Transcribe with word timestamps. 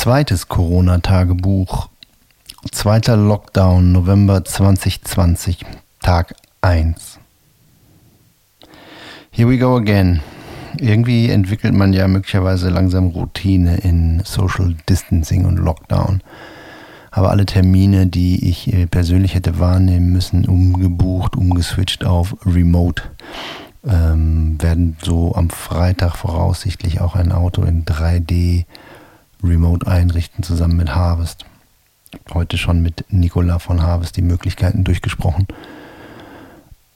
Zweites 0.00 0.48
Corona-Tagebuch. 0.48 1.90
Zweiter 2.72 3.18
Lockdown, 3.18 3.92
November 3.92 4.42
2020, 4.42 5.66
Tag 6.00 6.34
1. 6.62 7.18
Here 9.30 9.46
we 9.46 9.58
go 9.58 9.76
again. 9.76 10.22
Irgendwie 10.78 11.28
entwickelt 11.28 11.74
man 11.74 11.92
ja 11.92 12.08
möglicherweise 12.08 12.70
langsam 12.70 13.08
Routine 13.08 13.76
in 13.76 14.22
Social 14.24 14.74
Distancing 14.88 15.44
und 15.44 15.58
Lockdown. 15.58 16.22
Aber 17.10 17.28
alle 17.28 17.44
Termine, 17.44 18.06
die 18.06 18.48
ich 18.48 18.72
äh, 18.72 18.86
persönlich 18.86 19.34
hätte 19.34 19.58
wahrnehmen 19.58 20.12
müssen, 20.12 20.46
umgebucht, 20.46 21.36
umgeswitcht 21.36 22.06
auf 22.06 22.34
Remote, 22.46 23.02
ähm, 23.86 24.56
werden 24.62 24.96
so 25.02 25.34
am 25.34 25.50
Freitag 25.50 26.16
voraussichtlich 26.16 27.02
auch 27.02 27.16
ein 27.16 27.32
Auto 27.32 27.64
in 27.64 27.84
3D 27.84 28.64
Remote 29.42 29.86
einrichten, 29.86 30.42
zusammen 30.42 30.76
mit 30.76 30.94
Harvest. 30.94 31.44
Heute 32.34 32.58
schon 32.58 32.82
mit 32.82 33.04
Nicola 33.08 33.58
von 33.58 33.82
Harvest 33.82 34.16
die 34.16 34.22
Möglichkeiten 34.22 34.84
durchgesprochen. 34.84 35.46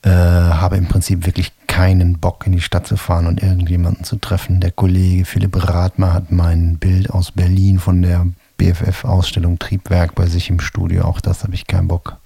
Äh, 0.01 0.09
habe 0.09 0.77
im 0.77 0.87
Prinzip 0.87 1.25
wirklich 1.25 1.51
keinen 1.67 2.19
Bock 2.19 2.45
in 2.45 2.53
die 2.53 2.61
Stadt 2.61 2.85
zu 2.85 2.95
fahren 2.95 3.27
und 3.27 3.41
irgendjemanden 3.41 4.03
zu 4.03 4.17
treffen. 4.17 4.59
Der 4.59 4.71
Kollege 4.71 5.25
Philipp 5.25 5.55
Rathmer 5.67 6.13
hat 6.13 6.31
mein 6.31 6.77
Bild 6.77 7.09
aus 7.09 7.31
Berlin 7.31 7.79
von 7.79 8.01
der 8.01 8.27
BFF-Ausstellung 8.57 9.59
Triebwerk 9.59 10.15
bei 10.15 10.27
sich 10.27 10.49
im 10.49 10.59
Studio. 10.59 11.03
Auch 11.03 11.21
das 11.21 11.43
habe 11.43 11.55
ich 11.55 11.67
keinen 11.67 11.87
Bock 11.87 12.17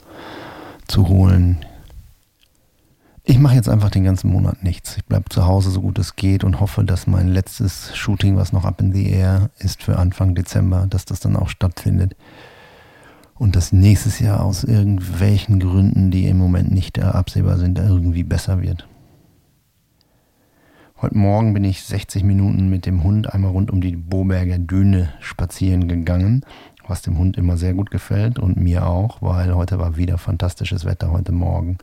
zu 0.88 1.08
holen. 1.08 1.66
Ich 3.30 3.38
mache 3.38 3.54
jetzt 3.54 3.70
einfach 3.70 3.92
den 3.92 4.06
ganzen 4.06 4.32
Monat 4.32 4.64
nichts. 4.64 4.98
Ich 4.98 5.06
bleibe 5.06 5.30
zu 5.30 5.46
Hause 5.46 5.70
so 5.70 5.82
gut 5.82 6.00
es 6.00 6.16
geht 6.16 6.44
und 6.44 6.60
hoffe, 6.60 6.84
dass 6.84 7.06
mein 7.06 7.28
letztes 7.28 7.96
Shooting, 7.96 8.38
was 8.38 8.54
noch 8.54 8.66
up 8.66 8.82
in 8.82 8.92
the 8.92 9.08
air 9.08 9.52
ist 9.60 9.84
für 9.84 10.00
Anfang 10.00 10.34
Dezember, 10.34 10.88
dass 10.90 11.06
das 11.06 11.20
dann 11.20 11.36
auch 11.36 11.48
stattfindet. 11.48 12.16
Und 13.36 13.56
dass 13.56 13.72
nächstes 13.72 14.18
Jahr 14.18 14.44
aus 14.44 14.64
irgendwelchen 14.64 15.60
Gründen, 15.60 16.10
die 16.10 16.26
im 16.26 16.40
Moment 16.40 16.72
nicht 16.72 17.00
absehbar 17.00 17.60
sind, 17.60 17.78
irgendwie 17.78 18.24
besser 18.24 18.64
wird. 18.64 18.88
Heute 21.00 21.16
Morgen 21.16 21.54
bin 21.54 21.64
ich 21.66 21.84
60 21.84 22.24
Minuten 22.24 22.68
mit 22.68 22.88
dem 22.88 23.04
Hund 23.04 23.32
einmal 23.32 23.52
rund 23.52 23.70
um 23.70 23.80
die 23.80 23.96
Boberger 23.96 24.58
Düne 24.58 25.10
spazieren 25.20 25.88
gegangen, 25.88 26.44
was 26.88 27.04
dem 27.04 27.20
Hund 27.20 27.38
immer 27.38 27.58
sehr 27.58 27.76
gut 27.76 27.92
gefällt 27.92 28.40
und 28.40 28.58
mir 28.58 28.88
auch, 28.88 29.22
weil 29.22 29.54
heute 29.54 29.78
war 29.78 29.98
wieder 29.98 30.18
fantastisches 30.18 30.84
Wetter 30.84 31.12
heute 31.12 31.32
Morgen 31.32 31.78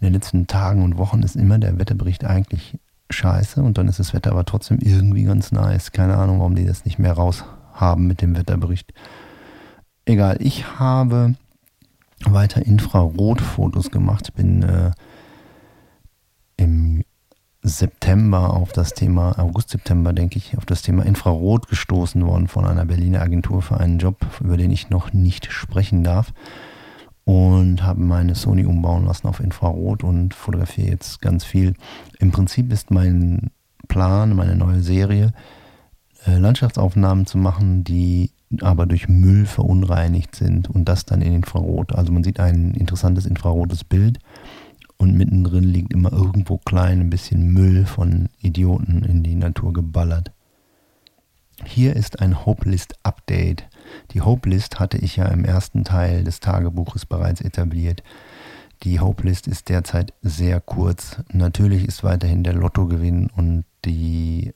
in 0.00 0.06
den 0.06 0.12
letzten 0.12 0.46
Tagen 0.46 0.82
und 0.82 0.98
Wochen 0.98 1.22
ist 1.22 1.36
immer 1.36 1.58
der 1.58 1.78
Wetterbericht 1.78 2.24
eigentlich 2.24 2.78
scheiße 3.10 3.62
und 3.62 3.78
dann 3.78 3.88
ist 3.88 3.98
das 3.98 4.14
Wetter 4.14 4.32
aber 4.32 4.44
trotzdem 4.44 4.78
irgendwie 4.80 5.24
ganz 5.24 5.52
nice. 5.52 5.92
Keine 5.92 6.16
Ahnung, 6.16 6.40
warum 6.40 6.54
die 6.54 6.66
das 6.66 6.84
nicht 6.84 6.98
mehr 6.98 7.12
raus 7.12 7.44
haben 7.72 8.06
mit 8.06 8.20
dem 8.20 8.36
Wetterbericht. 8.36 8.92
Egal, 10.04 10.36
ich 10.40 10.78
habe 10.78 11.34
weiter 12.24 12.64
Infrarotfotos 12.64 13.90
gemacht. 13.90 14.34
Bin 14.34 14.62
äh, 14.62 14.90
im 16.56 17.04
September 17.62 18.54
auf 18.54 18.72
das 18.72 18.94
Thema, 18.94 19.38
August, 19.38 19.70
September 19.70 20.12
denke 20.12 20.38
ich, 20.38 20.56
auf 20.56 20.64
das 20.64 20.82
Thema 20.82 21.04
Infrarot 21.04 21.68
gestoßen 21.68 22.24
worden 22.24 22.48
von 22.48 22.64
einer 22.64 22.84
Berliner 22.84 23.22
Agentur 23.22 23.62
für 23.62 23.78
einen 23.78 23.98
Job, 23.98 24.24
über 24.40 24.56
den 24.56 24.70
ich 24.70 24.90
noch 24.90 25.12
nicht 25.12 25.52
sprechen 25.52 26.04
darf 26.04 26.32
und 27.26 27.82
habe 27.82 28.00
meine 28.00 28.36
Sony 28.36 28.64
umbauen 28.64 29.04
lassen 29.04 29.26
auf 29.26 29.40
Infrarot 29.40 30.04
und 30.04 30.32
fotografiere 30.32 30.90
jetzt 30.90 31.20
ganz 31.20 31.44
viel. 31.44 31.74
Im 32.20 32.30
Prinzip 32.30 32.72
ist 32.72 32.92
mein 32.92 33.50
Plan, 33.88 34.36
meine 34.36 34.54
neue 34.54 34.80
Serie, 34.80 35.32
äh, 36.24 36.38
Landschaftsaufnahmen 36.38 37.26
zu 37.26 37.36
machen, 37.36 37.82
die 37.82 38.30
aber 38.60 38.86
durch 38.86 39.08
Müll 39.08 39.44
verunreinigt 39.44 40.36
sind 40.36 40.70
und 40.70 40.84
das 40.88 41.04
dann 41.04 41.20
in 41.20 41.34
Infrarot. 41.34 41.96
Also 41.96 42.12
man 42.12 42.22
sieht 42.22 42.38
ein 42.38 42.74
interessantes 42.74 43.26
infrarotes 43.26 43.82
Bild 43.82 44.20
und 44.96 45.16
mittendrin 45.16 45.64
liegt 45.64 45.92
immer 45.92 46.12
irgendwo 46.12 46.58
klein 46.58 47.00
ein 47.00 47.10
bisschen 47.10 47.52
Müll 47.52 47.86
von 47.86 48.28
Idioten 48.40 49.02
in 49.02 49.24
die 49.24 49.34
Natur 49.34 49.72
geballert. 49.72 50.30
Hier 51.64 51.96
ist 51.96 52.20
ein 52.20 52.46
Hopelist 52.46 52.94
Update. 53.02 53.64
Die 54.12 54.20
Hopelist 54.20 54.80
hatte 54.80 54.98
ich 54.98 55.16
ja 55.16 55.26
im 55.26 55.44
ersten 55.44 55.84
Teil 55.84 56.24
des 56.24 56.40
Tagebuches 56.40 57.06
bereits 57.06 57.40
etabliert. 57.40 58.02
Die 58.82 59.00
Hopelist 59.00 59.46
ist 59.46 59.68
derzeit 59.68 60.12
sehr 60.22 60.60
kurz. 60.60 61.22
Natürlich 61.32 61.86
ist 61.86 62.04
weiterhin 62.04 62.44
der 62.44 62.52
Lottogewinn 62.52 63.30
und 63.34 63.64
die 63.84 64.52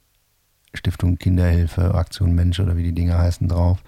Stiftung 0.74 1.16
Kinderhilfe, 1.16 1.94
Aktion 1.94 2.34
Mensch 2.34 2.60
oder 2.60 2.76
wie 2.76 2.82
die 2.82 2.94
Dinge 2.94 3.18
heißen 3.18 3.48
drauf. 3.48 3.82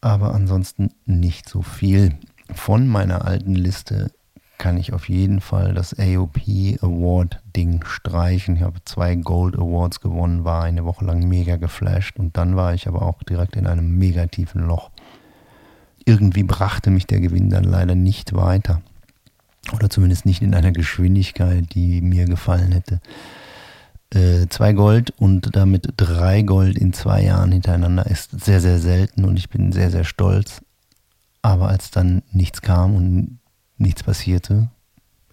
Aber 0.00 0.34
ansonsten 0.34 0.90
nicht 1.04 1.48
so 1.48 1.62
viel. 1.62 2.18
Von 2.52 2.86
meiner 2.86 3.24
alten 3.24 3.54
Liste 3.54 4.12
kann 4.62 4.76
ich 4.76 4.92
auf 4.92 5.08
jeden 5.08 5.40
Fall 5.40 5.74
das 5.74 5.98
AOP 5.98 6.38
Award 6.82 7.40
Ding 7.56 7.84
streichen. 7.84 8.54
Ich 8.54 8.62
habe 8.62 8.78
zwei 8.84 9.16
Gold 9.16 9.56
Awards 9.56 10.00
gewonnen, 10.00 10.44
war 10.44 10.62
eine 10.62 10.84
Woche 10.84 11.04
lang 11.04 11.26
mega 11.26 11.56
geflasht 11.56 12.16
und 12.16 12.36
dann 12.36 12.54
war 12.54 12.72
ich 12.72 12.86
aber 12.86 13.02
auch 13.02 13.24
direkt 13.24 13.56
in 13.56 13.66
einem 13.66 13.98
mega 13.98 14.24
tiefen 14.28 14.64
Loch. 14.64 14.92
Irgendwie 16.04 16.44
brachte 16.44 16.90
mich 16.90 17.08
der 17.08 17.18
Gewinn 17.18 17.50
dann 17.50 17.64
leider 17.64 17.96
nicht 17.96 18.34
weiter. 18.36 18.82
Oder 19.72 19.90
zumindest 19.90 20.26
nicht 20.26 20.42
in 20.42 20.54
einer 20.54 20.70
Geschwindigkeit, 20.70 21.74
die 21.74 22.00
mir 22.00 22.26
gefallen 22.26 22.70
hätte. 22.70 23.00
Äh, 24.10 24.46
zwei 24.48 24.74
Gold 24.74 25.10
und 25.18 25.56
damit 25.56 25.88
drei 25.96 26.42
Gold 26.42 26.78
in 26.78 26.92
zwei 26.92 27.24
Jahren 27.24 27.50
hintereinander 27.50 28.06
ist 28.06 28.30
sehr, 28.44 28.60
sehr 28.60 28.78
selten 28.78 29.24
und 29.24 29.40
ich 29.40 29.50
bin 29.50 29.72
sehr, 29.72 29.90
sehr 29.90 30.04
stolz. 30.04 30.62
Aber 31.42 31.66
als 31.66 31.90
dann 31.90 32.22
nichts 32.30 32.62
kam 32.62 32.94
und 32.94 33.40
nichts 33.82 34.02
passierte, 34.02 34.68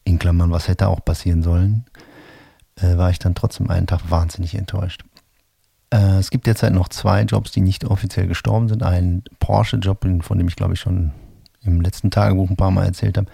in 0.03 0.19
Klammern, 0.19 0.51
was 0.51 0.67
hätte 0.67 0.87
auch 0.87 1.03
passieren 1.03 1.43
sollen, 1.43 1.85
äh, 2.75 2.97
war 2.97 3.09
ich 3.09 3.19
dann 3.19 3.35
trotzdem 3.35 3.69
einen 3.69 3.87
Tag 3.87 4.09
wahnsinnig 4.09 4.55
enttäuscht. 4.55 5.03
Äh, 5.91 6.17
es 6.17 6.29
gibt 6.29 6.47
derzeit 6.47 6.73
noch 6.73 6.89
zwei 6.89 7.21
Jobs, 7.23 7.51
die 7.51 7.61
nicht 7.61 7.85
offiziell 7.85 8.27
gestorben 8.27 8.67
sind. 8.69 8.83
Ein 8.83 9.23
Porsche-Job, 9.39 10.05
von 10.21 10.37
dem 10.37 10.47
ich 10.47 10.55
glaube 10.55 10.73
ich 10.73 10.79
schon 10.79 11.11
im 11.63 11.81
letzten 11.81 12.09
Tagebuch 12.09 12.49
ein 12.49 12.55
paar 12.55 12.71
Mal 12.71 12.85
erzählt 12.85 13.17
habe, 13.17 13.27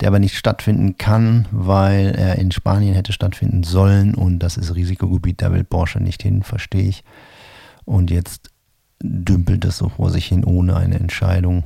der 0.00 0.08
aber 0.08 0.18
nicht 0.18 0.36
stattfinden 0.36 0.98
kann, 0.98 1.46
weil 1.50 2.14
er 2.14 2.36
in 2.36 2.52
Spanien 2.52 2.94
hätte 2.94 3.12
stattfinden 3.12 3.62
sollen 3.62 4.14
und 4.14 4.38
das 4.40 4.56
ist 4.56 4.74
Risikogebiet, 4.74 5.40
da 5.40 5.50
will 5.52 5.64
Porsche 5.64 6.00
nicht 6.00 6.22
hin, 6.22 6.42
verstehe 6.42 6.88
ich. 6.88 7.04
Und 7.86 8.10
jetzt 8.10 8.50
dümpelt 9.02 9.64
das 9.64 9.78
so 9.78 9.88
vor 9.88 10.10
sich 10.10 10.26
hin 10.26 10.44
ohne 10.44 10.76
eine 10.76 10.98
Entscheidung. 10.98 11.64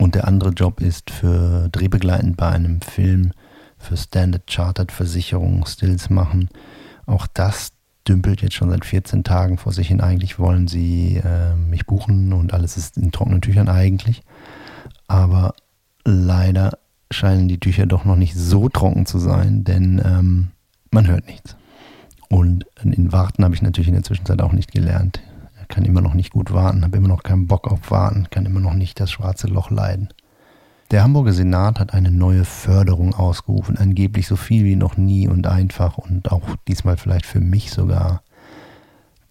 Und 0.00 0.14
der 0.14 0.26
andere 0.26 0.48
Job 0.50 0.80
ist 0.80 1.10
für 1.10 1.68
drehbegleitend 1.68 2.38
bei 2.38 2.48
einem 2.48 2.80
Film 2.80 3.32
für 3.76 3.98
Standard 3.98 4.50
Chartered 4.50 4.92
Versicherung 4.92 5.66
Stills 5.66 6.08
machen. 6.08 6.48
Auch 7.04 7.26
das 7.26 7.72
dümpelt 8.08 8.40
jetzt 8.40 8.54
schon 8.54 8.70
seit 8.70 8.86
14 8.86 9.24
Tagen 9.24 9.58
vor 9.58 9.72
sich 9.72 9.88
hin. 9.88 10.00
Eigentlich 10.00 10.38
wollen 10.38 10.68
sie 10.68 11.16
äh, 11.22 11.54
mich 11.54 11.84
buchen 11.84 12.32
und 12.32 12.54
alles 12.54 12.78
ist 12.78 12.96
in 12.96 13.12
trockenen 13.12 13.42
Tüchern 13.42 13.68
eigentlich. 13.68 14.22
Aber 15.06 15.54
leider 16.06 16.78
scheinen 17.10 17.48
die 17.48 17.60
Tücher 17.60 17.84
doch 17.84 18.06
noch 18.06 18.16
nicht 18.16 18.34
so 18.34 18.70
trocken 18.70 19.04
zu 19.04 19.18
sein, 19.18 19.64
denn 19.64 20.00
ähm, 20.02 20.48
man 20.90 21.08
hört 21.08 21.26
nichts. 21.26 21.56
Und 22.30 22.64
in 22.82 23.12
Warten 23.12 23.44
habe 23.44 23.54
ich 23.54 23.60
natürlich 23.60 23.88
in 23.88 23.94
der 23.94 24.02
Zwischenzeit 24.02 24.40
auch 24.40 24.52
nicht 24.52 24.72
gelernt 24.72 25.20
kann 25.70 25.84
immer 25.84 26.02
noch 26.02 26.14
nicht 26.14 26.32
gut 26.32 26.52
warten, 26.52 26.84
habe 26.84 26.98
immer 26.98 27.08
noch 27.08 27.22
keinen 27.22 27.46
Bock 27.46 27.68
auf 27.68 27.90
Warten, 27.90 28.28
kann 28.30 28.44
immer 28.44 28.60
noch 28.60 28.74
nicht 28.74 29.00
das 29.00 29.10
schwarze 29.10 29.46
Loch 29.46 29.70
leiden. 29.70 30.08
Der 30.90 31.04
Hamburger 31.04 31.32
Senat 31.32 31.78
hat 31.78 31.94
eine 31.94 32.10
neue 32.10 32.44
Förderung 32.44 33.14
ausgerufen, 33.14 33.78
angeblich 33.78 34.26
so 34.26 34.34
viel 34.34 34.64
wie 34.64 34.74
noch 34.74 34.96
nie 34.96 35.28
und 35.28 35.46
einfach 35.46 35.98
und 35.98 36.32
auch 36.32 36.56
diesmal 36.66 36.96
vielleicht 36.96 37.26
für 37.26 37.40
mich 37.40 37.70
sogar 37.70 38.22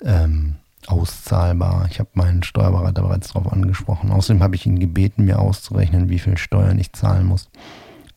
ähm, 0.03 0.55
auszahlbar. 0.87 1.87
Ich 1.91 1.99
habe 1.99 2.09
meinen 2.13 2.43
Steuerberater 2.43 3.01
bereits 3.01 3.33
darauf 3.33 3.51
angesprochen. 3.51 4.11
Außerdem 4.11 4.41
habe 4.41 4.55
ich 4.55 4.65
ihn 4.65 4.79
gebeten, 4.79 5.25
mir 5.25 5.39
auszurechnen, 5.39 6.07
wie 6.07 6.19
viel 6.19 6.37
Steuern 6.37 6.79
ich 6.79 6.93
zahlen 6.93 7.25
muss. 7.25 7.49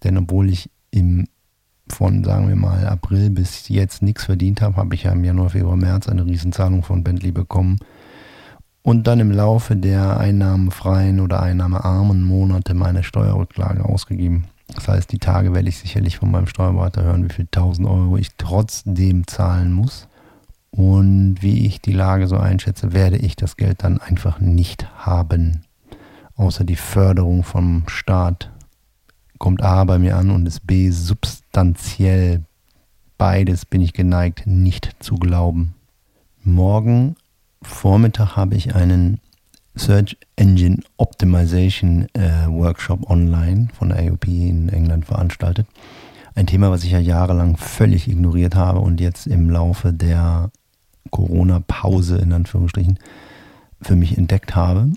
Denn 0.05 0.17
obwohl 0.17 0.49
ich 0.49 0.71
im 0.93 1.27
von, 1.89 2.23
sagen 2.25 2.49
wir 2.49 2.57
mal, 2.57 2.87
April 2.87 3.29
bis 3.31 3.69
jetzt 3.69 4.03
nichts 4.03 4.25
verdient 4.25 4.63
habe, 4.63 4.77
habe 4.77 4.95
ich 4.95 5.03
ja 5.03 5.13
im 5.13 5.25
Januar, 5.25 5.51
Februar, 5.51 5.77
März 5.77 6.09
eine 6.09 6.25
Riesenzahlung 6.25 6.85
von 6.85 7.03
Bentley 7.03 7.33
bekommen 7.33 7.81
und 8.83 9.07
dann 9.07 9.21
im 9.21 9.31
Laufe 9.31 9.77
der 9.77 10.19
einnahmenfreien 10.19 11.21
oder 11.21 11.41
einnahmearmen 11.41 12.23
Monate 12.23 12.75
meine 12.75 13.05
Steuerrücklage 13.05 13.85
ausgegeben. 13.85 14.47
Das 14.75 14.89
heißt, 14.89 15.13
die 15.13 15.19
Tage 15.19 15.55
werde 15.55 15.69
ich 15.69 15.79
sicherlich 15.79 16.19
von 16.19 16.31
meinem 16.31 16.47
Steuerberater 16.47 17.03
hören, 17.05 17.25
wie 17.25 17.33
viel 17.33 17.45
1000 17.45 17.87
Euro 17.87 18.17
ich 18.17 18.31
trotzdem 18.39 19.27
zahlen 19.27 19.73
muss. 19.73 20.09
Und 20.71 21.37
wie 21.43 21.67
ich 21.67 21.83
die 21.83 21.93
Lage 21.93 22.27
so 22.27 22.39
einschätze, 22.39 22.93
werde 22.93 23.19
ich 23.19 23.37
das 23.37 23.57
Geld 23.57 23.85
dann 23.85 24.01
einfach 24.01 24.41
nicht 24.41 24.89
haben. 24.97 25.65
Außer 26.35 26.65
die 26.65 26.77
Förderung 26.77 27.45
vom 27.45 27.85
Staat 27.87 28.51
kommt 29.39 29.63
A 29.63 29.85
bei 29.85 29.99
mir 29.99 30.17
an 30.17 30.31
und 30.31 30.47
ist 30.47 30.67
B 30.67 30.91
substanziell. 30.91 32.43
Beides 33.19 33.67
bin 33.67 33.83
ich 33.83 33.93
geneigt, 33.93 34.47
nicht 34.47 34.97
zu 35.01 35.17
glauben. 35.17 35.75
Morgen 36.43 37.17
Vormittag 37.63 38.37
habe 38.37 38.55
ich 38.55 38.75
einen 38.75 39.21
Search 39.75 40.17
Engine 40.37 40.79
Optimization 40.97 42.07
äh, 42.15 42.47
Workshop 42.49 43.09
online 43.09 43.69
von 43.77 43.89
der 43.89 43.99
AOP 43.99 44.27
in 44.27 44.69
England 44.69 45.07
veranstaltet. 45.07 45.67
Ein 46.35 46.47
Thema, 46.47 46.71
was 46.71 46.85
ich 46.85 46.93
ja 46.93 46.99
jahrelang 46.99 47.57
völlig 47.57 48.09
ignoriert 48.09 48.55
habe 48.55 48.81
und 48.81 49.01
jetzt 49.01 49.27
im 49.27 49.51
Laufe 49.51 49.93
der 49.93 50.51
Corona-Pause 51.11 52.19
in 52.19 52.33
Anführungsstrichen 52.33 52.99
für 53.83 53.97
mich 53.97 54.17
entdeckt 54.17 54.55
habe. 54.55 54.91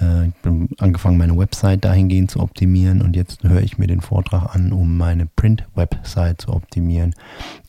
Äh, 0.00 0.28
ich 0.28 0.34
bin 0.36 0.68
angefangen, 0.78 1.18
meine 1.18 1.36
Website 1.36 1.84
dahingehend 1.84 2.30
zu 2.30 2.40
optimieren 2.40 3.02
und 3.02 3.16
jetzt 3.16 3.44
höre 3.44 3.62
ich 3.62 3.78
mir 3.78 3.86
den 3.86 4.00
Vortrag 4.00 4.54
an, 4.54 4.72
um 4.72 4.96
meine 4.96 5.26
Print-Website 5.26 6.42
zu 6.42 6.50
optimieren. 6.50 7.14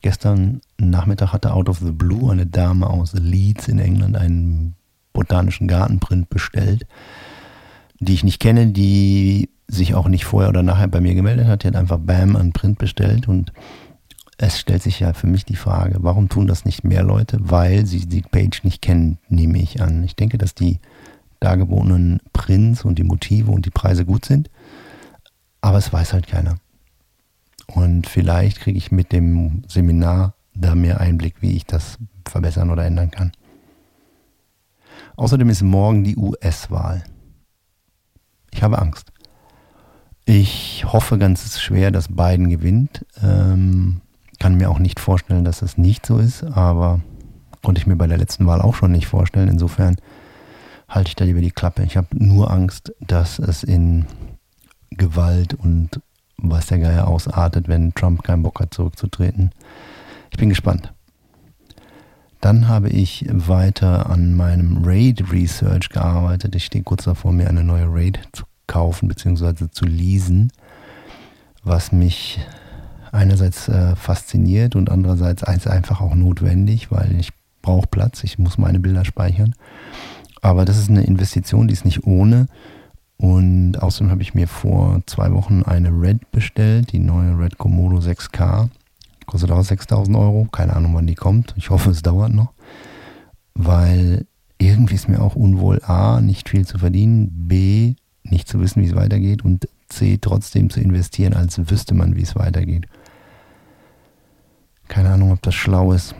Gestern 0.02 0.60
Nachmittag 0.78 1.32
hatte 1.32 1.52
Out 1.52 1.68
of 1.68 1.78
the 1.78 1.92
Blue 1.92 2.30
eine 2.30 2.46
Dame 2.46 2.88
aus 2.88 3.12
Leeds 3.14 3.68
in 3.68 3.78
England 3.78 4.16
einen 4.16 4.74
botanischen 5.12 5.68
Gartenprint 5.68 6.28
bestellt, 6.28 6.86
die 8.00 8.14
ich 8.14 8.24
nicht 8.24 8.40
kenne, 8.40 8.66
die 8.68 9.50
sich 9.68 9.94
auch 9.94 10.08
nicht 10.08 10.24
vorher 10.24 10.50
oder 10.50 10.62
nachher 10.62 10.88
bei 10.88 11.00
mir 11.00 11.14
gemeldet 11.14 11.46
hat. 11.46 11.62
Die 11.62 11.68
hat 11.68 11.76
einfach 11.76 11.98
Bam 11.98 12.36
an 12.36 12.52
Print 12.52 12.78
bestellt 12.78 13.28
und 13.28 13.52
es 14.36 14.58
stellt 14.58 14.82
sich 14.82 15.00
ja 15.00 15.12
für 15.12 15.26
mich 15.26 15.44
die 15.44 15.56
Frage, 15.56 15.96
warum 16.00 16.28
tun 16.28 16.46
das 16.46 16.64
nicht 16.64 16.84
mehr 16.84 17.02
Leute? 17.02 17.38
Weil 17.40 17.86
sie 17.86 18.06
die 18.06 18.22
Page 18.22 18.64
nicht 18.64 18.82
kennen, 18.82 19.18
nehme 19.28 19.58
ich 19.58 19.80
an. 19.80 20.02
Ich 20.02 20.16
denke, 20.16 20.38
dass 20.38 20.54
die 20.54 20.80
dargebotenen 21.40 22.20
Prints 22.32 22.84
und 22.84 22.98
die 22.98 23.04
Motive 23.04 23.50
und 23.50 23.66
die 23.66 23.70
Preise 23.70 24.04
gut 24.04 24.24
sind, 24.24 24.50
aber 25.60 25.78
es 25.78 25.92
weiß 25.92 26.12
halt 26.12 26.26
keiner. 26.26 26.56
Und 27.66 28.06
vielleicht 28.08 28.60
kriege 28.60 28.78
ich 28.78 28.90
mit 28.90 29.12
dem 29.12 29.62
Seminar 29.68 30.34
da 30.54 30.74
mehr 30.74 31.00
Einblick, 31.00 31.36
wie 31.40 31.56
ich 31.56 31.64
das 31.66 31.98
verbessern 32.26 32.70
oder 32.70 32.84
ändern 32.84 33.10
kann. 33.10 33.32
Außerdem 35.16 35.48
ist 35.48 35.62
morgen 35.62 36.04
die 36.04 36.16
US-Wahl. 36.16 37.04
Ich 38.52 38.62
habe 38.62 38.78
Angst. 38.78 39.12
Ich 40.24 40.84
hoffe 40.86 41.18
ganz 41.18 41.60
schwer, 41.60 41.90
dass 41.90 42.08
Biden 42.08 42.48
gewinnt. 42.48 43.04
Ähm, 43.22 44.00
kann 44.38 44.56
mir 44.56 44.70
auch 44.70 44.78
nicht 44.78 45.00
vorstellen, 45.00 45.44
dass 45.44 45.62
es 45.62 45.78
nicht 45.78 46.06
so 46.06 46.18
ist, 46.18 46.44
aber 46.44 47.00
konnte 47.62 47.80
ich 47.80 47.86
mir 47.86 47.96
bei 47.96 48.06
der 48.06 48.18
letzten 48.18 48.46
Wahl 48.46 48.60
auch 48.60 48.74
schon 48.74 48.92
nicht 48.92 49.06
vorstellen. 49.06 49.48
Insofern 49.48 49.96
halte 50.88 51.08
ich 51.08 51.16
da 51.16 51.24
lieber 51.24 51.40
die 51.40 51.50
Klappe. 51.50 51.82
Ich 51.82 51.96
habe 51.96 52.08
nur 52.12 52.50
Angst, 52.50 52.92
dass 53.00 53.38
es 53.38 53.62
in 53.62 54.06
Gewalt 54.90 55.54
und 55.54 56.00
was 56.36 56.66
der 56.66 56.78
Geier 56.78 57.08
ausartet, 57.08 57.68
wenn 57.68 57.94
Trump 57.94 58.22
keinen 58.22 58.42
Bock 58.42 58.60
hat, 58.60 58.74
zurückzutreten. 58.74 59.50
Ich 60.30 60.38
bin 60.38 60.48
gespannt. 60.48 60.92
Dann 62.40 62.68
habe 62.68 62.90
ich 62.90 63.24
weiter 63.30 64.10
an 64.10 64.34
meinem 64.34 64.84
Raid 64.84 65.32
Research 65.32 65.88
gearbeitet. 65.88 66.54
Ich 66.54 66.66
stehe 66.66 66.84
kurz 66.84 67.04
davor, 67.04 67.32
mir 67.32 67.48
eine 67.48 67.64
neue 67.64 67.86
Raid 67.88 68.20
zu 68.32 68.44
kaufen 68.66 69.08
bzw. 69.08 69.68
zu 69.70 69.86
leasen, 69.86 70.52
was 71.62 71.92
mich 71.92 72.40
einerseits 73.14 73.68
äh, 73.68 73.96
fasziniert 73.96 74.76
und 74.76 74.90
andererseits 74.90 75.44
einfach 75.44 76.00
auch 76.00 76.14
notwendig, 76.14 76.90
weil 76.90 77.18
ich 77.18 77.30
brauche 77.62 77.86
Platz, 77.86 78.24
ich 78.24 78.38
muss 78.38 78.58
meine 78.58 78.80
Bilder 78.80 79.04
speichern. 79.04 79.54
Aber 80.42 80.64
das 80.64 80.76
ist 80.76 80.90
eine 80.90 81.04
Investition, 81.04 81.68
die 81.68 81.72
ist 81.72 81.84
nicht 81.84 82.04
ohne. 82.04 82.46
Und 83.16 83.76
außerdem 83.76 84.10
habe 84.10 84.22
ich 84.22 84.34
mir 84.34 84.48
vor 84.48 85.00
zwei 85.06 85.32
Wochen 85.32 85.62
eine 85.62 85.88
Red 85.88 86.30
bestellt, 86.32 86.92
die 86.92 86.98
neue 86.98 87.38
Red 87.38 87.56
Komodo 87.56 87.98
6K. 87.98 88.68
Kostet 89.24 89.50
auch 89.50 89.62
6000 89.62 90.16
Euro. 90.16 90.46
Keine 90.52 90.74
Ahnung, 90.74 90.94
wann 90.94 91.06
die 91.06 91.14
kommt. 91.14 91.54
Ich 91.56 91.70
hoffe, 91.70 91.90
es 91.90 92.02
dauert 92.02 92.34
noch. 92.34 92.52
Weil 93.54 94.26
irgendwie 94.58 94.96
ist 94.96 95.08
mir 95.08 95.22
auch 95.22 95.36
unwohl, 95.36 95.80
A, 95.84 96.20
nicht 96.20 96.48
viel 96.48 96.66
zu 96.66 96.78
verdienen, 96.78 97.30
B, 97.48 97.94
nicht 98.24 98.48
zu 98.48 98.60
wissen, 98.60 98.82
wie 98.82 98.88
es 98.88 98.96
weitergeht 98.96 99.44
und 99.44 99.68
C, 99.88 100.18
trotzdem 100.20 100.70
zu 100.70 100.80
investieren, 100.80 101.34
als 101.34 101.58
wüsste 101.70 101.94
man, 101.94 102.16
wie 102.16 102.22
es 102.22 102.36
weitergeht. 102.36 102.86
Keine 104.94 105.10
Ahnung, 105.10 105.32
ob 105.32 105.42
das 105.42 105.56
schlau 105.56 105.90
ist. 105.90 106.14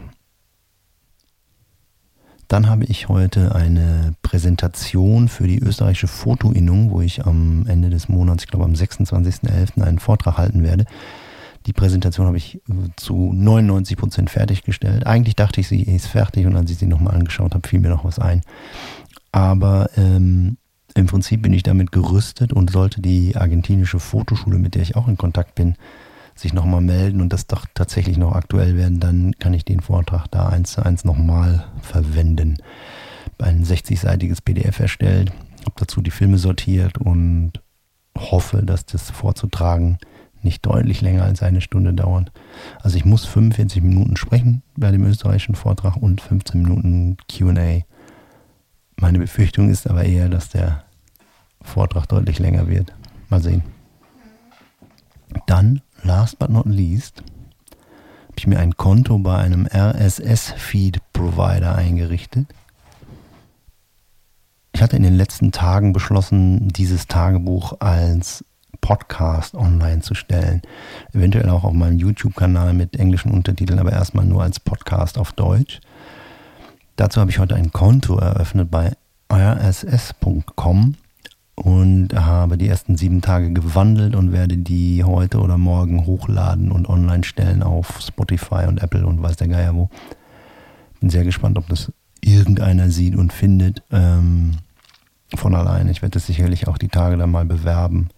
Dann 2.49 2.67
habe 2.67 2.83
ich 2.83 3.07
heute 3.07 3.55
eine 3.55 4.15
Präsentation 4.21 5.29
für 5.29 5.47
die 5.47 5.59
österreichische 5.59 6.09
Fotoinnung, 6.09 6.91
wo 6.91 6.99
ich 6.99 7.25
am 7.25 7.65
Ende 7.67 7.89
des 7.89 8.09
Monats, 8.09 8.43
ich 8.43 8.49
glaube 8.49 8.65
am 8.65 8.73
26.11. 8.73 9.81
einen 9.81 9.99
Vortrag 9.99 10.37
halten 10.37 10.61
werde. 10.61 10.83
Die 11.67 11.71
Präsentation 11.71 12.27
habe 12.27 12.35
ich 12.35 12.59
zu 12.97 13.31
99 13.31 13.95
Prozent 13.95 14.29
fertiggestellt. 14.29 15.07
Eigentlich 15.07 15.37
dachte 15.37 15.61
ich, 15.61 15.69
sie 15.69 15.81
ist 15.81 16.07
fertig 16.07 16.45
und 16.45 16.57
als 16.57 16.69
ich 16.69 16.77
sie 16.77 16.85
nochmal 16.85 17.15
angeschaut 17.15 17.53
habe, 17.55 17.65
fiel 17.65 17.79
mir 17.79 17.87
noch 17.87 18.03
was 18.03 18.19
ein. 18.19 18.41
Aber 19.31 19.89
ähm, 19.95 20.57
im 20.95 21.05
Prinzip 21.05 21.43
bin 21.43 21.53
ich 21.53 21.63
damit 21.63 21.93
gerüstet 21.93 22.51
und 22.51 22.71
sollte 22.71 22.99
die 22.99 23.37
argentinische 23.37 24.01
Fotoschule, 24.01 24.59
mit 24.59 24.75
der 24.75 24.81
ich 24.81 24.97
auch 24.97 25.07
in 25.07 25.15
Kontakt 25.15 25.55
bin, 25.55 25.75
sich 26.35 26.53
nochmal 26.53 26.81
melden 26.81 27.21
und 27.21 27.31
das 27.31 27.47
doch 27.47 27.65
tatsächlich 27.73 28.17
noch 28.17 28.33
aktuell 28.33 28.75
werden, 28.75 28.99
dann 28.99 29.35
kann 29.39 29.53
ich 29.53 29.63
den 29.63 29.79
Vortrag 29.79 30.27
da 30.27 30.47
eins 30.49 30.73
zu 30.73 30.85
eins 30.85 31.05
nochmal 31.05 31.65
verwenden. 31.81 32.57
Ein 33.39 33.63
60-seitiges 33.63 34.41
PDF 34.41 34.79
erstellt, 34.79 35.31
habe 35.61 35.75
dazu 35.77 36.01
die 36.01 36.11
Filme 36.11 36.37
sortiert 36.37 36.97
und 36.97 37.53
hoffe, 38.17 38.63
dass 38.63 38.85
das 38.85 39.09
vorzutragen 39.09 39.97
nicht 40.45 40.65
deutlich 40.65 41.01
länger 41.01 41.23
als 41.23 41.41
eine 41.41 41.59
Stunde 41.59 41.93
dauert. 41.93 42.31
Also 42.81 42.97
ich 42.97 43.03
muss 43.03 43.25
45 43.25 43.81
Minuten 43.81 44.15
sprechen 44.15 44.61
bei 44.77 44.91
dem 44.91 45.03
österreichischen 45.03 45.55
Vortrag 45.55 45.97
und 45.97 46.21
15 46.21 46.61
Minuten 46.61 47.17
QA. 47.27 47.81
Meine 48.97 49.19
Befürchtung 49.19 49.69
ist 49.69 49.89
aber 49.89 50.05
eher, 50.05 50.29
dass 50.29 50.49
der 50.49 50.85
Vortrag 51.61 52.05
deutlich 52.07 52.39
länger 52.39 52.67
wird. 52.67 52.93
Mal 53.29 53.41
sehen. 53.41 53.63
Dann 55.47 55.81
last 56.05 56.39
but 56.39 56.49
not 56.49 56.65
least, 56.65 57.19
habe 57.19 58.37
ich 58.37 58.47
mir 58.47 58.59
ein 58.59 58.77
Konto 58.77 59.17
bei 59.17 59.37
einem 59.37 59.67
RSS-Feed-Provider 59.67 61.75
eingerichtet. 61.75 62.47
Ich 64.73 64.81
hatte 64.81 64.95
in 64.97 65.03
den 65.03 65.15
letzten 65.15 65.51
Tagen 65.51 65.93
beschlossen, 65.93 66.67
dieses 66.67 67.07
Tagebuch 67.07 67.79
als 67.79 68.43
Podcast 68.81 69.55
online 69.55 70.01
zu 70.01 70.15
stellen. 70.15 70.61
Eventuell 71.13 71.49
auch 71.49 71.63
auf 71.63 71.73
meinem 71.73 71.97
YouTube-Kanal 71.97 72.73
mit 72.73 72.97
englischen 72.97 73.31
Untertiteln, 73.31 73.79
aber 73.79 73.93
erstmal 73.93 74.25
nur 74.25 74.43
als 74.43 74.59
Podcast 74.59 75.17
auf 75.17 75.31
Deutsch. 75.31 75.79
Dazu 76.97 77.21
habe 77.21 77.31
ich 77.31 77.39
heute 77.39 77.55
ein 77.55 77.71
Konto 77.71 78.17
eröffnet 78.17 78.69
bei 78.69 78.91
rss.com 79.31 80.95
und 81.55 82.13
habe 82.13 82.57
die 82.57 82.67
ersten 82.67 82.97
sieben 82.97 83.21
Tage 83.21 83.51
gewandelt 83.53 84.15
und 84.15 84.31
werde 84.31 84.57
die 84.57 85.03
heute 85.03 85.39
oder 85.39 85.57
morgen 85.57 86.05
hochladen 86.05 86.71
und 86.71 86.89
online 86.89 87.23
stellen 87.23 87.63
auf 87.63 88.01
Spotify 88.01 88.65
und 88.67 88.81
Apple 88.83 89.05
und 89.05 89.21
weiß 89.21 89.37
der 89.37 89.47
Geier 89.47 89.73
wo. 89.73 89.89
Bin 90.99 91.09
sehr 91.09 91.23
gespannt, 91.23 91.57
ob 91.57 91.67
das 91.69 91.91
irgendeiner 92.21 92.89
sieht 92.89 93.15
und 93.15 93.31
findet 93.31 93.83
ähm, 93.91 94.57
von 95.33 95.55
alleine. 95.55 95.91
Ich 95.91 96.01
werde 96.01 96.13
das 96.13 96.25
sicherlich 96.25 96.67
auch 96.67 96.77
die 96.77 96.89
Tage 96.89 97.17
dann 97.17 97.31
mal 97.31 97.45
bewerben. 97.45 98.09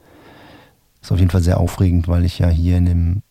Ist 1.02 1.12
auf 1.12 1.20
jeden 1.20 1.32
Fall 1.32 1.44
sehr 1.44 1.60
aufregend, 1.60 2.08
weil 2.08 2.26
ich 2.26 2.40
ja 2.40 2.48
hier 2.48 2.78
in 2.78 2.86
dem 2.86 3.22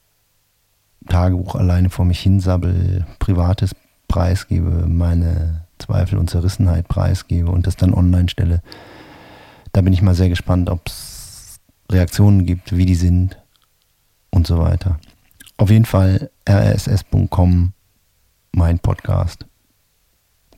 Tagebuch 1.08 1.56
alleine 1.56 1.90
vor 1.90 2.04
mich 2.04 2.20
hinsabbel, 2.20 3.06
privates 3.18 3.74
preisgebe, 4.08 4.86
meine 4.86 5.66
Zweifel 5.78 6.18
und 6.18 6.30
Zerrissenheit 6.30 6.88
preisgebe 6.88 7.50
und 7.50 7.66
das 7.66 7.76
dann 7.76 7.92
online 7.92 8.28
stelle. 8.28 8.62
Da 9.76 9.82
bin 9.82 9.92
ich 9.92 10.00
mal 10.00 10.14
sehr 10.14 10.30
gespannt, 10.30 10.70
ob 10.70 10.86
es 10.86 11.60
Reaktionen 11.92 12.46
gibt, 12.46 12.74
wie 12.74 12.86
die 12.86 12.94
sind 12.94 13.38
und 14.30 14.46
so 14.46 14.56
weiter. 14.56 14.98
Auf 15.58 15.68
jeden 15.68 15.84
Fall 15.84 16.30
rss.com, 16.48 17.74
mein 18.52 18.78
Podcast 18.78 19.44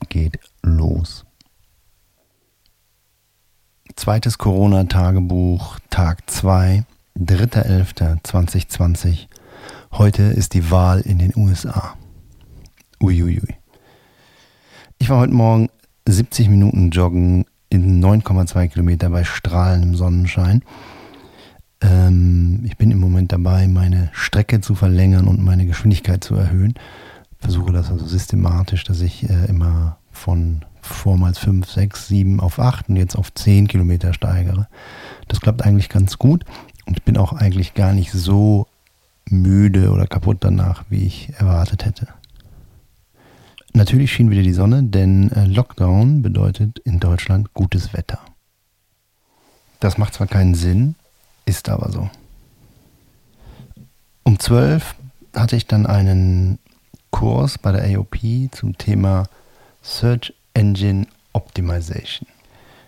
geht 0.07 0.39
los. 0.61 1.25
Zweites 3.97 4.37
Corona-Tagebuch, 4.37 5.79
Tag 5.89 6.29
2, 6.29 6.85
3.11.2020. 7.19 9.27
Heute 9.91 10.23
ist 10.23 10.53
die 10.53 10.71
Wahl 10.71 11.01
in 11.01 11.19
den 11.19 11.33
USA. 11.35 11.97
Uiuiui. 13.03 13.57
Ich 14.97 15.09
war 15.09 15.19
heute 15.19 15.33
Morgen 15.33 15.67
70 16.07 16.47
Minuten 16.47 16.91
joggen 16.91 17.48
in 17.69 18.03
9,2 18.03 18.67
Kilometer 18.69 19.09
bei 19.09 19.23
strahlendem 19.23 19.95
Sonnenschein. 19.95 20.63
Ähm, 21.81 22.61
ich 22.65 22.77
bin 22.77 22.91
im 22.91 22.99
Moment 22.99 23.31
dabei, 23.31 23.67
meine 23.67 24.09
Strecke 24.13 24.61
zu 24.61 24.75
verlängern 24.75 25.27
und 25.27 25.43
meine 25.43 25.65
Geschwindigkeit 25.65 26.23
zu 26.23 26.35
erhöhen. 26.35 26.75
Versuche 27.39 27.71
das 27.71 27.89
also 27.89 28.05
systematisch, 28.05 28.83
dass 28.83 29.01
ich 29.01 29.29
äh, 29.29 29.45
immer 29.45 29.97
von 30.11 30.65
vormals 30.81 31.37
5, 31.37 31.69
6, 31.69 32.07
7 32.07 32.39
auf 32.39 32.59
8 32.59 32.89
und 32.89 32.95
jetzt 32.95 33.15
auf 33.15 33.33
10 33.33 33.67
Kilometer 33.67 34.13
steigere. 34.13 34.67
Das 35.27 35.39
klappt 35.39 35.63
eigentlich 35.63 35.89
ganz 35.89 36.17
gut 36.17 36.45
und 36.85 37.05
bin 37.05 37.17
auch 37.17 37.33
eigentlich 37.33 37.73
gar 37.75 37.93
nicht 37.93 38.11
so 38.11 38.67
müde 39.29 39.91
oder 39.91 40.07
kaputt 40.07 40.37
danach, 40.41 40.83
wie 40.89 41.05
ich 41.05 41.31
erwartet 41.37 41.85
hätte. 41.85 42.07
Natürlich 43.73 44.11
schien 44.11 44.31
wieder 44.31 44.41
die 44.41 44.53
Sonne, 44.53 44.83
denn 44.83 45.31
äh, 45.31 45.45
Lockdown 45.45 46.21
bedeutet 46.21 46.79
in 46.79 46.99
Deutschland 46.99 47.53
gutes 47.53 47.93
Wetter. 47.93 48.19
Das 49.79 49.97
macht 49.97 50.15
zwar 50.15 50.27
keinen 50.27 50.55
Sinn, 50.55 50.95
ist 51.45 51.69
aber 51.69 51.91
so. 51.91 52.09
Um 54.23 54.39
12 54.39 54.95
hatte 55.35 55.55
ich 55.55 55.67
dann 55.67 55.85
einen 55.85 56.59
Kurs 57.11 57.57
bei 57.57 57.71
der 57.71 57.97
AOP 57.97 58.17
zum 58.51 58.77
Thema 58.77 59.27
Search 59.81 60.33
Engine 60.53 61.07
Optimization. 61.33 62.27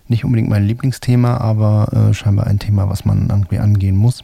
Nicht 0.08 0.26
unbedingt 0.26 0.50
mein 0.50 0.66
Lieblingsthema, 0.66 1.38
aber 1.38 2.10
äh, 2.10 2.14
scheinbar 2.14 2.48
ein 2.48 2.60
Thema, 2.60 2.90
was 2.90 3.06
man 3.06 3.30
irgendwie 3.30 3.60
angehen 3.60 3.96
muss. 3.96 4.24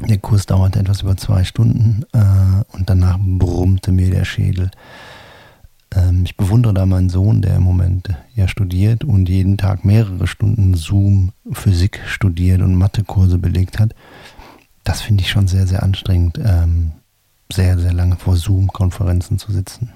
Der 0.00 0.18
Kurs 0.18 0.46
dauerte 0.46 0.78
etwas 0.78 1.02
über 1.02 1.16
zwei 1.16 1.42
Stunden 1.42 2.04
äh, 2.12 2.76
und 2.76 2.88
danach 2.88 3.18
brummte 3.18 3.92
mir 3.92 4.10
der 4.10 4.24
Schädel. 4.24 4.70
Ähm, 5.94 6.22
ich 6.24 6.36
bewundere 6.36 6.74
da 6.74 6.86
meinen 6.86 7.08
Sohn, 7.08 7.42
der 7.42 7.56
im 7.56 7.62
Moment 7.62 8.08
ja 8.34 8.48
studiert 8.48 9.04
und 9.04 9.28
jeden 9.28 9.56
Tag 9.56 9.84
mehrere 9.84 10.26
Stunden 10.26 10.74
Zoom 10.74 11.32
Physik 11.52 12.00
studiert 12.06 12.62
und 12.62 12.74
Mathekurse 12.74 13.38
belegt 13.38 13.78
hat. 13.78 13.94
Das 14.84 15.00
finde 15.00 15.22
ich 15.22 15.30
schon 15.30 15.48
sehr, 15.48 15.66
sehr 15.66 15.82
anstrengend, 15.82 16.38
ähm, 16.42 16.92
sehr, 17.52 17.78
sehr 17.78 17.92
lange 17.92 18.16
vor 18.16 18.36
Zoom-Konferenzen 18.36 19.38
zu 19.38 19.52
sitzen. 19.52 19.90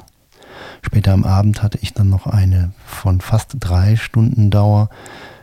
Später 0.82 1.12
am 1.12 1.24
Abend 1.24 1.62
hatte 1.62 1.78
ich 1.80 1.94
dann 1.94 2.08
noch 2.08 2.26
eine 2.26 2.72
von 2.84 3.20
fast 3.20 3.56
drei 3.60 3.96
Stunden 3.96 4.50
Dauer 4.50 4.88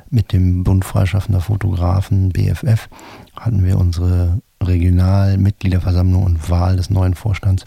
mit 0.09 0.33
dem 0.33 0.63
Bund 0.63 0.85
Freischaffender 0.85 1.41
Fotografen 1.41 2.29
BFF. 2.29 2.89
Hatten 3.35 3.63
wir 3.63 3.77
unsere 3.77 4.41
Regionalmitgliederversammlung 4.61 6.23
und 6.23 6.49
Wahl 6.49 6.77
des 6.77 6.89
neuen 6.89 7.13
Vorstands. 7.13 7.65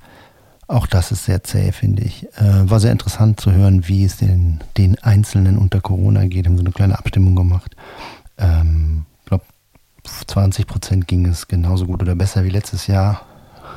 Auch 0.70 0.86
das 0.86 1.10
ist 1.10 1.24
sehr 1.24 1.42
zäh, 1.42 1.72
finde 1.72 2.04
ich. 2.04 2.28
Äh, 2.36 2.70
war 2.70 2.78
sehr 2.78 2.92
interessant 2.92 3.40
zu 3.40 3.50
hören, 3.50 3.88
wie 3.88 4.04
es 4.04 4.18
den, 4.18 4.60
den 4.76 4.96
Einzelnen 5.00 5.58
unter 5.58 5.80
Corona 5.80 6.26
geht. 6.26 6.46
Haben 6.46 6.56
so 6.56 6.62
eine 6.62 6.70
kleine 6.70 6.96
Abstimmung 6.96 7.34
gemacht. 7.34 7.74
Ähm, 8.38 9.04
ich 9.18 9.24
glaube, 9.26 9.42
20 10.04 10.68
Prozent 10.68 11.08
ging 11.08 11.26
es 11.26 11.48
genauso 11.48 11.86
gut 11.86 12.02
oder 12.02 12.14
besser 12.14 12.44
wie 12.44 12.50
letztes 12.50 12.86
Jahr. 12.86 13.22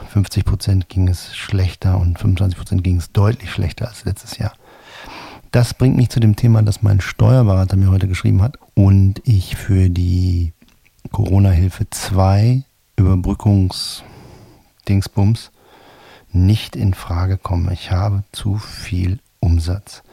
50 0.10 0.46
Prozent 0.46 0.88
ging 0.88 1.08
es 1.08 1.36
schlechter 1.36 1.98
und 1.98 2.20
25 2.20 2.60
Prozent 2.60 2.84
ging 2.84 2.98
es 2.98 3.12
deutlich 3.12 3.50
schlechter 3.50 3.88
als 3.88 4.06
letztes 4.06 4.38
Jahr. 4.38 4.54
Das 5.50 5.74
bringt 5.74 5.98
mich 5.98 6.10
zu 6.10 6.20
dem 6.20 6.36
Thema, 6.36 6.62
das 6.62 6.84
mein 6.84 7.02
Steuerberater 7.02 7.76
mir 7.76 7.90
heute 7.90 8.08
geschrieben 8.08 8.44
hat 8.44 8.60
und 8.76 9.20
ich 9.26 9.56
für 9.56 9.90
die 9.90 10.54
Corona-Hilfe 11.12 11.90
2 11.90 12.62
Überbrückungsdingsbums 12.98 15.53
nicht 16.34 16.76
in 16.76 16.94
Frage 16.94 17.38
komme. 17.38 17.74
Ich 17.74 17.92
habe 17.92 18.24
zu 18.32 18.58
viel 18.58 19.20
Umsatz. 19.40 20.04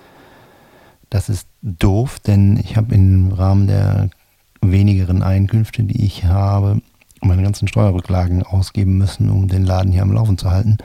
Das 1.08 1.28
ist 1.28 1.48
doof, 1.62 2.20
denn 2.20 2.56
ich 2.56 2.76
habe 2.76 2.94
im 2.94 3.32
Rahmen 3.32 3.66
der 3.66 4.10
wenigeren 4.60 5.22
Einkünfte, 5.22 5.82
die 5.82 6.04
ich 6.04 6.24
habe, 6.24 6.80
meine 7.20 7.42
ganzen 7.42 7.68
Steuerrücklagen 7.68 8.42
ausgeben 8.42 8.96
müssen, 8.98 9.30
um 9.30 9.48
den 9.48 9.64
Laden 9.64 9.92
hier 9.92 10.02
am 10.02 10.12
Laufen 10.12 10.38
zu 10.38 10.50
halten 10.50 10.78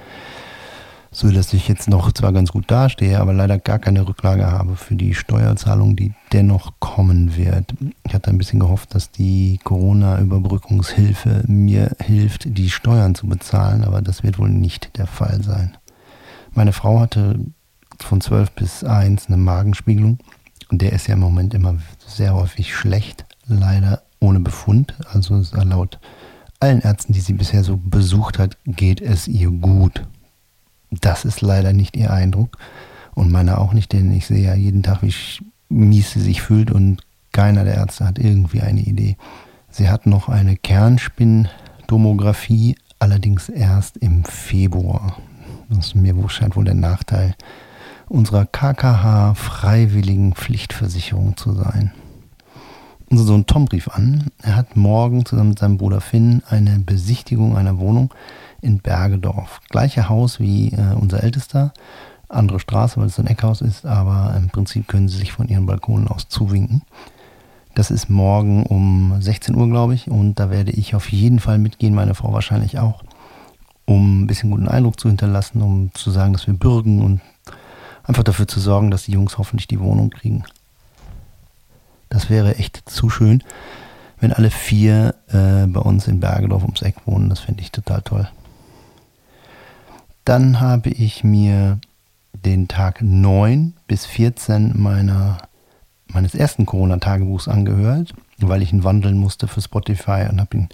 so 1.15 1.31
dass 1.31 1.53
ich 1.53 1.69
jetzt 1.69 1.87
noch 1.87 2.11
zwar 2.11 2.33
ganz 2.33 2.51
gut 2.51 2.69
dastehe, 2.69 3.21
aber 3.21 3.31
leider 3.31 3.57
gar 3.57 3.79
keine 3.79 4.05
Rücklage 4.05 4.51
habe 4.51 4.75
für 4.75 4.95
die 4.95 5.13
Steuerzahlung, 5.13 5.95
die 5.95 6.13
dennoch 6.33 6.73
kommen 6.79 7.37
wird. 7.37 7.73
Ich 8.05 8.13
hatte 8.13 8.29
ein 8.29 8.37
bisschen 8.37 8.59
gehofft, 8.59 8.93
dass 8.93 9.11
die 9.11 9.57
Corona-Überbrückungshilfe 9.63 11.45
mir 11.47 11.95
hilft, 12.01 12.57
die 12.57 12.69
Steuern 12.69 13.15
zu 13.15 13.27
bezahlen, 13.27 13.85
aber 13.85 14.01
das 14.01 14.23
wird 14.23 14.39
wohl 14.39 14.49
nicht 14.49 14.97
der 14.97 15.07
Fall 15.07 15.41
sein. 15.41 15.77
Meine 16.51 16.73
Frau 16.73 16.99
hatte 16.99 17.39
von 17.97 18.19
12 18.19 18.51
bis 18.51 18.83
1 18.83 19.27
eine 19.27 19.37
Magenspiegelung 19.37 20.17
und 20.69 20.81
der 20.81 20.91
ist 20.91 21.07
ja 21.07 21.13
im 21.13 21.21
Moment 21.21 21.53
immer 21.53 21.77
sehr 22.05 22.33
häufig 22.33 22.75
schlecht, 22.75 23.23
leider 23.47 24.01
ohne 24.19 24.41
Befund. 24.41 24.93
Also 25.13 25.41
laut 25.63 25.97
allen 26.59 26.81
Ärzten, 26.81 27.13
die 27.13 27.21
sie 27.21 27.33
bisher 27.33 27.63
so 27.63 27.79
besucht 27.81 28.37
hat, 28.37 28.57
geht 28.65 28.99
es 28.99 29.29
ihr 29.29 29.51
gut. 29.51 30.05
Das 31.01 31.25
ist 31.25 31.41
leider 31.41 31.73
nicht 31.73 31.97
ihr 31.97 32.11
Eindruck 32.11 32.59
und 33.13 33.31
meiner 33.31 33.59
auch 33.59 33.73
nicht, 33.73 33.91
denn 33.93 34.11
ich 34.11 34.27
sehe 34.27 34.45
ja 34.45 34.53
jeden 34.53 34.83
Tag, 34.83 35.01
wie 35.01 35.13
mies 35.69 36.11
sie 36.11 36.21
sich 36.21 36.41
fühlt 36.41 36.71
und 36.71 37.01
keiner 37.31 37.63
der 37.63 37.75
Ärzte 37.75 38.05
hat 38.05 38.19
irgendwie 38.19 38.61
eine 38.61 38.81
Idee. 38.81 39.15
Sie 39.69 39.89
hat 39.89 40.05
noch 40.05 40.29
eine 40.29 40.55
Kernspintomographie, 40.55 42.75
allerdings 42.99 43.49
erst 43.49 43.97
im 43.97 44.23
Februar. 44.23 45.17
Das 45.69 45.87
ist 45.87 45.95
mir 45.95 46.13
scheint 46.29 46.55
wohl 46.55 46.65
der 46.65 46.75
Nachteil 46.75 47.33
unserer 48.07 48.45
KKH 48.45 49.33
freiwilligen 49.33 50.33
Pflichtversicherung 50.33 51.37
zu 51.37 51.53
sein. 51.53 51.91
Unser 53.09 53.25
Sohn 53.25 53.45
Tom 53.45 53.67
rief 53.67 53.87
an. 53.89 54.31
Er 54.41 54.55
hat 54.55 54.75
morgen 54.75 55.25
zusammen 55.25 55.49
mit 55.49 55.59
seinem 55.59 55.77
Bruder 55.77 56.01
Finn 56.01 56.41
eine 56.49 56.79
Besichtigung 56.79 57.55
einer 57.55 57.77
Wohnung 57.77 58.13
in 58.65 58.79
Bergedorf. 58.79 59.61
Gleiche 59.69 60.09
Haus 60.09 60.39
wie 60.39 60.73
äh, 60.73 60.95
unser 60.99 61.23
ältester, 61.23 61.71
andere 62.27 62.59
Straße, 62.59 62.99
weil 62.99 63.07
es 63.07 63.19
ein 63.19 63.27
Eckhaus 63.27 63.61
ist, 63.61 63.85
aber 63.85 64.33
im 64.35 64.49
Prinzip 64.49 64.87
können 64.87 65.07
sie 65.07 65.17
sich 65.17 65.31
von 65.31 65.47
ihren 65.47 65.65
Balkonen 65.65 66.07
aus 66.07 66.27
zuwinken. 66.27 66.81
Das 67.75 67.91
ist 67.91 68.09
morgen 68.09 68.65
um 68.65 69.21
16 69.21 69.55
Uhr, 69.55 69.67
glaube 69.67 69.93
ich, 69.93 70.09
und 70.09 70.39
da 70.39 70.49
werde 70.49 70.71
ich 70.71 70.95
auf 70.95 71.11
jeden 71.11 71.39
Fall 71.39 71.59
mitgehen, 71.59 71.93
meine 71.93 72.15
Frau 72.15 72.33
wahrscheinlich 72.33 72.79
auch, 72.79 73.03
um 73.85 74.23
ein 74.23 74.27
bisschen 74.27 74.49
guten 74.49 74.67
Eindruck 74.67 74.99
zu 74.99 75.09
hinterlassen, 75.09 75.61
um 75.61 75.91
zu 75.93 76.09
sagen, 76.09 76.33
dass 76.33 76.47
wir 76.47 76.53
bürgen 76.53 77.01
und 77.01 77.21
einfach 78.03 78.23
dafür 78.23 78.47
zu 78.47 78.59
sorgen, 78.59 78.91
dass 78.91 79.03
die 79.03 79.11
Jungs 79.11 79.37
hoffentlich 79.37 79.67
die 79.67 79.79
Wohnung 79.79 80.09
kriegen. 80.09 80.43
Das 82.09 82.29
wäre 82.29 82.55
echt 82.55 82.89
zu 82.89 83.09
schön, 83.09 83.43
wenn 84.19 84.31
alle 84.31 84.49
vier 84.49 85.15
äh, 85.27 85.67
bei 85.67 85.81
uns 85.81 86.07
in 86.07 86.19
Bergedorf 86.19 86.63
ums 86.63 86.81
Eck 86.81 86.95
wohnen. 87.05 87.29
Das 87.29 87.39
finde 87.39 87.61
ich 87.61 87.71
total 87.71 88.01
toll. 88.01 88.27
Dann 90.25 90.59
habe 90.59 90.89
ich 90.89 91.23
mir 91.23 91.79
den 92.33 92.67
Tag 92.67 93.01
9 93.01 93.73
bis 93.87 94.07
14 94.07 94.73
meiner, 94.75 95.37
meines 96.07 96.33
ersten 96.33 96.65
Corona-Tagebuchs 96.65 97.47
angehört, 97.47 98.15
weil 98.39 98.63
ich 98.63 98.73
ihn 98.73 98.83
wandeln 98.83 99.19
musste 99.19 99.47
für 99.47 99.61
Spotify 99.61 100.25
und 100.27 100.41
habe 100.41 100.57
ihn 100.57 100.69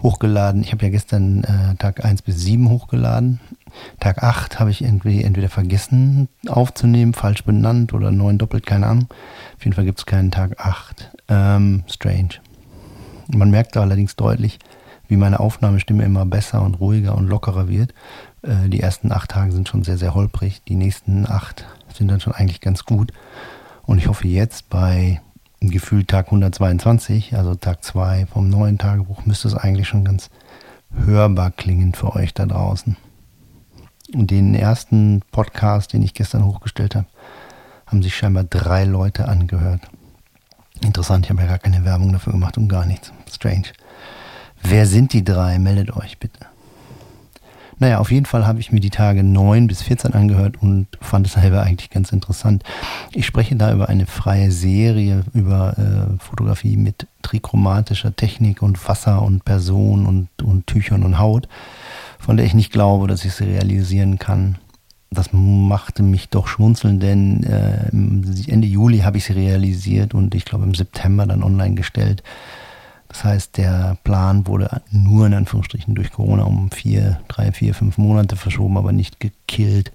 hochgeladen. 0.00 0.62
Ich 0.62 0.70
habe 0.72 0.84
ja 0.84 0.90
gestern 0.90 1.42
äh, 1.42 1.74
Tag 1.76 2.04
1 2.04 2.22
bis 2.22 2.38
7 2.42 2.68
hochgeladen. 2.68 3.40
Tag 3.98 4.22
8 4.22 4.60
habe 4.60 4.70
ich 4.70 4.82
irgendwie 4.82 5.24
entweder 5.24 5.48
vergessen 5.48 6.28
aufzunehmen, 6.46 7.12
falsch 7.12 7.42
benannt 7.42 7.94
oder 7.94 8.12
9 8.12 8.38
doppelt, 8.38 8.66
keine 8.66 8.86
Ahnung. 8.86 9.08
Auf 9.56 9.64
jeden 9.64 9.74
Fall 9.74 9.84
gibt 9.84 9.98
es 9.98 10.06
keinen 10.06 10.30
Tag 10.30 10.64
8. 10.64 11.10
Ähm, 11.26 11.82
strange. 11.88 12.34
Man 13.26 13.50
merkt 13.50 13.76
allerdings 13.76 14.14
deutlich, 14.14 14.60
wie 15.08 15.16
meine 15.16 15.40
Aufnahmestimme 15.40 16.04
immer 16.04 16.24
besser 16.24 16.62
und 16.62 16.76
ruhiger 16.76 17.16
und 17.16 17.26
lockerer 17.26 17.68
wird. 17.68 17.92
Äh, 18.42 18.68
die 18.68 18.80
ersten 18.80 19.12
acht 19.12 19.30
Tage 19.30 19.52
sind 19.52 19.68
schon 19.68 19.84
sehr, 19.84 19.98
sehr 19.98 20.14
holprig. 20.14 20.62
Die 20.64 20.74
nächsten 20.74 21.26
acht 21.28 21.64
sind 21.94 22.08
dann 22.08 22.20
schon 22.20 22.34
eigentlich 22.34 22.60
ganz 22.60 22.84
gut. 22.84 23.12
Und 23.84 23.98
ich 23.98 24.08
hoffe 24.08 24.28
jetzt 24.28 24.70
bei 24.70 25.20
gefühlt 25.60 26.08
Tag 26.08 26.26
122, 26.26 27.36
also 27.36 27.54
Tag 27.54 27.84
2 27.84 28.26
vom 28.26 28.48
neuen 28.48 28.78
Tagebuch, 28.78 29.26
müsste 29.26 29.48
es 29.48 29.54
eigentlich 29.54 29.88
schon 29.88 30.04
ganz 30.04 30.30
hörbar 30.94 31.50
klingen 31.50 31.94
für 31.94 32.14
euch 32.14 32.34
da 32.34 32.46
draußen. 32.46 32.96
Und 34.14 34.30
den 34.30 34.54
ersten 34.54 35.22
Podcast, 35.30 35.92
den 35.92 36.02
ich 36.02 36.14
gestern 36.14 36.44
hochgestellt 36.44 36.96
habe, 36.96 37.06
haben 37.86 38.02
sich 38.02 38.16
scheinbar 38.16 38.44
drei 38.44 38.84
Leute 38.84 39.28
angehört. 39.28 39.82
Interessant, 40.82 41.26
ich 41.26 41.30
habe 41.30 41.42
ja 41.42 41.48
gar 41.48 41.58
keine 41.58 41.84
Werbung 41.84 42.12
dafür 42.12 42.32
gemacht 42.32 42.58
und 42.58 42.68
gar 42.68 42.84
nichts. 42.84 43.12
Strange. 43.30 43.68
Wer 44.62 44.86
sind 44.86 45.12
die 45.12 45.24
drei? 45.24 45.58
Meldet 45.58 45.96
euch 45.96 46.18
bitte. 46.18 46.46
Naja, 47.82 47.98
auf 47.98 48.12
jeden 48.12 48.26
Fall 48.26 48.46
habe 48.46 48.60
ich 48.60 48.70
mir 48.70 48.78
die 48.78 48.90
Tage 48.90 49.24
9 49.24 49.66
bis 49.66 49.82
14 49.82 50.14
angehört 50.14 50.62
und 50.62 50.86
fand 51.00 51.26
es 51.26 51.32
selber 51.32 51.64
eigentlich 51.64 51.90
ganz 51.90 52.12
interessant. 52.12 52.62
Ich 53.10 53.26
spreche 53.26 53.56
da 53.56 53.72
über 53.72 53.88
eine 53.88 54.06
freie 54.06 54.52
Serie, 54.52 55.24
über 55.34 55.76
äh, 55.76 56.22
Fotografie 56.22 56.76
mit 56.76 57.08
trichromatischer 57.22 58.14
Technik 58.14 58.62
und 58.62 58.88
Wasser 58.88 59.20
und 59.22 59.44
Person 59.44 60.06
und, 60.06 60.28
und 60.44 60.68
Tüchern 60.68 61.02
und 61.02 61.18
Haut, 61.18 61.48
von 62.20 62.36
der 62.36 62.46
ich 62.46 62.54
nicht 62.54 62.70
glaube, 62.70 63.08
dass 63.08 63.24
ich 63.24 63.34
sie 63.34 63.46
realisieren 63.46 64.20
kann. 64.20 64.58
Das 65.10 65.30
machte 65.32 66.04
mich 66.04 66.28
doch 66.28 66.46
schmunzeln, 66.46 67.00
denn 67.00 67.42
äh, 67.42 67.88
Ende 68.48 68.68
Juli 68.68 69.00
habe 69.00 69.16
ich 69.16 69.24
sie 69.24 69.32
realisiert 69.32 70.14
und 70.14 70.36
ich 70.36 70.44
glaube 70.44 70.62
im 70.62 70.76
September 70.76 71.26
dann 71.26 71.42
online 71.42 71.74
gestellt. 71.74 72.22
Das 73.12 73.24
heißt, 73.24 73.58
der 73.58 73.98
Plan 74.04 74.46
wurde 74.46 74.80
nur 74.90 75.26
in 75.26 75.34
Anführungsstrichen 75.34 75.94
durch 75.94 76.10
Corona 76.10 76.44
um 76.44 76.70
vier, 76.70 77.20
drei, 77.28 77.52
vier, 77.52 77.74
fünf 77.74 77.98
Monate 77.98 78.36
verschoben, 78.36 78.78
aber 78.78 78.92
nicht 78.92 79.20
gekillt. 79.20 79.92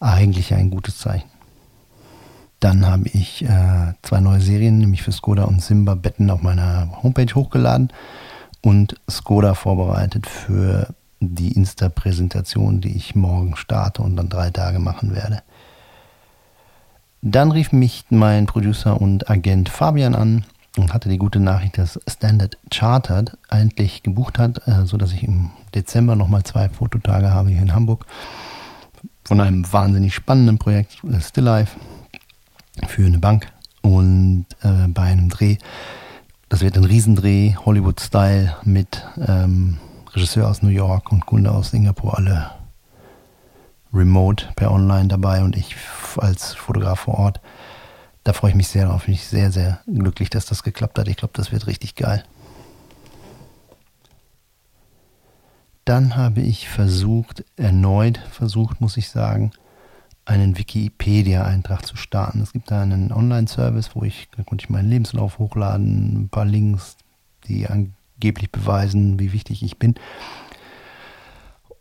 Eigentlich 0.00 0.54
ein 0.54 0.70
gutes 0.70 0.96
Zeichen. 0.96 1.28
Dann 2.58 2.86
habe 2.86 3.06
ich 3.12 3.44
äh, 3.44 3.92
zwei 4.00 4.20
neue 4.20 4.40
Serien, 4.40 4.78
nämlich 4.78 5.02
für 5.02 5.12
Skoda 5.12 5.44
und 5.44 5.62
Simba 5.62 5.94
Betten 5.94 6.30
auf 6.30 6.40
meiner 6.40 7.02
Homepage 7.02 7.34
hochgeladen 7.34 7.92
und 8.62 8.94
Skoda 9.08 9.52
vorbereitet 9.52 10.26
für 10.26 10.94
die 11.20 11.52
Insta-Präsentation, 11.52 12.80
die 12.80 12.96
ich 12.96 13.14
morgen 13.14 13.56
starte 13.56 14.00
und 14.00 14.16
dann 14.16 14.30
drei 14.30 14.48
Tage 14.50 14.78
machen 14.78 15.14
werde. 15.14 15.42
Dann 17.20 17.52
rief 17.52 17.72
mich 17.72 18.06
mein 18.08 18.46
Producer 18.46 18.98
und 18.98 19.28
Agent 19.28 19.68
Fabian 19.68 20.14
an 20.14 20.46
hatte 20.88 21.08
die 21.08 21.18
gute 21.18 21.40
Nachricht, 21.40 21.78
dass 21.78 22.00
Standard 22.08 22.58
Chartered 22.72 23.36
endlich 23.50 24.02
gebucht 24.02 24.38
hat, 24.38 24.66
äh, 24.66 24.86
sodass 24.86 25.12
ich 25.12 25.22
im 25.22 25.50
Dezember 25.74 26.16
nochmal 26.16 26.42
zwei 26.42 26.68
Fototage 26.68 27.30
habe 27.30 27.50
hier 27.50 27.62
in 27.62 27.74
Hamburg 27.74 28.06
von 29.24 29.40
einem 29.40 29.70
wahnsinnig 29.72 30.14
spannenden 30.14 30.58
Projekt, 30.58 31.04
äh, 31.04 31.20
Still 31.20 31.44
Life, 31.44 31.78
für 32.86 33.04
eine 33.04 33.18
Bank 33.18 33.52
und 33.82 34.46
äh, 34.62 34.88
bei 34.88 35.02
einem 35.02 35.28
Dreh. 35.28 35.58
Das 36.48 36.62
wird 36.62 36.76
ein 36.76 36.84
Riesendreh, 36.84 37.54
Hollywood-Style 37.54 38.56
mit 38.64 39.06
ähm, 39.26 39.78
Regisseur 40.14 40.48
aus 40.48 40.62
New 40.62 40.70
York 40.70 41.12
und 41.12 41.26
Kunde 41.26 41.52
aus 41.52 41.70
Singapur, 41.70 42.16
alle 42.16 42.50
remote 43.92 44.46
per 44.56 44.72
Online 44.72 45.08
dabei 45.08 45.42
und 45.42 45.56
ich 45.56 45.76
als 46.16 46.54
Fotograf 46.54 47.00
vor 47.00 47.18
Ort. 47.18 47.40
Da 48.24 48.32
freue 48.32 48.50
ich 48.50 48.56
mich 48.56 48.68
sehr 48.68 48.86
drauf. 48.86 49.04
Bin 49.04 49.14
ich 49.14 49.26
sehr, 49.26 49.50
sehr 49.50 49.80
glücklich, 49.86 50.30
dass 50.30 50.46
das 50.46 50.62
geklappt 50.62 50.98
hat. 50.98 51.08
Ich 51.08 51.16
glaube, 51.16 51.32
das 51.34 51.52
wird 51.52 51.66
richtig 51.66 51.94
geil. 51.94 52.22
Dann 55.84 56.16
habe 56.16 56.40
ich 56.40 56.68
versucht, 56.68 57.44
erneut 57.56 58.18
versucht, 58.30 58.80
muss 58.80 58.96
ich 58.96 59.08
sagen, 59.08 59.50
einen 60.24 60.58
Wikipedia-Eintrag 60.58 61.84
zu 61.84 61.96
starten. 61.96 62.42
Es 62.42 62.52
gibt 62.52 62.70
da 62.70 62.82
einen 62.82 63.10
Online-Service, 63.10 63.90
wo 63.94 64.04
ich, 64.04 64.28
da 64.36 64.44
konnte 64.44 64.64
ich 64.64 64.70
meinen 64.70 64.90
Lebenslauf 64.90 65.38
hochladen, 65.38 66.24
ein 66.24 66.28
paar 66.28 66.44
Links, 66.44 66.96
die 67.48 67.66
angeblich 67.66 68.52
beweisen, 68.52 69.18
wie 69.18 69.32
wichtig 69.32 69.62
ich 69.62 69.78
bin 69.78 69.94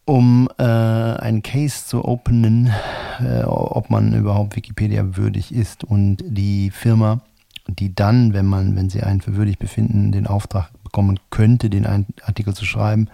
um 0.09 0.49
äh, 0.57 0.63
einen 0.63 1.43
Case 1.43 1.85
zu 1.85 2.03
openen, 2.03 2.73
äh, 3.19 3.43
ob 3.43 3.91
man 3.91 4.15
überhaupt 4.15 4.55
Wikipedia 4.55 5.15
würdig 5.15 5.53
ist 5.53 5.83
und 5.83 6.23
die 6.25 6.71
Firma, 6.71 7.21
die 7.67 7.93
dann, 7.93 8.33
wenn 8.33 8.47
man, 8.47 8.75
wenn 8.75 8.89
sie 8.89 9.03
einen 9.03 9.21
für 9.21 9.35
würdig 9.35 9.59
befinden, 9.59 10.11
den 10.11 10.25
Auftrag 10.25 10.71
bekommen 10.83 11.19
könnte, 11.29 11.69
den 11.69 11.85
Artikel 11.85 12.55
zu 12.55 12.65
schreiben, 12.65 13.07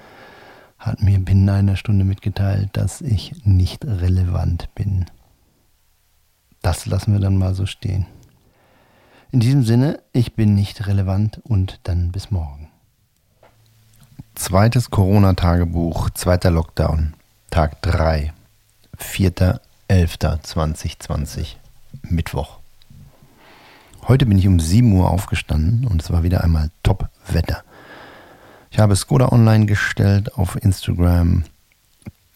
hat 0.79 1.01
mir 1.01 1.19
binnen 1.19 1.49
einer 1.49 1.75
Stunde 1.75 2.05
mitgeteilt, 2.05 2.69
dass 2.71 3.01
ich 3.01 3.43
nicht 3.43 3.83
relevant 3.83 4.73
bin. 4.73 5.05
Das 6.61 6.85
lassen 6.85 7.11
wir 7.11 7.19
dann 7.19 7.35
mal 7.35 7.55
so 7.55 7.65
stehen. 7.65 8.05
In 9.31 9.41
diesem 9.41 9.63
Sinne, 9.63 9.99
ich 10.13 10.35
bin 10.35 10.55
nicht 10.55 10.87
relevant 10.87 11.41
und 11.43 11.81
dann 11.83 12.13
bis 12.13 12.31
morgen. 12.31 12.64
Zweites 14.35 14.91
Corona-Tagebuch, 14.91 16.09
zweiter 16.09 16.51
Lockdown, 16.51 17.13
Tag 17.51 17.81
3, 17.81 18.33
4.11.2020, 18.99 21.55
Mittwoch. 22.03 22.59
Heute 24.07 24.25
bin 24.25 24.37
ich 24.37 24.47
um 24.47 24.59
7 24.59 24.91
Uhr 24.91 25.09
aufgestanden 25.09 25.87
und 25.87 26.01
es 26.01 26.11
war 26.11 26.23
wieder 26.23 26.43
einmal 26.43 26.69
Top-Wetter. 26.83 27.63
Ich 28.71 28.79
habe 28.79 28.97
Skoda 28.97 29.29
online 29.29 29.67
gestellt 29.67 30.35
auf 30.35 30.61
Instagram 30.61 31.45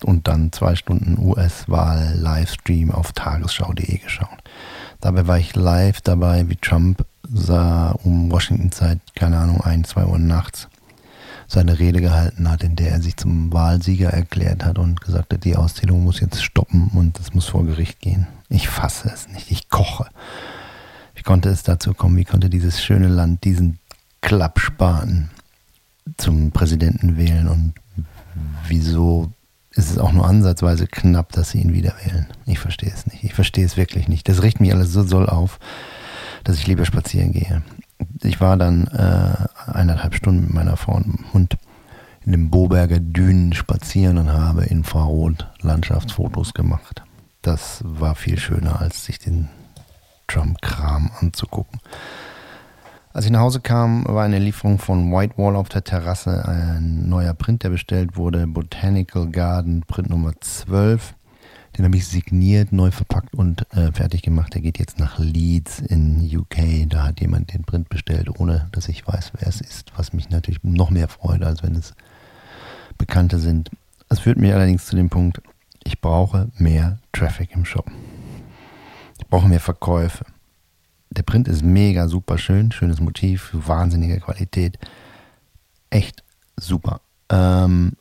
und 0.03 0.29
dann 0.29 0.53
zwei 0.53 0.75
Stunden 0.75 1.17
US-Wahl-Livestream 1.19 2.91
auf 2.91 3.12
tagesschau.de 3.12 3.98
geschaut. 3.98 4.39
Dabei 5.01 5.27
war 5.27 5.38
ich 5.38 5.53
live 5.55 6.00
dabei, 6.00 6.48
wie 6.48 6.55
Trump 6.55 7.05
sah 7.29 7.91
um 8.03 8.31
Washington-Zeit, 8.31 9.00
keine 9.15 9.38
Ahnung, 9.38 9.59
1, 9.59 9.89
2 9.89 10.05
Uhr 10.05 10.17
nachts 10.17 10.69
seine 11.50 11.79
Rede 11.79 12.00
gehalten 12.00 12.50
hat, 12.50 12.63
in 12.63 12.75
der 12.75 12.91
er 12.91 13.01
sich 13.01 13.18
zum 13.18 13.51
Wahlsieger 13.51 14.10
erklärt 14.10 14.63
hat 14.63 14.77
und 14.77 15.01
gesagt 15.01 15.34
hat, 15.34 15.44
die 15.44 15.56
Auszählung 15.56 16.03
muss 16.03 16.20
jetzt 16.20 16.44
stoppen 16.44 16.91
und 16.94 17.20
es 17.20 17.34
muss 17.34 17.48
vor 17.48 17.65
Gericht 17.65 18.00
gehen. 18.00 18.27
Ich 18.50 18.70
fasse 18.70 19.10
es 19.12 19.27
nicht, 19.27 19.50
ich 19.50 19.68
koche. 19.68 20.06
Wie 21.15 21.24
konnte 21.24 21.50
es 21.50 21.63
dazu 21.63 21.96
kommen? 21.96 22.18
Wie 22.18 22.25
konnte 22.25 22.51
dieses 22.51 22.84
schöne 22.84 23.08
Land 23.08 23.44
diesen 23.46 23.79
Klappspaten 24.22 25.32
zum 26.18 26.51
Präsidenten 26.51 27.18
wählen 27.18 27.48
und 27.48 27.74
wieso 28.68 29.31
ist 29.72 29.90
es 29.90 29.98
auch 29.98 30.12
nur 30.12 30.27
ansatzweise 30.27 30.85
knapp, 30.85 31.31
dass 31.31 31.50
sie 31.50 31.62
ihn 31.62 31.74
wieder 31.74 31.96
wählen? 32.05 32.27
Ich 32.46 32.59
verstehe 32.59 32.92
es 32.94 33.07
nicht. 33.07 33.24
Ich 33.24 33.33
verstehe 33.33 33.66
es 33.66 33.75
wirklich 33.75 34.07
nicht. 34.07 34.29
Das 34.29 34.44
riecht 34.44 34.59
mich 34.59 34.72
alles 34.72 34.94
so 34.94 35.03
doll 35.03 35.27
auf, 35.27 35.59
dass 36.44 36.57
ich 36.57 36.68
lieber 36.68 36.85
spazieren 36.85 37.33
gehe 37.33 37.64
ich 38.22 38.42
war 38.42 38.57
dann 38.57 38.88
äh, 38.88 39.72
eineinhalb 39.72 40.16
Stunden 40.16 40.46
mit 40.46 40.53
meiner 40.53 40.77
Frau 40.77 40.94
und 40.94 41.20
Hund 41.33 41.57
in 42.25 42.31
den 42.31 42.50
Boberger 42.50 43.00
Dünen 43.00 43.53
spazieren 43.53 44.18
und 44.18 44.31
habe 44.31 44.66
Infrarot-Landschaftsfotos 44.66 46.53
gemacht. 46.53 47.03
Das 47.42 47.81
war 47.85 48.16
viel 48.16 48.38
schöner, 48.38 48.81
als 48.81 49.05
sich 49.05 49.20
den 49.20 49.48
Trump-Kram 50.27 51.12
anzugucken. 51.20 51.79
Als 53.12 53.25
ich 53.25 53.31
nach 53.31 53.40
Hause 53.40 53.59
kam, 53.59 54.05
war 54.07 54.24
eine 54.24 54.38
Lieferung 54.38 54.77
von 54.77 55.12
Whitewall 55.12 55.55
auf 55.55 55.70
der 55.70 55.83
Terrasse, 55.83 56.48
ein 56.48 57.09
neuer 57.09 57.33
Print, 57.33 57.64
der 57.64 57.70
bestellt 57.70 58.18
wurde, 58.18 58.46
Botanical 58.46 59.29
Garden 59.29 59.81
Print 59.81 60.09
Nummer 60.09 60.33
12. 60.40 61.16
Den 61.79 61.85
habe 61.85 61.96
ich 61.96 62.09
signiert, 62.09 62.74
neu 62.74 62.92
verpackt 62.92 63.33
und 63.33 63.65
äh, 63.74 63.94
fertig 63.94 64.22
gemacht. 64.22 64.53
Der 64.53 64.59
geht 64.59 64.79
jetzt 64.79 65.00
nach 65.00 65.18
Leeds 65.18 65.79
in 65.79 66.29
UK. 66.29 66.89
Da 66.89 67.05
hat 67.05 67.22
jemand 67.22 67.53
den 67.53 67.63
Print 67.63 67.87
bestellt, 67.87 68.29
ohne 68.37 68.68
dass 68.74 68.89
ich 68.89 69.07
weiß, 69.07 69.31
wer 69.39 69.48
es 69.48 69.61
ist. 69.61 69.94
Was 69.96 70.11
mich 70.11 70.29
natürlich 70.29 70.61
noch 70.61 70.89
mehr 70.89 71.07
freut, 71.07 71.42
als 71.42 71.63
wenn 71.63 71.75
es 71.75 71.94
Bekannte 72.98 73.39
sind. 73.39 73.72
Das 74.09 74.20
führt 74.20 74.37
mich 74.37 74.53
allerdings 74.53 74.87
zu 74.87 74.98
dem 74.98 75.09
Punkt, 75.09 75.42
ich 75.85 76.01
brauche 76.01 76.50
mehr 76.57 77.00
Traffic 77.13 77.51
im 77.53 77.63
Shop. 77.63 77.89
Ich 79.18 79.27
brauche 79.27 79.48
mehr 79.48 79.61
Verkäufe. 79.61 80.25
Der 81.11 81.24
Print 81.24 81.48
ist 81.48 81.63
mega 81.63 82.09
super 82.09 82.37
schön, 82.37 82.74
schönes 82.74 83.00
Motiv, 83.00 83.51
wahnsinnige 83.53 84.20
Qualität. 84.20 84.77
Echt 85.92 86.25
super. 86.57 87.00
Ähm, 87.29 87.94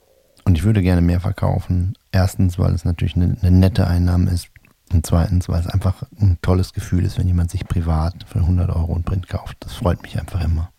und 0.43 0.59
ich 0.59 0.65
würde 0.65 0.83
gerne 0.83 1.01
mehr 1.01 1.21
verkaufen. 1.21 1.95
Erstens, 2.13 2.59
weil 2.59 2.75
es 2.75 2.85
natürlich 2.85 3.17
eine, 3.17 3.37
eine 3.41 3.51
nette 3.51 3.87
Einnahme 3.87 4.31
ist. 4.31 4.49
Und 4.93 5.05
zweitens, 5.05 5.49
weil 5.49 5.61
es 5.61 5.67
einfach 5.67 6.05
ein 6.19 6.39
tolles 6.41 6.73
Gefühl 6.73 7.05
ist, 7.05 7.19
wenn 7.19 7.27
jemand 7.27 7.51
sich 7.51 7.67
privat 7.69 8.25
für 8.27 8.39
100 8.39 8.71
Euro 8.71 8.95
ein 8.95 9.03
Print 9.03 9.29
kauft. 9.29 9.59
Das 9.61 9.75
freut 9.75 10.03
mich 10.03 10.19
einfach 10.19 10.43
immer. 10.43 10.71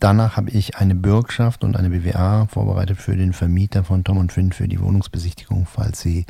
Danach 0.00 0.36
habe 0.36 0.50
ich 0.50 0.76
eine 0.76 0.96
Bürgschaft 0.96 1.62
und 1.62 1.76
eine 1.76 1.90
BWA 1.90 2.46
vorbereitet 2.46 2.98
für 2.98 3.16
den 3.16 3.32
Vermieter 3.32 3.84
von 3.84 4.02
Tom 4.02 4.18
und 4.18 4.32
Finn 4.32 4.52
für 4.52 4.66
die 4.66 4.80
Wohnungsbesichtigung. 4.80 5.66
Falls 5.66 6.00
Sie 6.00 6.26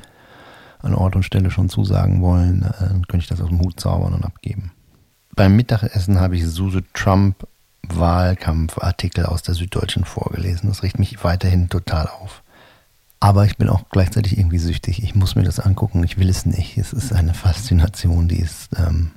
an 0.81 0.95
Ort 0.95 1.17
und 1.17 1.25
Stelle 1.25 1.51
schon 1.51 1.71
zusagen 1.71 2.21
wollen, 2.21 2.63
äh, 2.63 2.73
dann 2.79 3.07
könnte 3.07 3.25
ich 3.25 3.29
das 3.29 3.41
aus 3.41 3.49
dem 3.49 3.61
Hut 3.61 3.81
zaubern 3.81 4.13
und 4.13 4.25
abgeben. 4.25 4.71
Beim 5.35 5.57
Mittagessen 5.57 6.21
habe 6.21 6.37
ich 6.37 6.47
Suse 6.47 6.85
Trump 6.93 7.49
Wahlkampfartikel 7.89 9.27
aus 9.27 9.43
der 9.43 9.55
Süddeutschen 9.55 10.05
vorgelesen. 10.05 10.69
Das 10.69 10.83
riecht 10.83 10.99
mich 10.99 11.23
weiterhin 11.25 11.69
total 11.69 12.07
auf. 12.07 12.44
Aber 13.25 13.47
ich 13.47 13.57
bin 13.57 13.71
auch 13.71 13.89
gleichzeitig 13.89 14.37
irgendwie 14.37 14.59
süchtig. 14.59 15.03
Ich 15.03 15.15
muss 15.15 15.35
mir 15.35 15.45
das 15.45 15.59
angucken. 15.59 16.05
Ich 16.05 16.19
will 16.19 16.29
es 16.29 16.45
nicht. 16.45 16.77
Es 16.77 16.93
ist 16.93 17.11
eine 17.11 17.33
Faszination, 17.33 18.29
die 18.29 18.39
ist 18.39 18.69
ähm, 18.77 19.13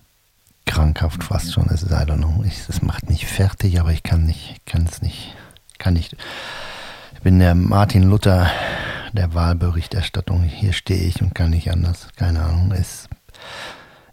krankhaft 0.65 1.25
fast 1.25 1.51
schon. 1.51 1.65
Es 1.65 1.83
ist, 1.83 1.91
I 1.91 2.05
don't 2.05 2.19
know. 2.19 2.41
es 2.45 2.81
macht 2.81 3.09
mich 3.09 3.27
fertig, 3.27 3.81
aber 3.81 3.91
ich 3.91 4.03
kann 4.03 4.25
nicht, 4.25 4.61
kann 4.65 4.85
es 4.89 5.01
nicht, 5.01 5.35
kann 5.77 5.95
nicht. 5.95 6.15
Ich 7.15 7.19
bin 7.19 7.39
der 7.39 7.53
Martin 7.53 8.03
Luther 8.03 8.49
der 9.11 9.33
Wahlberichterstattung. 9.33 10.41
Hier 10.43 10.71
stehe 10.71 11.03
ich 11.03 11.21
und 11.21 11.35
kann 11.35 11.49
nicht 11.49 11.69
anders. 11.69 12.07
Keine 12.15 12.43
Ahnung. 12.43 12.71
Es, 12.71 13.09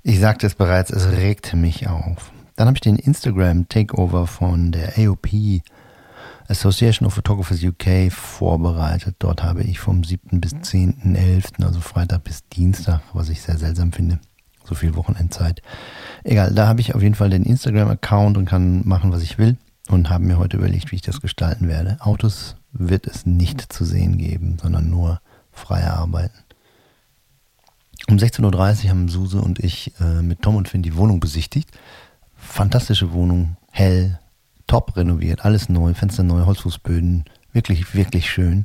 ich 0.03 0.19
sagte 0.19 0.49
es 0.49 0.57
bereits, 0.57 0.91
es 0.91 1.07
regt 1.13 1.55
mich 1.55 1.87
auf. 1.87 2.33
Dann 2.57 2.67
habe 2.67 2.77
ich 2.77 2.81
den 2.81 2.97
Instagram 2.97 3.69
Takeover 3.69 4.27
von 4.27 4.73
der 4.73 4.99
AOP 4.99 5.29
Association 6.49 7.07
of 7.07 7.15
Photographers 7.15 7.63
UK 7.63 8.13
vorbereitet. 8.13 9.17
Dort 9.19 9.43
habe 9.43 9.63
ich 9.63 9.81
vom 9.81 10.05
7. 10.05 10.41
bis 10.41 10.55
10.11., 10.55 11.65
also 11.65 11.81
Freitag 11.81 12.25
bis 12.25 12.47
Dienstag, 12.49 13.01
was 13.13 13.29
ich 13.29 13.43
sehr 13.43 13.59
seltsam 13.59 13.93
finde, 13.93 14.19
so 14.65 14.75
viel 14.75 14.95
Wochenendzeit. 14.95 15.63
Egal, 16.23 16.55
da 16.55 16.67
habe 16.67 16.81
ich 16.81 16.95
auf 16.95 17.03
jeden 17.03 17.15
Fall 17.15 17.31
den 17.31 17.45
Instagram-Account 17.45 18.37
und 18.37 18.47
kann 18.47 18.87
machen, 18.87 19.13
was 19.13 19.23
ich 19.23 19.39
will 19.39 19.57
und 19.89 20.11
habe 20.11 20.25
mir 20.25 20.39
heute 20.39 20.57
überlegt, 20.57 20.91
wie 20.91 20.97
ich 20.97 21.03
das 21.03 21.21
gestalten 21.21 21.69
werde. 21.69 21.97
Autos 22.01 22.57
wird 22.73 23.07
es 23.07 23.27
nicht 23.27 23.73
zu 23.73 23.85
sehen 23.85 24.19
geben, 24.19 24.59
sondern 24.61 24.91
nur 24.91 25.21
freie 25.53 25.93
Arbeiten. 25.93 26.39
Um 28.09 28.17
16.30 28.17 28.85
Uhr 28.85 28.91
haben 28.91 29.09
Suse 29.09 29.41
und 29.41 29.61
ich 29.61 29.93
äh, 30.01 30.23
mit 30.23 30.43
Tom 30.43 30.57
und 30.57 30.69
Finn 30.69 30.83
die 30.83 30.97
Wohnung 30.97 31.21
besichtigt 31.21 31.71
fantastische 32.45 33.13
Wohnung, 33.13 33.57
hell, 33.71 34.21
top 34.67 34.97
renoviert, 34.97 35.45
alles 35.45 35.69
neu, 35.69 35.95
Fenster 35.95 36.23
neu, 36.23 36.47
Holzfußböden, 36.47 37.25
wirklich, 37.53 37.95
wirklich 37.95 38.31
schön, 38.31 38.65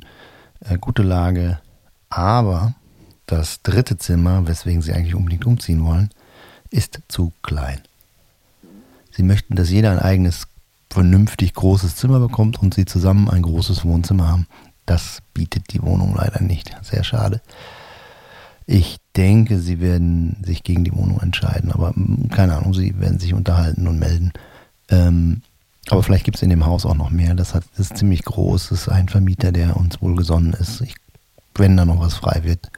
äh, 0.60 0.78
gute 0.78 1.02
Lage. 1.02 1.60
Aber 2.08 2.74
das 3.26 3.62
dritte 3.62 3.96
Zimmer, 3.96 4.46
weswegen 4.46 4.82
sie 4.82 4.92
eigentlich 4.92 5.14
unbedingt 5.14 5.46
umziehen 5.46 5.84
wollen, 5.84 6.10
ist 6.70 7.00
zu 7.08 7.32
klein. 7.42 7.80
Sie 9.10 9.22
möchten, 9.22 9.56
dass 9.56 9.70
jeder 9.70 9.90
ein 9.92 9.98
eigenes, 9.98 10.46
vernünftig 10.90 11.54
großes 11.54 11.96
Zimmer 11.96 12.18
bekommt 12.18 12.60
und 12.60 12.74
sie 12.74 12.84
zusammen 12.84 13.28
ein 13.28 13.42
großes 13.42 13.84
Wohnzimmer 13.84 14.28
haben. 14.28 14.46
Das 14.86 15.18
bietet 15.34 15.72
die 15.72 15.82
Wohnung 15.82 16.16
leider 16.16 16.42
nicht. 16.42 16.76
Sehr 16.82 17.04
schade. 17.04 17.40
Ich 18.66 18.98
denke, 19.16 19.58
sie 19.58 19.80
werden 19.80 20.36
sich 20.44 20.62
gegen 20.62 20.84
die 20.84 20.94
Wohnung 20.94 21.20
entscheiden, 21.20 21.72
aber 21.72 21.94
hm, 21.94 22.28
keine 22.30 22.56
Ahnung, 22.56 22.74
sie 22.74 22.98
werden 22.98 23.18
sich 23.18 23.34
unterhalten 23.34 23.86
und 23.86 23.98
melden. 23.98 24.32
Ähm, 24.88 25.42
aber 25.88 26.02
vielleicht 26.02 26.24
gibt 26.24 26.36
es 26.36 26.42
in 26.42 26.50
dem 26.50 26.66
Haus 26.66 26.84
auch 26.84 26.94
noch 26.94 27.10
mehr. 27.10 27.34
Das, 27.34 27.54
hat, 27.54 27.64
das 27.76 27.90
ist 27.90 27.96
ziemlich 27.96 28.22
groß. 28.24 28.68
Das 28.68 28.82
ist 28.82 28.88
ein 28.88 29.08
Vermieter, 29.08 29.50
der 29.50 29.76
uns 29.76 30.00
wohlgesonnen 30.02 30.52
ist. 30.52 30.80
Ich, 30.82 30.94
wenn 31.54 31.76
da 31.76 31.84
noch 31.84 32.00
was 32.00 32.14
frei 32.14 32.40
wird, 32.44 32.70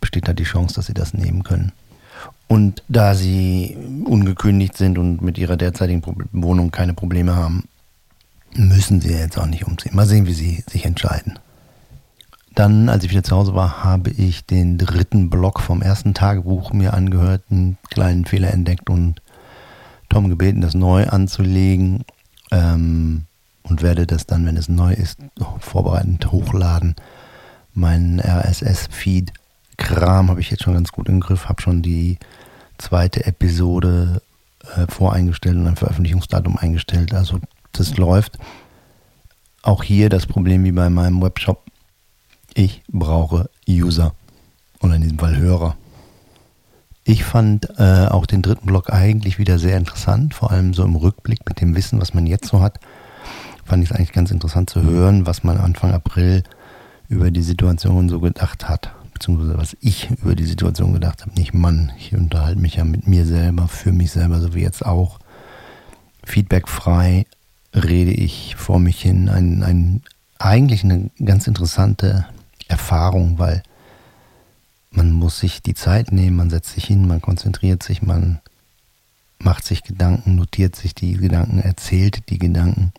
besteht 0.00 0.28
da 0.28 0.32
die 0.32 0.44
Chance, 0.44 0.74
dass 0.74 0.86
sie 0.86 0.94
das 0.94 1.14
nehmen 1.14 1.44
können. 1.44 1.72
Und 2.48 2.82
da 2.88 3.14
sie 3.14 3.76
ungekündigt 4.04 4.76
sind 4.76 4.98
und 4.98 5.22
mit 5.22 5.38
ihrer 5.38 5.56
derzeitigen 5.56 6.02
Wohnung 6.32 6.70
keine 6.70 6.94
Probleme 6.94 7.34
haben, 7.34 7.64
müssen 8.54 9.00
sie 9.00 9.12
jetzt 9.12 9.38
auch 9.38 9.46
nicht 9.46 9.66
umziehen. 9.66 9.96
Mal 9.96 10.06
sehen, 10.06 10.26
wie 10.26 10.34
sie 10.34 10.64
sich 10.68 10.84
entscheiden. 10.84 11.38
Dann, 12.54 12.88
als 12.88 13.02
ich 13.02 13.10
wieder 13.10 13.24
zu 13.24 13.34
Hause 13.34 13.54
war, 13.54 13.82
habe 13.82 14.10
ich 14.10 14.46
den 14.46 14.78
dritten 14.78 15.28
Block 15.28 15.60
vom 15.60 15.82
ersten 15.82 16.14
Tagebuch 16.14 16.72
mir 16.72 16.94
angehört, 16.94 17.42
einen 17.50 17.78
kleinen 17.90 18.26
Fehler 18.26 18.52
entdeckt 18.52 18.90
und 18.90 19.20
Tom 20.08 20.28
gebeten, 20.28 20.60
das 20.60 20.74
neu 20.74 21.08
anzulegen 21.08 22.04
ähm, 22.54 23.24
und 23.64 23.82
werde 23.82 24.06
das 24.06 24.26
dann, 24.26 24.46
wenn 24.46 24.56
es 24.56 24.68
neu 24.68 24.92
ist, 24.92 25.18
vorbereitend 25.58 26.30
hochladen. 26.30 26.94
Mein 27.72 28.20
RSS-Feed-Kram 28.20 30.30
habe 30.30 30.40
ich 30.40 30.50
jetzt 30.50 30.62
schon 30.62 30.74
ganz 30.74 30.92
gut 30.92 31.08
im 31.08 31.20
Griff, 31.20 31.48
habe 31.48 31.60
schon 31.60 31.82
die 31.82 32.18
zweite 32.78 33.26
Episode 33.26 34.22
äh, 34.76 34.86
voreingestellt 34.86 35.56
und 35.56 35.66
ein 35.66 35.76
Veröffentlichungsdatum 35.76 36.56
eingestellt. 36.56 37.12
Also 37.12 37.40
das 37.72 37.96
läuft. 37.96 38.38
Auch 39.62 39.82
hier 39.82 40.08
das 40.08 40.26
Problem 40.26 40.62
wie 40.64 40.72
bei 40.72 40.90
meinem 40.90 41.20
Webshop 41.22 41.62
ich 42.54 42.82
brauche 42.88 43.50
User 43.68 44.14
oder 44.80 44.94
in 44.94 45.02
diesem 45.02 45.18
Fall 45.18 45.36
Hörer. 45.36 45.76
Ich 47.06 47.22
fand 47.22 47.68
äh, 47.78 48.06
auch 48.06 48.24
den 48.24 48.40
dritten 48.40 48.66
Block 48.66 48.90
eigentlich 48.90 49.38
wieder 49.38 49.58
sehr 49.58 49.76
interessant, 49.76 50.32
vor 50.32 50.50
allem 50.50 50.72
so 50.72 50.82
im 50.84 50.96
Rückblick 50.96 51.46
mit 51.46 51.60
dem 51.60 51.76
Wissen, 51.76 52.00
was 52.00 52.14
man 52.14 52.26
jetzt 52.26 52.46
so 52.48 52.62
hat. 52.62 52.80
Fand 53.66 53.84
ich 53.84 53.90
es 53.90 53.96
eigentlich 53.96 54.12
ganz 54.12 54.30
interessant 54.30 54.70
zu 54.70 54.82
hören, 54.82 55.26
was 55.26 55.44
man 55.44 55.58
Anfang 55.58 55.92
April 55.92 56.42
über 57.08 57.30
die 57.30 57.42
Situation 57.42 58.08
so 58.08 58.20
gedacht 58.20 58.68
hat, 58.68 58.94
beziehungsweise 59.12 59.58
was 59.58 59.76
ich 59.80 60.08
über 60.22 60.34
die 60.34 60.46
Situation 60.46 60.94
gedacht 60.94 61.20
habe. 61.20 61.34
Nicht 61.34 61.52
Mann, 61.52 61.92
ich 61.98 62.14
unterhalte 62.14 62.58
mich 62.58 62.76
ja 62.76 62.84
mit 62.84 63.06
mir 63.06 63.26
selber, 63.26 63.68
für 63.68 63.92
mich 63.92 64.10
selber, 64.10 64.40
so 64.40 64.54
wie 64.54 64.62
jetzt 64.62 64.84
auch. 64.84 65.18
Feedbackfrei 66.24 67.26
rede 67.74 68.12
ich 68.12 68.56
vor 68.56 68.80
mich 68.80 69.00
hin. 69.00 69.28
Ein, 69.28 69.62
ein, 69.62 70.02
eigentlich 70.38 70.84
eine 70.84 71.10
ganz 71.22 71.46
interessante 71.46 72.26
Erfahrung, 72.68 73.38
weil 73.38 73.62
man 74.94 75.12
muss 75.12 75.38
sich 75.38 75.62
die 75.62 75.74
Zeit 75.74 76.12
nehmen, 76.12 76.36
man 76.36 76.50
setzt 76.50 76.72
sich 76.72 76.84
hin, 76.84 77.06
man 77.06 77.20
konzentriert 77.20 77.82
sich, 77.82 78.02
man 78.02 78.40
macht 79.38 79.64
sich 79.64 79.82
Gedanken, 79.82 80.36
notiert 80.36 80.76
sich 80.76 80.94
die 80.94 81.14
Gedanken, 81.14 81.58
erzählt 81.58 82.30
die 82.30 82.38
Gedanken 82.38 82.92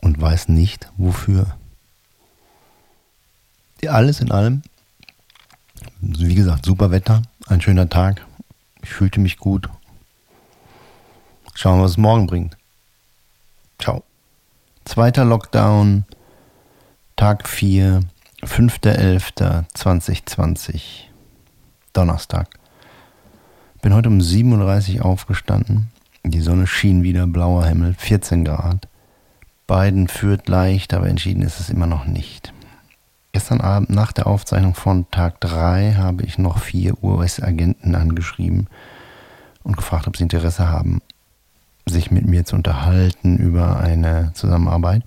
und 0.00 0.20
weiß 0.20 0.48
nicht 0.48 0.90
wofür. 0.96 1.56
Alles 3.88 4.20
in 4.20 4.30
allem, 4.30 4.62
wie 6.00 6.36
gesagt, 6.36 6.66
super 6.66 6.92
Wetter, 6.92 7.22
ein 7.48 7.60
schöner 7.60 7.88
Tag. 7.88 8.24
Ich 8.80 8.90
fühlte 8.90 9.18
mich 9.18 9.38
gut. 9.38 9.68
Schauen 11.54 11.80
wir, 11.80 11.84
was 11.84 11.92
es 11.92 11.96
morgen 11.96 12.28
bringt. 12.28 12.56
Ciao. 13.80 14.04
Zweiter 14.84 15.24
Lockdown, 15.24 16.04
Tag 17.16 17.48
4. 17.48 18.02
5.11.2020, 18.44 21.11
Donnerstag. 21.92 22.48
Bin 23.82 23.94
heute 23.94 24.08
um 24.08 24.18
7.30 24.18 24.98
Uhr 24.98 25.04
aufgestanden. 25.04 25.88
Die 26.24 26.40
Sonne 26.40 26.66
schien 26.66 27.02
wieder, 27.02 27.26
blauer 27.26 27.66
Himmel, 27.66 27.94
14 27.94 28.44
Grad. 28.44 28.88
Beiden 29.66 30.08
führt 30.08 30.48
leicht, 30.48 30.94
aber 30.94 31.08
entschieden 31.08 31.42
ist 31.42 31.60
es 31.60 31.68
immer 31.68 31.86
noch 31.86 32.04
nicht. 32.04 32.52
Gestern 33.32 33.60
Abend 33.60 33.90
nach 33.90 34.12
der 34.12 34.26
Aufzeichnung 34.26 34.74
von 34.74 35.10
Tag 35.10 35.40
3 35.40 35.94
habe 35.94 36.22
ich 36.24 36.38
noch 36.38 36.58
vier 36.58 37.02
US-Agenten 37.02 37.94
angeschrieben 37.94 38.68
und 39.62 39.76
gefragt, 39.76 40.06
ob 40.06 40.16
sie 40.16 40.24
Interesse 40.24 40.68
haben, 40.68 41.00
sich 41.86 42.10
mit 42.10 42.26
mir 42.26 42.44
zu 42.44 42.56
unterhalten 42.56 43.38
über 43.38 43.80
eine 43.80 44.32
Zusammenarbeit. 44.34 45.02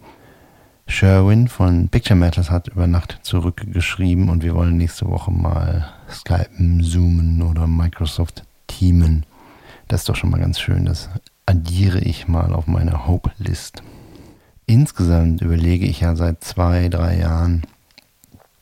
Sherwin 0.87 1.47
von 1.47 1.89
Picture 1.89 2.17
Matters 2.17 2.49
hat 2.51 2.67
über 2.67 2.87
Nacht 2.87 3.19
zurückgeschrieben 3.23 4.29
und 4.29 4.43
wir 4.43 4.53
wollen 4.53 4.77
nächste 4.77 5.07
Woche 5.07 5.31
mal 5.31 5.87
Skypen, 6.09 6.83
Zoomen 6.83 7.41
oder 7.41 7.67
Microsoft 7.67 8.43
Teamen. 8.67 9.25
Das 9.87 10.01
ist 10.01 10.09
doch 10.09 10.15
schon 10.15 10.31
mal 10.31 10.39
ganz 10.39 10.59
schön. 10.59 10.85
Das 10.85 11.09
addiere 11.45 11.99
ich 11.99 12.27
mal 12.27 12.53
auf 12.53 12.67
meine 12.67 13.07
Hope-List. 13.07 13.83
Insgesamt 14.65 15.41
überlege 15.41 15.85
ich 15.85 16.01
ja 16.01 16.15
seit 16.15 16.43
zwei, 16.43 16.89
drei 16.89 17.19
Jahren, 17.19 17.63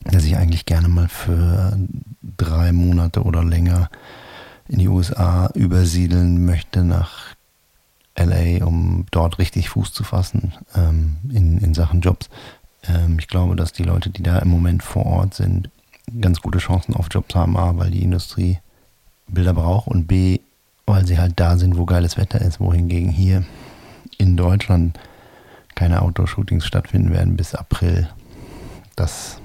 dass 0.04 0.24
ich 0.24 0.36
eigentlich 0.36 0.66
gerne 0.66 0.88
mal 0.88 1.08
für 1.08 1.78
drei 2.36 2.72
Monate 2.72 3.22
oder 3.22 3.42
länger 3.42 3.88
in 4.68 4.78
die 4.78 4.88
USA 4.88 5.50
übersiedeln 5.54 6.44
möchte 6.44 6.84
nach 6.84 7.34
LA, 8.16 8.64
um 8.64 9.06
dort 9.10 9.38
richtig 9.38 9.70
Fuß 9.70 9.92
zu 9.92 10.04
fassen 10.04 10.52
ähm, 10.74 11.16
in, 11.30 11.58
in 11.58 11.74
Sachen 11.74 12.00
Jobs. 12.00 12.28
Ähm, 12.86 13.18
ich 13.18 13.28
glaube, 13.28 13.56
dass 13.56 13.72
die 13.72 13.82
Leute, 13.82 14.10
die 14.10 14.22
da 14.22 14.38
im 14.38 14.48
Moment 14.48 14.82
vor 14.82 15.06
Ort 15.06 15.34
sind, 15.34 15.70
ganz 16.20 16.40
gute 16.40 16.58
Chancen 16.58 16.94
auf 16.94 17.08
Jobs 17.10 17.34
haben, 17.34 17.56
A, 17.56 17.76
weil 17.76 17.90
die 17.90 18.02
Industrie 18.02 18.58
Bilder 19.26 19.54
braucht 19.54 19.88
und 19.88 20.06
B, 20.06 20.40
weil 20.86 21.06
sie 21.06 21.18
halt 21.18 21.34
da 21.36 21.56
sind, 21.56 21.78
wo 21.78 21.86
geiles 21.86 22.16
Wetter 22.16 22.40
ist, 22.40 22.60
wohingegen 22.60 23.10
hier 23.10 23.44
in 24.18 24.36
Deutschland 24.36 24.98
keine 25.74 26.02
Outdoor-Shootings 26.02 26.66
stattfinden 26.66 27.12
werden 27.12 27.36
bis 27.36 27.54
April. 27.54 28.08
Das 28.96 29.40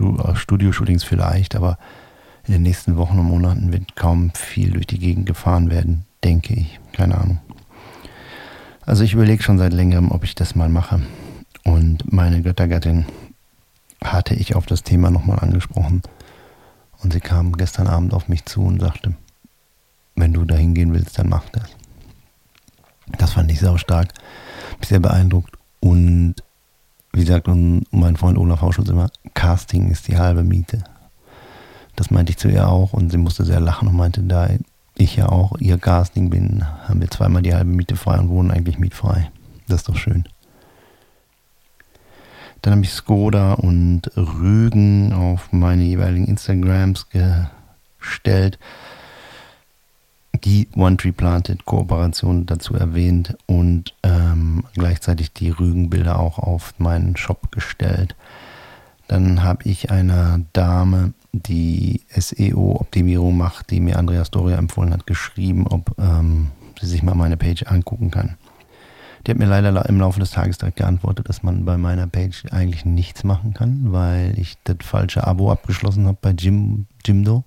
äh, 0.00 0.34
Studio-Shootings 0.34 1.04
vielleicht, 1.04 1.56
aber 1.56 1.78
in 2.46 2.52
den 2.52 2.62
nächsten 2.62 2.96
Wochen 2.96 3.18
und 3.18 3.26
Monaten 3.26 3.72
wird 3.72 3.96
kaum 3.96 4.32
viel 4.34 4.72
durch 4.72 4.86
die 4.86 4.98
Gegend 4.98 5.26
gefahren 5.26 5.70
werden, 5.70 6.04
denke 6.24 6.54
ich. 6.54 6.80
Keine 6.92 7.16
Ahnung. 7.18 7.38
Also 8.84 9.04
ich 9.04 9.14
überlege 9.14 9.42
schon 9.42 9.58
seit 9.58 9.72
längerem, 9.72 10.10
ob 10.10 10.24
ich 10.24 10.34
das 10.34 10.56
mal 10.56 10.68
mache. 10.68 11.02
Und 11.64 12.12
meine 12.12 12.42
Göttergattin 12.42 13.06
hatte 14.04 14.34
ich 14.34 14.54
auf 14.54 14.66
das 14.66 14.82
Thema 14.82 15.10
nochmal 15.10 15.38
angesprochen. 15.40 16.02
Und 17.02 17.12
sie 17.12 17.20
kam 17.20 17.56
gestern 17.56 17.88
Abend 17.88 18.14
auf 18.14 18.28
mich 18.28 18.44
zu 18.44 18.62
und 18.62 18.80
sagte, 18.80 19.14
wenn 20.14 20.32
du 20.32 20.44
dahin 20.44 20.74
gehen 20.74 20.94
willst, 20.94 21.18
dann 21.18 21.28
mach 21.28 21.48
das. 21.50 21.68
Das 23.18 23.32
fand 23.32 23.50
ich 23.50 23.60
sehr 23.60 23.76
stark, 23.78 24.12
mich 24.78 24.88
sehr 24.88 25.00
beeindruckt. 25.00 25.56
Und 25.80 26.36
wie 27.12 27.24
sagt 27.24 27.48
mein 27.48 28.16
Freund 28.16 28.38
Olaf 28.38 28.62
Hauschutz 28.62 28.88
immer, 28.88 29.10
Casting 29.34 29.90
ist 29.90 30.08
die 30.08 30.16
halbe 30.16 30.44
Miete. 30.44 30.84
Das 31.96 32.10
meinte 32.10 32.30
ich 32.30 32.38
zu 32.38 32.48
ihr 32.48 32.68
auch 32.68 32.92
und 32.92 33.10
sie 33.10 33.18
musste 33.18 33.44
sehr 33.44 33.60
lachen 33.60 33.88
und 33.88 33.96
meinte, 33.96 34.22
da 34.22 34.48
ich 34.96 35.16
ja 35.16 35.28
auch 35.28 35.58
ihr 35.58 35.78
Casting 35.78 36.30
bin, 36.30 36.64
haben 36.88 37.00
wir 37.00 37.10
zweimal 37.10 37.42
die 37.42 37.54
halbe 37.54 37.70
Miete 37.70 37.96
frei 37.96 38.18
und 38.18 38.28
wohnen 38.28 38.50
eigentlich 38.50 38.78
mietfrei. 38.78 39.30
Das 39.68 39.80
ist 39.80 39.88
doch 39.88 39.96
schön. 39.96 40.24
Dann 42.62 42.74
habe 42.74 42.84
ich 42.84 42.92
Skoda 42.92 43.54
und 43.54 44.10
Rügen 44.16 45.12
auf 45.12 45.52
meine 45.52 45.82
jeweiligen 45.82 46.26
Instagrams 46.26 47.06
gestellt. 47.10 48.58
Die 50.44 50.68
One 50.74 50.96
Tree 50.96 51.12
Planted 51.12 51.64
Kooperation 51.66 52.46
dazu 52.46 52.74
erwähnt 52.74 53.36
und 53.46 53.94
ähm, 54.02 54.64
gleichzeitig 54.74 55.32
die 55.32 55.50
Rügenbilder 55.50 56.18
auch 56.18 56.38
auf 56.38 56.74
meinen 56.78 57.16
Shop 57.16 57.50
gestellt. 57.52 58.14
Dann 59.08 59.42
habe 59.42 59.68
ich 59.68 59.90
einer 59.90 60.40
Dame 60.52 61.12
die 61.32 62.02
SEO-Optimierung 62.08 63.36
macht, 63.36 63.70
die 63.70 63.80
mir 63.80 63.98
Andreas 63.98 64.30
Doria 64.30 64.56
empfohlen 64.56 64.92
hat, 64.92 65.06
geschrieben, 65.06 65.66
ob 65.66 65.98
ähm, 65.98 66.50
sie 66.80 66.86
sich 66.86 67.02
mal 67.02 67.14
meine 67.14 67.36
Page 67.36 67.64
angucken 67.66 68.10
kann. 68.10 68.36
Die 69.26 69.30
hat 69.30 69.38
mir 69.38 69.46
leider 69.46 69.88
im 69.88 70.00
Laufe 70.00 70.18
des 70.18 70.32
Tages 70.32 70.58
direkt 70.58 70.78
geantwortet, 70.78 71.28
dass 71.28 71.44
man 71.44 71.64
bei 71.64 71.76
meiner 71.76 72.08
Page 72.08 72.44
eigentlich 72.50 72.84
nichts 72.84 73.22
machen 73.22 73.54
kann, 73.54 73.92
weil 73.92 74.36
ich 74.36 74.56
das 74.64 74.78
falsche 74.82 75.24
Abo 75.26 75.52
abgeschlossen 75.52 76.06
habe 76.06 76.18
bei 76.20 76.30
Jim, 76.30 76.86
Jimdo. 77.04 77.44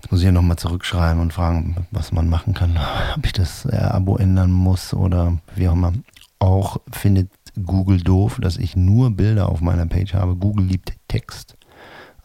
Jetzt 0.00 0.12
muss 0.12 0.20
ich 0.20 0.26
ja 0.26 0.32
nochmal 0.32 0.56
zurückschreiben 0.56 1.20
und 1.20 1.32
fragen, 1.32 1.86
was 1.90 2.12
man 2.12 2.28
machen 2.28 2.54
kann, 2.54 2.78
ob 3.16 3.26
ich 3.26 3.32
das 3.32 3.64
äh, 3.64 3.76
Abo 3.76 4.16
ändern 4.16 4.52
muss 4.52 4.94
oder 4.94 5.38
wie 5.56 5.68
auch 5.68 5.74
immer. 5.74 5.92
Auch 6.38 6.78
findet 6.90 7.30
Google 7.64 8.00
doof, 8.00 8.38
dass 8.40 8.58
ich 8.58 8.76
nur 8.76 9.10
Bilder 9.10 9.48
auf 9.48 9.60
meiner 9.60 9.86
Page 9.86 10.14
habe. 10.14 10.36
Google 10.36 10.66
liebt 10.66 10.92
Text. 11.08 11.56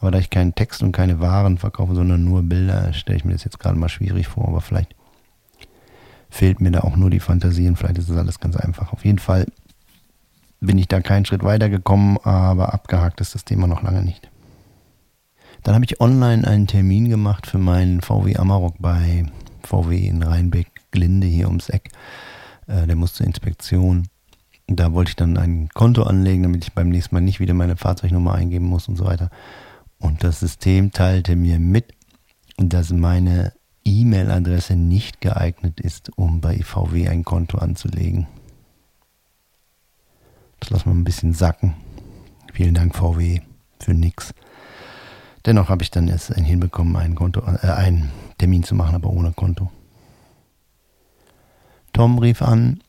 Aber 0.00 0.12
da 0.12 0.18
ich 0.18 0.30
keinen 0.30 0.54
Text 0.54 0.82
und 0.82 0.92
keine 0.92 1.20
Waren 1.20 1.58
verkaufe, 1.58 1.94
sondern 1.94 2.24
nur 2.24 2.42
Bilder, 2.42 2.92
stelle 2.92 3.18
ich 3.18 3.24
mir 3.24 3.32
das 3.32 3.44
jetzt 3.44 3.58
gerade 3.58 3.76
mal 3.76 3.88
schwierig 3.88 4.28
vor. 4.28 4.46
Aber 4.46 4.60
vielleicht 4.60 4.94
fehlt 6.30 6.60
mir 6.60 6.70
da 6.70 6.80
auch 6.80 6.96
nur 6.96 7.10
die 7.10 7.20
Fantasie 7.20 7.68
und 7.68 7.76
vielleicht 7.76 7.98
ist 7.98 8.10
das 8.10 8.16
alles 8.16 8.40
ganz 8.40 8.56
einfach. 8.56 8.92
Auf 8.92 9.04
jeden 9.04 9.18
Fall 9.18 9.46
bin 10.60 10.78
ich 10.78 10.88
da 10.88 11.00
keinen 11.00 11.24
Schritt 11.24 11.42
weiter 11.42 11.68
gekommen, 11.68 12.18
aber 12.18 12.74
abgehakt 12.74 13.20
ist 13.20 13.34
das 13.34 13.44
Thema 13.44 13.66
noch 13.66 13.82
lange 13.82 14.02
nicht. 14.02 14.30
Dann 15.62 15.74
habe 15.74 15.84
ich 15.84 16.00
online 16.00 16.46
einen 16.46 16.66
Termin 16.66 17.08
gemacht 17.08 17.46
für 17.46 17.58
meinen 17.58 18.00
VW 18.00 18.36
Amarok 18.36 18.76
bei 18.78 19.26
VW 19.62 20.06
in 20.06 20.22
Rheinbeck-Glinde 20.22 21.26
hier 21.26 21.48
ums 21.48 21.68
Eck. 21.68 21.90
Äh, 22.66 22.86
der 22.86 22.96
muss 22.96 23.14
zur 23.14 23.26
Inspektion. 23.26 24.08
Da 24.66 24.92
wollte 24.92 25.10
ich 25.10 25.16
dann 25.16 25.36
ein 25.36 25.68
Konto 25.70 26.02
anlegen, 26.02 26.42
damit 26.42 26.64
ich 26.64 26.74
beim 26.74 26.90
nächsten 26.90 27.14
Mal 27.14 27.20
nicht 27.20 27.40
wieder 27.40 27.54
meine 27.54 27.76
Fahrzeugnummer 27.76 28.34
eingeben 28.34 28.66
muss 28.66 28.88
und 28.88 28.96
so 28.96 29.04
weiter. 29.04 29.30
Und 29.98 30.22
das 30.22 30.40
System 30.40 30.92
teilte 30.92 31.36
mir 31.36 31.58
mit, 31.58 31.92
dass 32.56 32.92
meine 32.92 33.52
E-Mail-Adresse 33.88 34.76
nicht 34.76 35.20
geeignet 35.20 35.80
ist, 35.80 36.16
um 36.16 36.40
bei 36.40 36.62
VW 36.62 37.08
ein 37.08 37.24
Konto 37.24 37.58
anzulegen. 37.58 38.26
Das 40.60 40.70
lassen 40.70 40.86
wir 40.86 40.94
ein 40.94 41.04
bisschen 41.04 41.32
sacken. 41.32 41.74
Vielen 42.52 42.74
Dank 42.74 42.94
VW 42.94 43.40
für 43.80 43.94
nix. 43.94 44.34
Dennoch 45.46 45.68
habe 45.68 45.82
ich 45.82 45.90
dann 45.90 46.08
erst 46.08 46.34
hinbekommen, 46.34 46.96
ein 46.96 47.14
Konto, 47.14 47.40
äh, 47.40 47.68
einen 47.68 48.10
Termin 48.38 48.64
zu 48.64 48.74
machen, 48.74 48.94
aber 48.94 49.10
ohne 49.10 49.32
Konto. 49.32 49.70
Tom 51.92 52.18
rief 52.18 52.42
an 52.42 52.80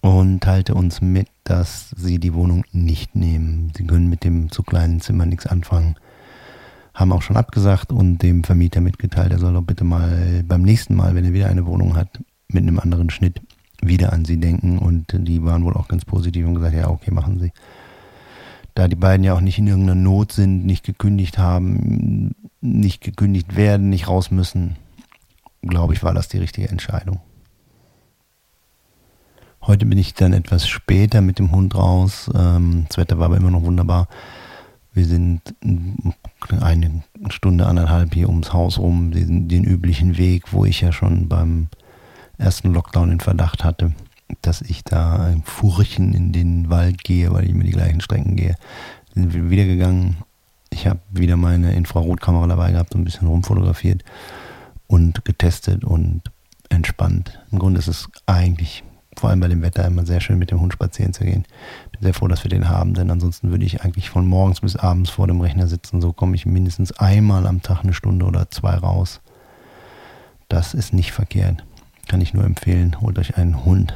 und 0.00 0.40
teilte 0.40 0.74
uns 0.74 1.00
mit, 1.00 1.28
dass 1.44 1.90
sie 1.96 2.18
die 2.18 2.34
Wohnung 2.34 2.64
nicht 2.72 3.14
nehmen. 3.14 3.72
Sie 3.76 3.86
können 3.86 4.08
mit 4.08 4.24
dem 4.24 4.50
zu 4.50 4.62
kleinen 4.62 5.00
Zimmer 5.00 5.26
nichts 5.26 5.46
anfangen. 5.46 5.96
Haben 7.00 7.12
auch 7.12 7.22
schon 7.22 7.38
abgesagt 7.38 7.92
und 7.92 8.18
dem 8.18 8.44
Vermieter 8.44 8.82
mitgeteilt, 8.82 9.32
er 9.32 9.38
soll 9.38 9.54
doch 9.54 9.62
bitte 9.62 9.84
mal 9.84 10.44
beim 10.46 10.60
nächsten 10.60 10.94
Mal, 10.94 11.14
wenn 11.14 11.24
er 11.24 11.32
wieder 11.32 11.48
eine 11.48 11.64
Wohnung 11.64 11.96
hat, 11.96 12.20
mit 12.48 12.62
einem 12.62 12.78
anderen 12.78 13.08
Schnitt 13.08 13.40
wieder 13.80 14.12
an 14.12 14.26
sie 14.26 14.36
denken. 14.36 14.78
Und 14.78 15.06
die 15.10 15.42
waren 15.42 15.64
wohl 15.64 15.72
auch 15.78 15.88
ganz 15.88 16.04
positiv 16.04 16.46
und 16.46 16.56
gesagt, 16.56 16.74
ja, 16.74 16.90
okay, 16.90 17.10
machen 17.10 17.40
sie. 17.40 17.52
Da 18.74 18.86
die 18.86 18.96
beiden 18.96 19.24
ja 19.24 19.32
auch 19.32 19.40
nicht 19.40 19.58
in 19.58 19.66
irgendeiner 19.66 19.98
Not 19.98 20.32
sind, 20.32 20.66
nicht 20.66 20.84
gekündigt 20.84 21.38
haben, 21.38 22.34
nicht 22.60 23.02
gekündigt 23.02 23.56
werden, 23.56 23.88
nicht 23.88 24.06
raus 24.06 24.30
müssen, 24.30 24.76
glaube 25.62 25.94
ich, 25.94 26.02
war 26.02 26.12
das 26.12 26.28
die 26.28 26.36
richtige 26.38 26.68
Entscheidung. 26.68 27.20
Heute 29.62 29.86
bin 29.86 29.96
ich 29.96 30.12
dann 30.12 30.34
etwas 30.34 30.68
später 30.68 31.22
mit 31.22 31.38
dem 31.38 31.50
Hund 31.50 31.74
raus. 31.74 32.30
Ähm, 32.34 32.84
das 32.88 32.98
Wetter 32.98 33.18
war 33.18 33.26
aber 33.26 33.38
immer 33.38 33.50
noch 33.50 33.62
wunderbar. 33.62 34.06
Wir 34.92 35.04
sind 35.04 35.54
eine 35.62 37.02
Stunde, 37.28 37.66
anderthalb 37.66 38.14
hier 38.14 38.28
ums 38.28 38.52
Haus 38.52 38.78
rum, 38.78 39.12
den, 39.12 39.48
den 39.48 39.64
üblichen 39.64 40.18
Weg, 40.18 40.52
wo 40.52 40.64
ich 40.64 40.80
ja 40.80 40.92
schon 40.92 41.28
beim 41.28 41.68
ersten 42.38 42.72
Lockdown 42.72 43.10
den 43.10 43.20
Verdacht 43.20 43.62
hatte, 43.62 43.92
dass 44.42 44.62
ich 44.62 44.82
da 44.82 45.26
ein 45.26 45.42
Furchen 45.44 46.12
in 46.12 46.32
den 46.32 46.70
Wald 46.70 47.04
gehe, 47.04 47.32
weil 47.32 47.44
ich 47.44 47.50
immer 47.50 47.64
die 47.64 47.70
gleichen 47.70 48.00
Strecken 48.00 48.36
gehe. 48.36 48.56
Sind 49.14 49.32
wir 49.32 49.50
wieder 49.50 49.64
gegangen. 49.64 50.16
Ich 50.70 50.86
habe 50.86 51.00
wieder 51.10 51.36
meine 51.36 51.74
Infrarotkamera 51.74 52.46
dabei 52.46 52.72
gehabt 52.72 52.94
und 52.94 53.02
ein 53.02 53.04
bisschen 53.04 53.28
rumfotografiert 53.28 54.04
und 54.86 55.24
getestet 55.24 55.84
und 55.84 56.22
entspannt. 56.68 57.40
Im 57.52 57.58
Grunde 57.58 57.78
ist 57.78 57.88
es 57.88 58.08
eigentlich 58.26 58.82
vor 59.20 59.28
allem 59.30 59.40
bei 59.40 59.48
dem 59.48 59.60
Wetter 59.60 59.84
immer 59.84 60.06
sehr 60.06 60.20
schön 60.20 60.38
mit 60.38 60.50
dem 60.50 60.60
Hund 60.60 60.72
spazieren 60.72 61.12
zu 61.12 61.24
gehen. 61.24 61.44
Bin 61.92 62.00
sehr 62.00 62.14
froh, 62.14 62.26
dass 62.26 62.42
wir 62.42 62.48
den 62.48 62.70
haben, 62.70 62.94
denn 62.94 63.10
ansonsten 63.10 63.50
würde 63.50 63.66
ich 63.66 63.82
eigentlich 63.82 64.08
von 64.08 64.26
morgens 64.26 64.62
bis 64.62 64.76
abends 64.76 65.10
vor 65.10 65.26
dem 65.26 65.42
Rechner 65.42 65.66
sitzen. 65.66 66.00
So 66.00 66.12
komme 66.12 66.34
ich 66.34 66.46
mindestens 66.46 66.92
einmal 66.92 67.46
am 67.46 67.60
Tag 67.60 67.82
eine 67.82 67.92
Stunde 67.92 68.24
oder 68.24 68.50
zwei 68.50 68.74
raus. 68.74 69.20
Das 70.48 70.72
ist 70.72 70.94
nicht 70.94 71.12
verkehrt. 71.12 71.62
Kann 72.08 72.22
ich 72.22 72.32
nur 72.32 72.44
empfehlen, 72.44 73.00
holt 73.02 73.18
euch 73.18 73.36
einen 73.36 73.64
Hund. 73.64 73.94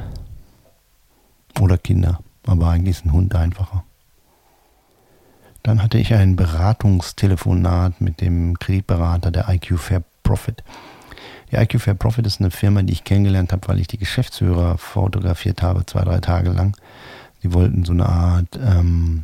Oder 1.59 1.77
Kinder. 1.77 2.19
Aber 2.45 2.69
eigentlich 2.69 2.97
ist 2.97 3.05
ein 3.05 3.11
Hund 3.11 3.33
einfacher. 3.33 3.83
Dann 5.63 5.81
hatte 5.81 5.97
ich 5.97 6.13
ein 6.13 6.35
Beratungstelefonat 6.35 7.99
mit 7.99 8.21
dem 8.21 8.59
Kreditberater 8.59 9.31
der 9.31 9.49
IQ 9.49 9.79
Fair 9.79 10.03
Profit. 10.21 10.63
Die 11.55 11.61
IQ 11.61 11.79
Fair 11.79 11.93
Profit 11.93 12.27
ist 12.27 12.41
eine 12.41 12.51
Firma, 12.51 12.81
die 12.81 12.91
ich 12.91 13.05
kennengelernt 13.05 13.53
habe, 13.53 13.65
weil 13.69 13.79
ich 13.79 13.87
die 13.87 13.97
Geschäftsführer 13.97 14.77
fotografiert 14.77 15.61
habe, 15.61 15.85
zwei, 15.85 16.01
drei 16.01 16.19
Tage 16.19 16.49
lang. 16.49 16.75
Die 17.43 17.53
wollten 17.53 17.85
so 17.85 17.93
eine 17.93 18.09
Art 18.09 18.59
ähm, 18.61 19.23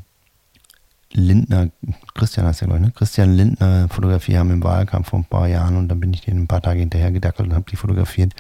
Lindner, 1.12 1.68
Christian 2.14 2.46
heißt 2.46 2.62
der, 2.62 2.70
glaube 2.70 2.80
ich, 2.80 2.86
ne? 2.86 2.94
Christian 2.94 3.36
Lindner 3.36 3.90
Fotografie 3.90 4.38
haben 4.38 4.50
im 4.52 4.64
Wahlkampf 4.64 5.10
vor 5.10 5.20
ein 5.20 5.26
paar 5.26 5.50
Jahren 5.50 5.76
und 5.76 5.90
dann 5.90 6.00
bin 6.00 6.14
ich 6.14 6.22
denen 6.22 6.44
ein 6.44 6.48
paar 6.48 6.62
Tage 6.62 6.80
hinterher 6.80 7.12
gedackelt 7.12 7.50
und 7.50 7.56
habe 7.56 7.70
die 7.70 7.76
fotografiert 7.76 8.34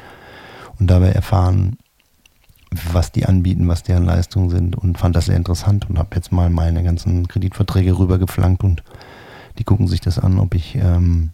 und 0.80 0.88
dabei 0.89 1.10
erfahren, 1.10 1.77
was 2.93 3.12
die 3.12 3.25
anbieten, 3.25 3.67
was 3.67 3.84
deren 3.84 4.06
Leistungen 4.06 4.49
sind 4.49 4.77
und 4.77 4.99
fand 4.99 5.17
das 5.17 5.25
sehr 5.25 5.36
interessant 5.36 5.89
und 5.89 5.99
habe 5.99 6.15
jetzt 6.15 6.32
mal 6.32 6.49
meine 6.49 6.82
ganzen 6.84 7.27
Kreditverträge 7.27 7.99
rübergeflankt 7.99 8.63
und 8.63 8.84
die 9.58 9.65
gucken 9.65 9.89
sich 9.89 9.99
das 9.99 10.17
an, 10.17 10.39
ob 10.39 10.56
ich 10.56 10.75
ähm, 10.75 11.32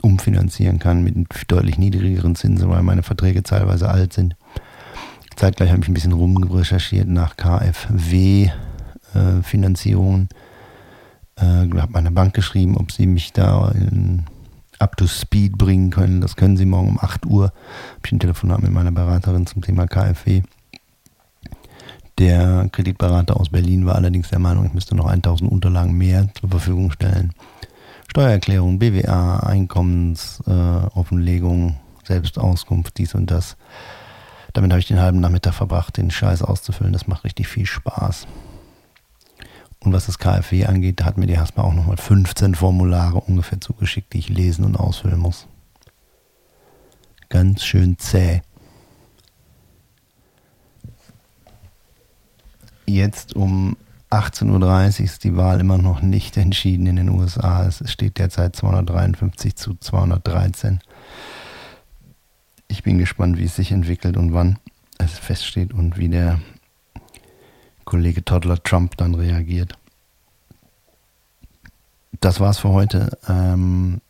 umfinanzieren 0.00 0.78
kann 0.78 1.02
mit 1.02 1.16
deutlich 1.48 1.78
niedrigeren 1.78 2.34
Zinsen, 2.34 2.68
weil 2.68 2.82
meine 2.82 3.02
Verträge 3.02 3.42
teilweise 3.42 3.88
alt 3.88 4.12
sind. 4.12 4.36
Zeitgleich 5.36 5.70
habe 5.70 5.80
ich 5.82 5.88
ein 5.88 5.94
bisschen 5.94 6.12
rumrecherchiert 6.12 7.08
nach 7.08 7.36
KfW-Finanzierungen. 7.36 10.28
Äh, 11.40 11.64
äh, 11.64 11.80
habe 11.80 11.92
meiner 11.92 12.10
Bank 12.10 12.34
geschrieben, 12.34 12.76
ob 12.76 12.92
sie 12.92 13.06
mich 13.06 13.32
da 13.32 13.70
in, 13.70 14.24
up 14.78 14.96
to 14.96 15.06
speed 15.06 15.56
bringen 15.56 15.90
können. 15.90 16.20
Das 16.20 16.36
können 16.36 16.56
sie 16.56 16.66
morgen 16.66 16.88
um 16.88 16.98
8 17.00 17.26
Uhr. 17.26 17.44
Habe 17.44 17.52
ich 18.04 18.12
ein 18.12 18.20
Telefonat 18.20 18.62
mit 18.62 18.72
meiner 18.72 18.92
Beraterin 18.92 19.46
zum 19.46 19.62
Thema 19.62 19.86
KfW. 19.86 20.42
Der 22.18 22.68
Kreditberater 22.70 23.40
aus 23.40 23.48
Berlin 23.48 23.86
war 23.86 23.94
allerdings 23.94 24.28
der 24.28 24.40
Meinung, 24.40 24.66
ich 24.66 24.74
müsste 24.74 24.94
noch 24.94 25.06
1000 25.06 25.50
Unterlagen 25.50 25.96
mehr 25.96 26.28
zur 26.38 26.50
Verfügung 26.50 26.90
stellen. 26.90 27.32
Steuererklärung, 28.10 28.78
BWA, 28.80 29.38
Einkommensoffenlegung, 29.38 31.70
äh, 31.70 31.74
Selbstauskunft, 32.04 32.98
dies 32.98 33.14
und 33.14 33.30
das. 33.30 33.56
Damit 34.52 34.72
habe 34.72 34.80
ich 34.80 34.88
den 34.88 34.98
halben 34.98 35.20
Nachmittag 35.20 35.54
verbracht, 35.54 35.96
den 35.96 36.10
Scheiß 36.10 36.42
auszufüllen. 36.42 36.92
Das 36.92 37.06
macht 37.06 37.22
richtig 37.22 37.46
viel 37.46 37.66
Spaß. 37.66 38.26
Und 39.78 39.92
was 39.92 40.06
das 40.06 40.18
KfW 40.18 40.66
angeht, 40.66 40.98
da 40.98 41.04
hat 41.04 41.18
mir 41.18 41.26
die 41.26 41.38
Haspa 41.38 41.62
auch 41.62 41.72
nochmal 41.72 41.98
15 41.98 42.56
Formulare 42.56 43.20
ungefähr 43.20 43.60
zugeschickt, 43.60 44.12
die 44.12 44.18
ich 44.18 44.28
lesen 44.28 44.64
und 44.64 44.74
ausfüllen 44.74 45.20
muss. 45.20 45.46
Ganz 47.28 47.62
schön 47.62 47.96
zäh. 47.96 48.42
Jetzt 52.86 53.36
um 53.36 53.76
18.30 54.10 54.98
Uhr 55.00 55.04
ist 55.04 55.24
die 55.24 55.36
Wahl 55.36 55.60
immer 55.60 55.78
noch 55.78 56.02
nicht 56.02 56.36
entschieden 56.36 56.86
in 56.86 56.96
den 56.96 57.08
USA. 57.10 57.64
Es 57.64 57.88
steht 57.90 58.18
derzeit 58.18 58.56
253 58.56 59.54
zu 59.54 59.74
213. 59.74 60.80
Ich 62.66 62.82
bin 62.82 62.98
gespannt, 62.98 63.38
wie 63.38 63.44
es 63.44 63.54
sich 63.54 63.70
entwickelt 63.70 64.16
und 64.16 64.32
wann 64.32 64.58
es 64.98 65.16
feststeht 65.18 65.72
und 65.72 65.96
wie 65.96 66.08
der 66.08 66.40
Kollege 67.84 68.24
Toddler 68.24 68.62
Trump 68.62 68.96
dann 68.96 69.14
reagiert. 69.14 69.74
Das 72.20 72.40
war's 72.40 72.58
für 72.58 72.70
heute. 72.70 73.16
Ähm, 73.28 74.00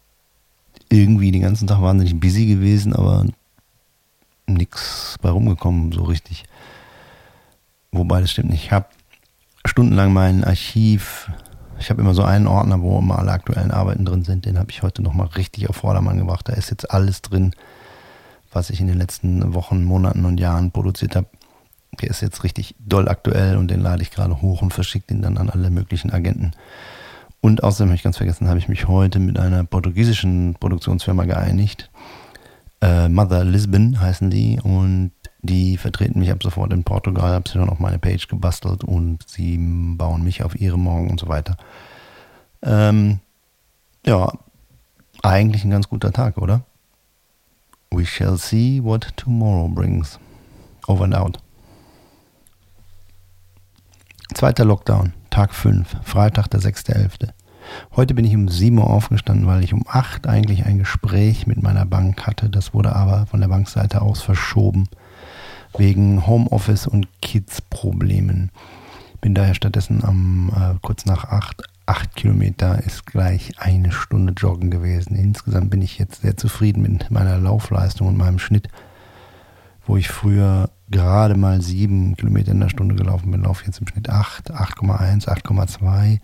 irgendwie 0.89 1.31
den 1.31 1.43
ganzen 1.43 1.67
Tag 1.69 1.81
wahnsinnig 1.83 2.19
busy 2.19 2.47
gewesen, 2.47 2.95
aber 2.95 3.27
nichts 4.47 5.17
bei 5.21 5.29
rumgekommen 5.29 5.93
so 5.93 6.05
richtig. 6.05 6.45
Wobei 7.93 8.21
das 8.21 8.31
stimmt 8.31 8.51
nicht. 8.51 8.65
Ich 8.65 8.73
habe 8.73 8.87
stundenlang 9.65 10.13
mein 10.13 10.45
Archiv. 10.45 11.31
Ich 11.79 11.91
habe 11.91 12.01
immer 12.01 12.15
so 12.15 12.23
einen 12.23 12.47
Ordner, 12.47 12.83
wo 12.83 12.99
immer 12.99 13.19
alle 13.19 13.33
aktuellen 13.33 13.71
Arbeiten 13.71 14.05
drin 14.05 14.25
sind. 14.25 14.45
Den 14.45 14.59
habe 14.59 14.71
ich 14.71 14.83
heute 14.83 15.03
nochmal 15.03 15.29
richtig 15.29 15.69
auf 15.69 15.77
Vordermann 15.77 16.19
gebracht. 16.19 16.49
Da 16.49 16.53
ist 16.53 16.71
jetzt 16.71 16.91
alles 16.91 17.23
drin, 17.23 17.55
was 18.53 18.71
ich 18.71 18.81
in 18.81 18.87
den 18.87 18.99
letzten 18.99 19.55
Wochen, 19.55 19.85
Monaten 19.85 20.25
und 20.25 20.39
Jahren 20.39 20.71
produziert 20.71 21.17
habe. 21.17 21.27
Der 22.01 22.11
ist 22.11 22.21
jetzt 22.21 22.45
richtig 22.45 22.75
doll 22.79 23.09
aktuell 23.09 23.57
und 23.57 23.71
den 23.71 23.81
lade 23.81 24.03
ich 24.03 24.11
gerade 24.11 24.43
hoch 24.43 24.63
und 24.63 24.73
verschicke 24.73 25.13
ihn 25.13 25.23
dann 25.23 25.39
an 25.39 25.51
alle 25.51 25.71
möglichen 25.71 26.13
Agenten. 26.13 26.53
Und 27.41 27.63
außerdem 27.65 27.89
habe 27.89 27.97
ich 27.97 28.03
ganz 28.03 28.19
vergessen, 28.19 28.49
habe 28.49 28.59
ich 28.59 28.69
mich 28.69 28.87
heute 28.87 29.19
mit 29.19 29.39
einer 29.39 29.65
portugiesischen 29.65 30.55
Produktionsfirma 30.61 31.25
geeinigt. 31.25 31.91
Äh, 32.83 33.09
Mother 33.09 33.45
Lisbon 33.45 34.01
heißen 34.01 34.31
die 34.31 34.61
und 34.63 35.13
die 35.43 35.77
vertreten 35.77 36.21
mich 36.21 36.31
ab 36.31 36.43
sofort 36.43 36.73
in 36.73 36.85
Portugal, 36.85 37.33
habe 37.33 37.49
sie 37.49 37.59
dann 37.59 37.71
auf 37.71 37.79
meine 37.79 37.99
Page 37.99 38.29
gebastelt 38.29 38.85
und 38.85 39.27
sie 39.29 39.59
bauen 39.59 40.23
mich 40.23 40.43
auf 40.43 40.59
ihre 40.61 40.79
Morgen 40.79 41.11
und 41.11 41.21
so 41.21 41.29
weiter. 41.29 41.57
Ähm, 42.63 43.21
ja, 44.05 44.33
eigentlich 45.23 45.65
ein 45.65 45.71
ganz 45.71 45.89
guter 45.89 46.13
Tag, 46.13 46.39
oder? 46.39 46.63
We 47.91 48.05
shall 48.05 48.37
see 48.37 48.81
what 48.83 49.17
tomorrow 49.17 49.69
brings. 49.69 50.19
Over 50.87 51.05
and 51.05 51.15
out. 51.15 51.39
Zweiter 54.35 54.65
Lockdown, 54.65 55.13
Tag 55.31 55.55
5, 55.55 55.97
Freitag, 56.05 56.49
der 56.49 56.61
6.11. 56.61 57.31
Heute 57.97 58.15
bin 58.15 58.25
ich 58.25 58.35
um 58.35 58.49
7 58.49 58.79
Uhr 58.79 58.89
aufgestanden, 58.89 59.47
weil 59.47 59.65
ich 59.65 59.75
um 59.75 59.85
8 59.87 60.27
eigentlich 60.27 60.65
ein 60.67 60.79
Gespräch 60.79 61.47
mit 61.47 61.63
meiner 61.63 61.85
Bank 61.85 62.27
hatte. 62.27 62.49
Das 62.49 62.73
wurde 62.73 62.95
aber 62.95 63.27
von 63.27 63.41
der 63.41 63.49
Bankseite 63.49 64.03
aus 64.03 64.23
verschoben 64.23 64.89
wegen 65.77 66.27
Homeoffice 66.27 66.87
und 66.87 67.09
Kids-Problemen. 67.23 68.51
Bin 69.21 69.35
daher 69.35 69.55
stattdessen 69.55 70.03
am 70.05 70.51
äh, 70.55 70.79
kurz 70.83 71.05
nach 71.05 71.25
acht, 71.25 71.63
acht 71.87 72.17
Kilometer 72.17 72.83
ist 72.85 73.07
gleich 73.07 73.53
eine 73.59 73.93
Stunde 73.93 74.33
joggen 74.37 74.71
gewesen. 74.71 75.15
Insgesamt 75.17 75.71
bin 75.71 75.83
ich 75.83 75.99
jetzt 75.99 76.23
sehr 76.23 76.37
zufrieden 76.37 76.83
mit 76.83 77.11
meiner 77.11 77.39
Laufleistung 77.39 78.09
und 78.09 78.17
meinem 78.17 78.39
Schnitt. 78.39 78.69
wo 79.87 79.97
ich 79.97 80.09
früher 80.09 80.71
gerade 80.91 81.37
mal 81.37 81.61
sieben 81.63 82.17
Kilometer 82.17 82.53
in 82.53 82.61
der 82.61 82.69
Stunde 82.69 82.95
gelaufen 82.95 83.31
bin, 83.31 83.43
laufe 83.43 83.65
jetzt 83.67 83.81
im 83.81 83.89
Schnitt 83.89 84.09
8, 84.09 84.53
8,1, 84.53 85.27
8,2 85.27 86.19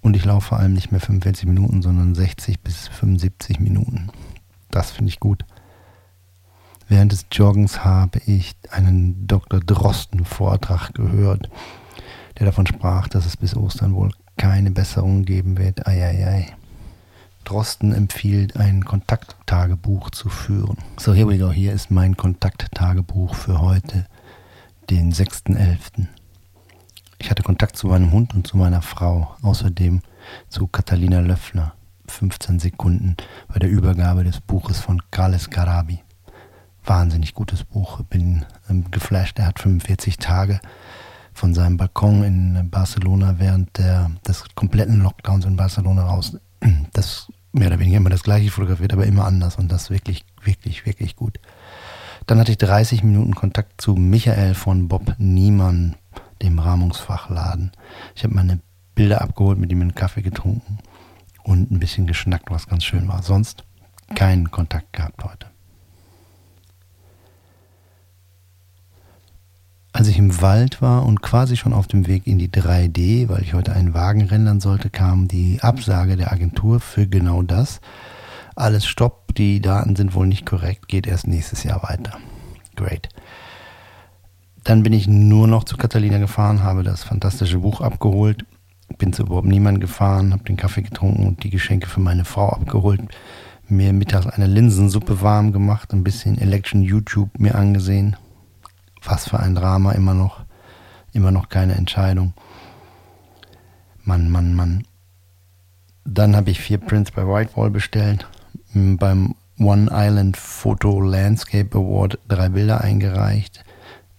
und 0.00 0.16
ich 0.16 0.24
laufe 0.24 0.48
vor 0.48 0.58
allem 0.58 0.72
nicht 0.72 0.92
mehr 0.92 1.00
45 1.00 1.46
Minuten, 1.46 1.82
sondern 1.82 2.14
60 2.14 2.60
bis 2.60 2.88
75 2.88 3.60
Minuten. 3.60 4.08
Das 4.70 4.90
finde 4.90 5.10
ich 5.10 5.20
gut. 5.20 5.44
Während 6.88 7.12
des 7.12 7.26
Joggens 7.32 7.84
habe 7.84 8.20
ich 8.26 8.54
einen 8.70 9.26
Dr. 9.26 9.60
Drosten 9.60 10.24
Vortrag 10.24 10.94
gehört, 10.94 11.48
der 12.38 12.46
davon 12.46 12.66
sprach, 12.66 13.08
dass 13.08 13.26
es 13.26 13.36
bis 13.36 13.56
Ostern 13.56 13.94
wohl 13.94 14.12
keine 14.36 14.70
Besserung 14.70 15.24
geben 15.24 15.58
wird. 15.58 15.86
Eieiei. 15.86 16.54
Drosten 17.44 17.92
empfiehlt, 17.92 18.56
ein 18.56 18.84
Kontakttagebuch 18.84 20.10
zu 20.10 20.28
führen. 20.28 20.78
So, 20.96 21.14
here 21.14 21.28
we 21.28 21.38
go. 21.38 21.50
Hier 21.50 21.72
ist 21.72 21.90
mein 21.90 22.16
Kontakttagebuch 22.16 23.34
für 23.34 23.60
heute, 23.60 24.06
den 24.90 25.12
6.11. 25.12 26.06
Ich 27.18 27.30
hatte 27.30 27.42
Kontakt 27.42 27.76
zu 27.76 27.86
meinem 27.86 28.12
Hund 28.12 28.34
und 28.34 28.46
zu 28.46 28.56
meiner 28.56 28.82
Frau, 28.82 29.36
außerdem 29.42 30.02
zu 30.48 30.66
Catalina 30.66 31.20
Löffler. 31.20 31.74
15 32.08 32.60
Sekunden 32.60 33.16
bei 33.48 33.58
der 33.58 33.68
Übergabe 33.68 34.22
des 34.22 34.40
Buches 34.40 34.78
von 34.78 35.02
Carles 35.10 35.50
Carabi. 35.50 36.02
Wahnsinnig 36.86 37.34
gutes 37.34 37.64
Buch. 37.64 38.02
Bin 38.02 38.44
ähm, 38.70 38.90
geflasht. 38.90 39.38
Er 39.38 39.46
hat 39.46 39.58
45 39.58 40.18
Tage 40.18 40.60
von 41.34 41.52
seinem 41.52 41.76
Balkon 41.76 42.22
in 42.24 42.70
Barcelona 42.70 43.34
während 43.38 43.76
der, 43.76 44.10
des 44.26 44.44
kompletten 44.54 45.02
Lockdowns 45.02 45.44
in 45.44 45.56
Barcelona 45.56 46.04
raus. 46.04 46.36
Das 46.92 47.30
mehr 47.52 47.68
oder 47.68 47.78
weniger 47.78 47.96
immer 47.98 48.10
das 48.10 48.22
gleiche 48.22 48.50
fotografiert, 48.50 48.92
aber 48.92 49.06
immer 49.06 49.24
anders 49.24 49.56
und 49.56 49.72
das 49.72 49.90
wirklich, 49.90 50.24
wirklich, 50.42 50.86
wirklich 50.86 51.16
gut. 51.16 51.40
Dann 52.26 52.38
hatte 52.38 52.52
ich 52.52 52.58
30 52.58 53.02
Minuten 53.02 53.34
Kontakt 53.34 53.80
zu 53.80 53.94
Michael 53.94 54.54
von 54.54 54.88
Bob 54.88 55.14
Niemann, 55.18 55.96
dem 56.42 56.58
Rahmungsfachladen. 56.58 57.72
Ich 58.14 58.24
habe 58.24 58.34
meine 58.34 58.60
Bilder 58.94 59.20
abgeholt, 59.22 59.58
mit 59.58 59.70
ihm 59.70 59.80
einen 59.80 59.94
Kaffee 59.94 60.22
getrunken 60.22 60.78
und 61.44 61.70
ein 61.70 61.78
bisschen 61.78 62.06
geschnackt, 62.06 62.50
was 62.50 62.66
ganz 62.66 62.84
schön 62.84 63.08
war. 63.08 63.22
Sonst 63.22 63.64
keinen 64.14 64.50
Kontakt 64.50 64.92
gehabt 64.92 65.24
heute. 65.24 65.46
Als 69.96 70.08
ich 70.08 70.18
im 70.18 70.42
Wald 70.42 70.82
war 70.82 71.06
und 71.06 71.22
quasi 71.22 71.56
schon 71.56 71.72
auf 71.72 71.86
dem 71.86 72.06
Weg 72.06 72.26
in 72.26 72.38
die 72.38 72.50
3D, 72.50 73.30
weil 73.30 73.40
ich 73.40 73.54
heute 73.54 73.72
einen 73.72 73.94
Wagen 73.94 74.20
rendern 74.20 74.60
sollte, 74.60 74.90
kam 74.90 75.26
die 75.26 75.60
Absage 75.62 76.18
der 76.18 76.32
Agentur 76.32 76.80
für 76.80 77.06
genau 77.06 77.40
das. 77.40 77.80
Alles 78.56 78.84
stopp, 78.84 79.34
die 79.34 79.62
Daten 79.62 79.96
sind 79.96 80.14
wohl 80.14 80.26
nicht 80.26 80.44
korrekt, 80.44 80.88
geht 80.88 81.06
erst 81.06 81.26
nächstes 81.26 81.62
Jahr 81.62 81.82
weiter. 81.82 82.18
Great. 82.74 83.08
Dann 84.64 84.82
bin 84.82 84.92
ich 84.92 85.08
nur 85.08 85.46
noch 85.46 85.64
zu 85.64 85.78
Catalina 85.78 86.18
gefahren, 86.18 86.62
habe 86.62 86.82
das 86.82 87.02
fantastische 87.02 87.60
Buch 87.60 87.80
abgeholt, 87.80 88.44
bin 88.98 89.14
zu 89.14 89.22
überhaupt 89.22 89.48
niemand 89.48 89.80
gefahren, 89.80 90.34
habe 90.34 90.44
den 90.44 90.58
Kaffee 90.58 90.82
getrunken 90.82 91.26
und 91.26 91.42
die 91.42 91.48
Geschenke 91.48 91.88
für 91.88 92.00
meine 92.00 92.26
Frau 92.26 92.50
abgeholt, 92.50 93.00
mir 93.66 93.94
mittags 93.94 94.26
eine 94.26 94.46
Linsensuppe 94.46 95.22
warm 95.22 95.52
gemacht, 95.52 95.94
ein 95.94 96.04
bisschen 96.04 96.36
Election 96.36 96.82
YouTube 96.82 97.30
mir 97.38 97.54
angesehen, 97.54 98.14
was 99.06 99.28
für 99.28 99.40
ein 99.40 99.54
Drama, 99.54 99.92
immer 99.92 100.14
noch, 100.14 100.44
immer 101.12 101.30
noch 101.30 101.48
keine 101.48 101.74
Entscheidung. 101.74 102.34
Mann, 104.04 104.28
Mann, 104.30 104.54
Mann. 104.54 104.84
Dann 106.04 106.36
habe 106.36 106.50
ich 106.50 106.60
vier 106.60 106.78
Prints 106.78 107.10
bei 107.10 107.26
Whitewall 107.26 107.70
bestellt. 107.70 108.28
Beim 108.74 109.34
One 109.58 109.88
Island 109.90 110.36
Photo 110.36 111.00
Landscape 111.00 111.76
Award 111.76 112.18
drei 112.28 112.48
Bilder 112.50 112.82
eingereicht. 112.82 113.64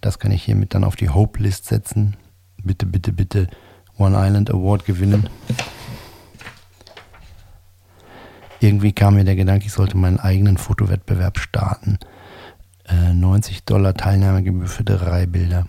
Das 0.00 0.18
kann 0.18 0.32
ich 0.32 0.42
hiermit 0.42 0.74
dann 0.74 0.84
auf 0.84 0.96
die 0.96 1.08
Hope 1.08 1.42
List 1.42 1.66
setzen. 1.66 2.16
Bitte, 2.62 2.86
bitte, 2.86 3.12
bitte 3.12 3.48
One 3.96 4.16
Island 4.18 4.50
Award 4.50 4.84
gewinnen. 4.84 5.28
Irgendwie 8.60 8.92
kam 8.92 9.14
mir 9.14 9.24
der 9.24 9.36
Gedanke, 9.36 9.66
ich 9.66 9.72
sollte 9.72 9.96
meinen 9.96 10.18
eigenen 10.18 10.56
Fotowettbewerb 10.56 11.38
starten. 11.38 11.98
90 12.92 13.56
äh, 13.56 13.60
Dollar 13.66 13.94
Teilnahmegebühr 13.94 14.66
für 14.68 14.84
drei 14.84 15.26
Bilder. 15.26 15.66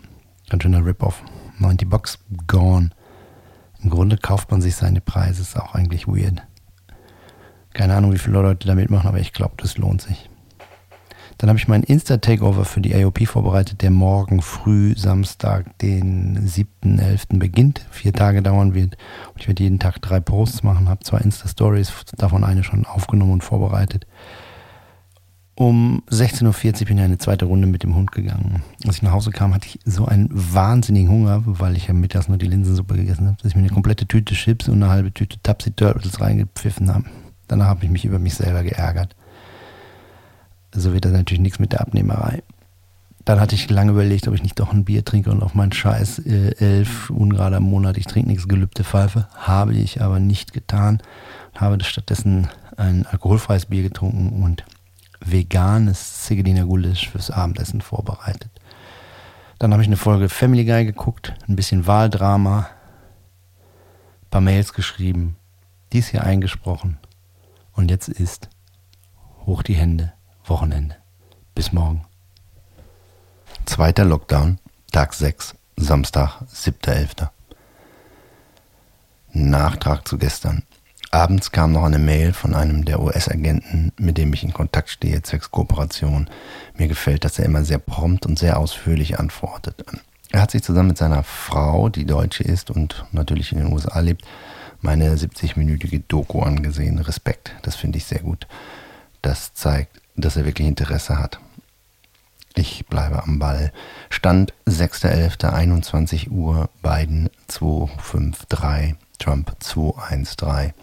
Ganz 0.49 0.63
schöner 0.63 0.85
Rip-Off. 0.85 1.23
90 1.59 1.89
Bucks 1.89 2.19
gone. 2.47 2.91
Im 3.81 3.89
Grunde 3.89 4.17
kauft 4.17 4.51
man 4.51 4.61
sich 4.61 4.75
seine 4.75 5.01
Preise, 5.01 5.41
ist 5.41 5.57
auch 5.57 5.75
eigentlich 5.75 6.07
weird. 6.07 6.43
Keine 7.73 7.95
Ahnung, 7.95 8.13
wie 8.13 8.17
viele 8.17 8.41
Leute 8.41 8.67
da 8.67 8.75
mitmachen, 8.75 9.07
aber 9.07 9.19
ich 9.19 9.31
glaube, 9.31 9.53
das 9.57 9.77
lohnt 9.77 10.01
sich. 10.01 10.29
Dann 11.37 11.47
habe 11.47 11.57
ich 11.57 11.69
meinen 11.69 11.83
Insta-Takeover 11.83 12.65
für 12.65 12.81
die 12.81 12.93
AOP 12.93 13.25
vorbereitet, 13.25 13.81
der 13.81 13.91
morgen 13.91 14.41
früh, 14.41 14.93
Samstag, 14.97 15.77
den 15.77 16.37
7.11. 16.45 17.39
beginnt, 17.39 17.85
vier 17.91 18.11
Tage 18.11 18.41
dauern 18.41 18.73
wird. 18.73 18.97
Und 19.33 19.41
ich 19.41 19.47
werde 19.47 19.63
jeden 19.63 19.79
Tag 19.79 20.01
drei 20.01 20.19
Posts 20.19 20.63
machen, 20.63 20.89
habe 20.89 21.05
zwei 21.05 21.19
Insta-Stories, 21.19 21.93
davon 22.17 22.43
eine 22.43 22.65
schon 22.65 22.85
aufgenommen 22.85 23.31
und 23.31 23.43
vorbereitet. 23.45 24.05
Um 25.59 26.03
16.40 26.09 26.45
Uhr 26.45 26.87
bin 26.87 26.97
ich 26.99 27.03
eine 27.03 27.17
zweite 27.17 27.43
Runde 27.43 27.67
mit 27.67 27.83
dem 27.83 27.93
Hund 27.93 28.13
gegangen. 28.13 28.63
Als 28.87 28.95
ich 28.95 29.01
nach 29.01 29.11
Hause 29.11 29.31
kam, 29.31 29.53
hatte 29.53 29.67
ich 29.67 29.77
so 29.83 30.05
einen 30.05 30.29
wahnsinnigen 30.31 31.11
Hunger, 31.11 31.43
weil 31.45 31.75
ich 31.75 31.87
ja 31.87 31.93
mittags 31.93 32.29
nur 32.29 32.37
die 32.37 32.47
Linsensuppe 32.47 32.95
gegessen 32.95 33.27
habe, 33.27 33.35
dass 33.41 33.51
ich 33.51 33.55
mir 33.57 33.63
eine 33.63 33.73
komplette 33.73 34.07
Tüte 34.07 34.35
Chips 34.35 34.69
und 34.69 34.81
eine 34.81 34.89
halbe 34.89 35.13
Tüte 35.13 35.37
Tapsi 35.43 35.71
Turtles 35.71 36.21
reingepfiffen 36.21 36.89
habe. 36.93 37.03
Danach 37.49 37.65
habe 37.65 37.83
ich 37.83 37.91
mich 37.91 38.05
über 38.05 38.19
mich 38.19 38.35
selber 38.35 38.63
geärgert. 38.63 39.17
So 40.73 40.93
wird 40.93 41.03
das 41.03 41.11
natürlich 41.11 41.41
nichts 41.41 41.59
mit 41.59 41.73
der 41.73 41.81
Abnehmerei. 41.81 42.41
Dann 43.25 43.41
hatte 43.41 43.55
ich 43.55 43.69
lange 43.69 43.91
überlegt, 43.91 44.29
ob 44.29 44.35
ich 44.35 44.43
nicht 44.43 44.61
doch 44.61 44.71
ein 44.71 44.85
Bier 44.85 45.03
trinke 45.03 45.29
und 45.29 45.43
auf 45.43 45.55
meinen 45.55 45.73
Scheiß 45.73 46.19
äh, 46.19 46.55
elf 46.57 47.09
ungerade 47.09 47.57
im 47.57 47.63
Monat, 47.63 47.97
ich 47.97 48.05
trinke 48.05 48.29
nichts 48.29 48.47
gelübde 48.47 48.85
Pfeife. 48.85 49.27
Habe 49.35 49.73
ich 49.73 50.01
aber 50.01 50.21
nicht 50.21 50.53
getan. 50.53 51.01
Habe 51.53 51.83
stattdessen 51.83 52.47
ein 52.77 53.05
alkoholfreies 53.05 53.65
Bier 53.65 53.83
getrunken 53.83 54.41
und 54.41 54.63
veganes 55.19 56.23
Zigediner 56.23 56.65
Gulasch 56.65 57.09
fürs 57.09 57.31
Abendessen 57.31 57.81
vorbereitet. 57.81 58.49
Dann 59.57 59.73
habe 59.73 59.81
ich 59.81 59.89
eine 59.89 59.97
Folge 59.97 60.29
Family 60.29 60.65
Guy 60.65 60.85
geguckt, 60.85 61.33
ein 61.47 61.55
bisschen 61.55 61.85
Wahldrama, 61.85 62.69
ein 64.21 64.29
paar 64.31 64.41
Mails 64.41 64.73
geschrieben, 64.73 65.35
dies 65.91 66.07
hier 66.07 66.23
eingesprochen 66.23 66.97
und 67.73 67.91
jetzt 67.91 68.07
ist 68.07 68.49
hoch 69.45 69.63
die 69.63 69.75
Hände, 69.75 70.13
Wochenende. 70.45 70.95
Bis 71.55 71.73
morgen. 71.73 72.05
Zweiter 73.65 74.05
Lockdown, 74.05 74.59
Tag 74.91 75.13
6, 75.13 75.55
Samstag, 75.77 76.41
7.11. 76.53 77.29
Nachtrag 79.31 80.07
zu 80.07 80.17
gestern. 80.17 80.63
Abends 81.11 81.51
kam 81.51 81.71
noch 81.71 81.83
eine 81.83 81.97
Mail 81.97 82.33
von 82.33 82.53
einem 82.53 82.85
der 82.85 83.01
US-Agenten, 83.01 83.91
mit 83.97 84.19
dem 84.19 84.31
ich 84.31 84.43
in 84.43 84.53
Kontakt 84.53 84.89
stehe, 84.89 85.23
zwecks 85.23 85.49
Kooperation. 85.49 86.29
Mir 86.75 86.87
gefällt, 86.87 87.25
dass 87.25 87.39
er 87.39 87.45
immer 87.45 87.65
sehr 87.65 87.79
prompt 87.79 88.27
und 88.27 88.37
sehr 88.37 88.59
ausführlich 88.59 89.17
antwortet. 89.17 89.83
Er 90.31 90.41
hat 90.41 90.51
sich 90.51 90.61
zusammen 90.61 90.89
mit 90.89 90.99
seiner 90.99 91.23
Frau, 91.23 91.89
die 91.89 92.05
Deutsche 92.05 92.43
ist 92.43 92.69
und 92.69 93.05
natürlich 93.11 93.51
in 93.51 93.57
den 93.57 93.73
USA 93.73 93.99
lebt, 94.01 94.23
meine 94.81 95.15
70-minütige 95.15 96.03
Doku 96.07 96.41
angesehen. 96.41 96.99
Respekt, 96.99 97.55
das 97.63 97.75
finde 97.75 97.97
ich 97.97 98.05
sehr 98.05 98.21
gut. 98.21 98.47
Das 99.23 99.55
zeigt, 99.55 99.99
dass 100.15 100.37
er 100.37 100.45
wirklich 100.45 100.67
Interesse 100.67 101.17
hat. 101.17 101.39
Ich 102.53 102.85
bleibe 102.85 103.23
am 103.23 103.39
Ball. 103.39 103.71
Stand 104.11 104.53
6.11.21 104.67 106.29
Uhr, 106.29 106.69
Biden 106.83 107.31
253, 107.47 108.95
Trump 109.17 109.55
213 109.59 110.73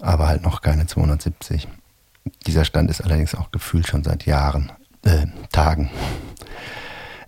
aber 0.00 0.28
halt 0.28 0.42
noch 0.42 0.60
keine 0.60 0.86
270. 0.86 1.68
Dieser 2.46 2.64
Stand 2.64 2.90
ist 2.90 3.00
allerdings 3.00 3.34
auch 3.34 3.50
gefühlt 3.50 3.86
schon 3.86 4.04
seit 4.04 4.26
Jahren, 4.26 4.72
äh, 5.04 5.26
Tagen. 5.52 5.90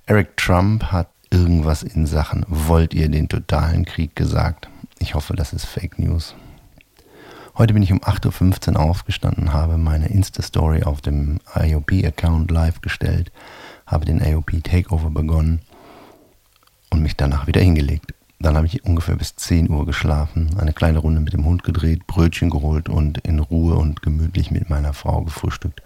Eric 0.07 0.37
Trump 0.37 0.85
hat 0.85 1.09
irgendwas 1.31 1.83
in 1.83 2.07
Sachen 2.07 2.45
Wollt 2.49 2.95
ihr 2.95 3.09
den 3.09 3.29
totalen 3.29 3.85
Krieg 3.85 4.17
gesagt? 4.17 4.69
Ich 4.99 5.15
hoffe, 5.15 5.37
das 5.37 5.53
ist 5.53 5.67
Fake 5.67 5.99
News. 5.99 6.35
Heute 7.57 7.75
bin 7.75 7.83
ich 7.83 7.93
um 7.93 8.01
8.15 8.01 8.75
Uhr 8.75 8.81
aufgestanden, 8.81 9.53
habe 9.53 9.79
meine 9.79 10.09
Insta-Story 10.09 10.85
auf 10.85 11.01
dem 11.01 11.41
IOP-Account 11.55 12.51
live 12.51 12.81
gestellt, 12.81 13.33
habe 13.85 14.05
den 14.05 14.21
IOP 14.21 14.63
Takeover 14.63 15.11
begonnen 15.11 15.61
und 16.91 17.03
mich 17.03 17.17
danach 17.17 17.47
wieder 17.47 17.61
hingelegt. 17.61 18.15
Dann 18.41 18.57
habe 18.57 18.67
ich 18.67 18.85
ungefähr 18.85 19.17
bis 19.17 19.35
10 19.35 19.69
Uhr 19.69 19.85
geschlafen, 19.85 20.57
eine 20.59 20.73
kleine 20.73 21.01
Runde 21.01 21.21
mit 21.21 21.33
dem 21.33 21.45
Hund 21.45 21.65
gedreht, 21.65 22.07
Brötchen 22.07 22.51
geholt 22.51 22.89
und 22.89 23.19
in 23.19 23.41
Ruhe 23.41 23.75
und 23.75 24.01
gemütlich 24.03 24.53
mit 24.53 24.71
meiner 24.71 24.93
Frau 24.93 25.23
gefrühstückt. 25.23 25.83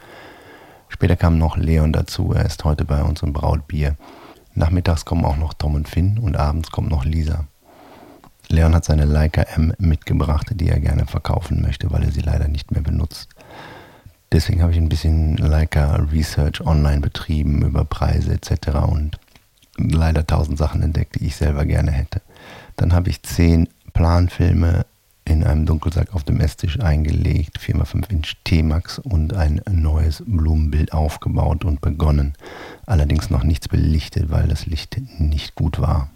Später 0.89 1.17
kam 1.17 1.39
noch 1.39 1.57
Leon 1.57 1.95
dazu, 1.95 2.35
er 2.35 2.45
ist 2.45 2.65
heute 2.65 2.85
bei 2.85 3.03
uns 3.03 3.23
im 3.23 3.33
Brautbier. 3.33 3.97
Nachmittags 4.55 5.07
kommen 5.07 5.25
auch 5.25 5.39
noch 5.39 5.55
Tom 5.55 5.75
und 5.75 5.89
Finn 5.89 6.19
und 6.19 6.37
abends 6.37 6.71
kommt 6.71 6.91
noch 6.91 7.07
Lisa. 7.07 7.47
Leon 8.49 8.75
hat 8.75 8.85
seine 8.85 9.07
Leica 9.07 9.43
M 9.43 9.73
mitgebracht, 9.79 10.49
die 10.53 10.69
er 10.69 10.79
gerne 10.79 11.07
verkaufen 11.07 11.63
möchte, 11.63 11.91
weil 11.91 12.03
er 12.03 12.13
sie 12.13 12.21
leider 12.21 12.49
nicht 12.49 12.71
mehr 12.71 12.83
benutzt. 12.83 13.31
Deswegen 14.31 14.61
habe 14.61 14.73
ich 14.73 14.79
ein 14.79 14.91
bisschen 14.91 15.39
Leica 15.39 15.97
Research 16.13 16.61
online 16.61 17.01
betrieben 17.01 17.63
über 17.63 17.87
Preise 17.87 18.35
etc. 18.35 18.77
und 18.87 19.19
leider 19.79 20.27
tausend 20.27 20.59
Sachen 20.59 20.83
entdeckt, 20.83 21.19
die 21.19 21.27
ich 21.27 21.37
selber 21.37 21.65
gerne 21.65 21.93
hätte. 21.93 22.21
Dann 22.83 22.95
habe 22.95 23.11
ich 23.11 23.23
zehn 23.23 23.69
Planfilme 23.93 24.87
in 25.25 25.45
einem 25.45 25.67
Dunkelsack 25.67 26.17
auf 26.17 26.25
dem 26.25 26.41
Esstisch 26.41 26.81
eingelegt, 26.81 27.61
4x5 27.61 28.11
Inch 28.11 28.33
T-Max 28.43 28.99
und 28.99 29.35
ein 29.35 29.61
neues 29.71 30.25
Blumenbild 30.27 30.93
aufgebaut 30.93 31.65
und 31.65 31.81
begonnen. 31.81 32.35
Allerdings 32.85 33.31
noch 33.31 33.45
nichts 33.45 33.69
belichtet, 33.69 34.33
weil 34.33 34.49
das 34.49 34.67
Licht 34.67 35.01
nicht 35.21 35.55
gut 35.55 35.79
war. 35.79 36.11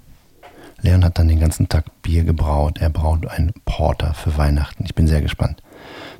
Leon 0.83 1.05
hat 1.05 1.21
dann 1.21 1.29
den 1.29 1.39
ganzen 1.39 1.69
Tag 1.69 1.85
Bier 2.03 2.25
gebraut. 2.25 2.79
Er 2.81 2.91
braut 2.91 3.29
ein 3.29 3.53
Porter 3.65 4.13
für 4.13 4.37
Weihnachten. 4.37 4.85
Ich 4.85 4.97
bin 4.97 5.07
sehr 5.07 5.23
gespannt. 5.23 5.63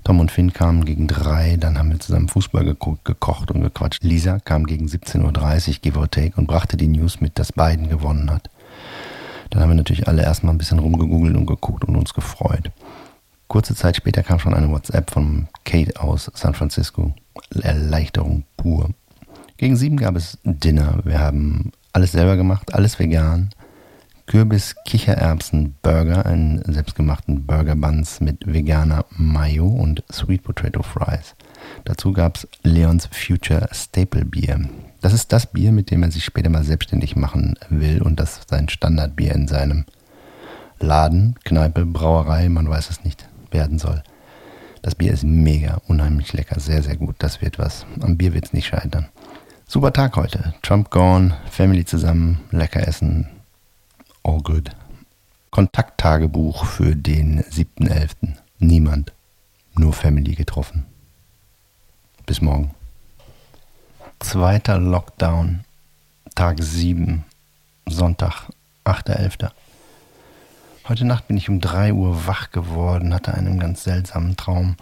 Tom 0.05 0.21
und 0.21 0.31
Finn 0.31 0.53
kamen 0.53 0.85
gegen 0.85 1.09
drei, 1.09 1.57
dann 1.57 1.77
haben 1.77 1.91
wir 1.91 1.99
zusammen 1.99 2.29
Fußball 2.29 2.65
geguckt, 2.65 3.05
gekocht 3.05 3.51
und 3.51 3.63
gequatscht. 3.63 4.05
Lisa 4.05 4.39
kam 4.39 4.67
gegen 4.67 4.87
17.30 4.87 5.69
Uhr, 5.69 5.75
give 5.83 5.99
or 5.99 6.09
take, 6.09 6.37
und 6.37 6.47
brachte 6.47 6.77
die 6.77 6.87
News 6.87 7.21
mit, 7.21 7.37
dass 7.37 7.53
Biden 7.53 7.89
gewonnen 7.89 8.31
hat. 8.31 8.49
Dann 9.51 9.63
haben 9.63 9.71
wir 9.71 9.77
natürlich 9.77 10.09
alle 10.09 10.23
erstmal 10.23 10.55
ein 10.55 10.59
bisschen 10.59 10.79
rumgegoogelt 10.79 11.37
und 11.37 11.47
geguckt 11.47 11.85
und 11.85 11.97
uns 11.97 12.15
gefreut. 12.15 12.71
Kurze 13.49 13.75
Zeit 13.75 13.97
später 13.97 14.23
kam 14.23 14.39
schon 14.39 14.55
eine 14.55 14.71
WhatsApp 14.71 15.11
von 15.11 15.49
Kate 15.65 16.01
aus 16.01 16.31
San 16.35 16.55
Francisco. 16.55 17.15
Erleichterung 17.63 18.45
pur. 18.57 18.91
Gegen 19.57 19.77
sieben 19.77 19.97
gab 19.97 20.17
es 20.17 20.39
Dinner. 20.45 21.01
Wir 21.05 21.21
haben 21.21 21.73
alles 21.93 22.13
selber 22.13 22.37
gemacht, 22.37 22.75
alles 22.75 22.99
vegan. 22.99 23.51
Kürbis, 24.27 24.75
Kichererbsen, 24.85 25.77
Burger, 25.83 26.27
einen 26.27 26.61
selbstgemachten 26.65 27.47
Burger 27.47 27.77
Buns 27.77 28.21
mit 28.21 28.53
veganer 28.53 29.05
Mayo 29.11 29.69
und 29.69 30.03
Sweet 30.11 30.43
Potato 30.43 30.83
Fries. 30.83 31.37
Dazu 31.85 32.13
gab 32.13 32.37
es 32.37 32.49
Leons 32.65 33.09
Future 33.13 33.69
Staple 33.73 34.25
Bier. 34.25 34.69
Das 35.01 35.13
ist 35.13 35.33
das 35.33 35.47
Bier, 35.47 35.73
mit 35.73 35.91
dem 35.91 36.03
er 36.03 36.11
sich 36.11 36.25
später 36.25 36.51
mal 36.51 36.65
selbstständig 36.65 37.17
machen 37.17 37.55
will 37.69 38.03
und 38.03 38.19
das 38.19 38.41
sein 38.49 38.69
Standardbier 38.69 39.35
in 39.35 39.49
seinem 39.49 39.85
Laden, 40.79 41.37
Kneipe, 41.45 41.87
Brauerei, 41.87 42.49
man 42.49 42.69
weiß 42.69 42.91
es 42.91 43.05
nicht, 43.05 43.29
werden 43.51 43.79
soll. 43.79 44.03
Das 44.83 44.95
Bier 44.95 45.13
ist 45.13 45.25
mega, 45.25 45.81
unheimlich 45.89 46.33
lecker, 46.33 46.61
sehr, 46.61 46.83
sehr 46.83 46.97
gut. 46.97 47.17
Das 47.19 47.41
wird 47.43 47.59
was. 47.59 47.87
Am 48.01 48.17
Bier 48.17 48.35
wird 48.35 48.47
es 48.47 48.53
nicht 48.53 48.67
scheitern. 48.67 49.09
Super 49.67 49.93
Tag 49.93 50.17
heute. 50.17 50.55
Trump 50.63 50.91
gone, 50.91 51.37
Family 51.51 51.85
zusammen, 51.85 52.41
lecker 52.51 52.87
essen, 52.87 53.29
all 54.23 54.41
good. 54.41 54.71
Kontakttagebuch 55.51 56.67
für 56.67 56.95
den 56.95 57.43
7.11. 57.43 58.37
Niemand, 58.59 59.13
nur 59.75 59.93
Family 59.93 60.35
getroffen. 60.35 60.85
Bis 62.27 62.41
morgen. 62.41 62.71
Zweiter 64.19 64.79
Lockdown, 64.79 65.65
Tag 66.35 66.57
7, 66.61 67.25
Sonntag, 67.87 68.49
8.11. 68.85 69.51
Heute 70.89 71.05
Nacht 71.05 71.29
bin 71.29 71.37
ich 71.37 71.49
um 71.49 71.61
3 71.61 71.93
Uhr 71.93 72.27
wach 72.27 72.51
geworden, 72.51 73.15
hatte 73.15 73.35
einen 73.35 73.61
ganz 73.61 73.85
seltsamen 73.85 74.37
Traum. 74.37 74.77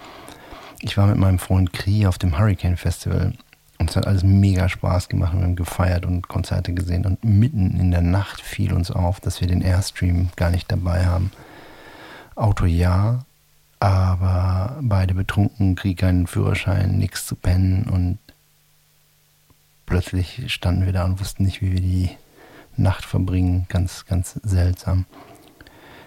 Ich 0.80 0.96
war 0.96 1.06
mit 1.06 1.16
meinem 1.16 1.38
Freund 1.38 1.72
Kri 1.72 2.06
auf 2.06 2.16
dem 2.16 2.38
Hurricane 2.38 2.76
Festival 2.76 3.32
und 3.78 3.90
es 3.90 3.96
hat 3.96 4.06
alles 4.06 4.22
mega 4.22 4.68
Spaß 4.68 5.08
gemacht. 5.08 5.34
Wir 5.34 5.42
haben 5.42 5.56
gefeiert 5.56 6.06
und 6.06 6.28
Konzerte 6.28 6.72
gesehen 6.72 7.04
und 7.04 7.24
mitten 7.24 7.78
in 7.78 7.90
der 7.90 8.02
Nacht 8.02 8.40
fiel 8.40 8.72
uns 8.72 8.90
auf, 8.90 9.20
dass 9.20 9.40
wir 9.40 9.48
den 9.48 9.62
Airstream 9.62 10.30
gar 10.36 10.50
nicht 10.50 10.70
dabei 10.70 11.06
haben. 11.06 11.32
Auto 12.36 12.66
ja, 12.66 13.24
aber 13.80 14.78
beide 14.80 15.14
betrunken, 15.14 15.74
Krieg 15.74 15.98
keinen 15.98 16.26
Führerschein, 16.26 16.96
nichts 16.98 17.26
zu 17.26 17.36
pennen 17.36 17.84
und 17.84 18.18
plötzlich 19.86 20.52
standen 20.52 20.86
wir 20.86 20.92
da 20.92 21.04
und 21.04 21.20
wussten 21.20 21.44
nicht, 21.44 21.62
wie 21.62 21.72
wir 21.72 21.80
die 21.80 22.10
Nacht 22.76 23.04
verbringen. 23.04 23.66
Ganz, 23.68 24.06
ganz 24.06 24.40
seltsam. 24.42 25.06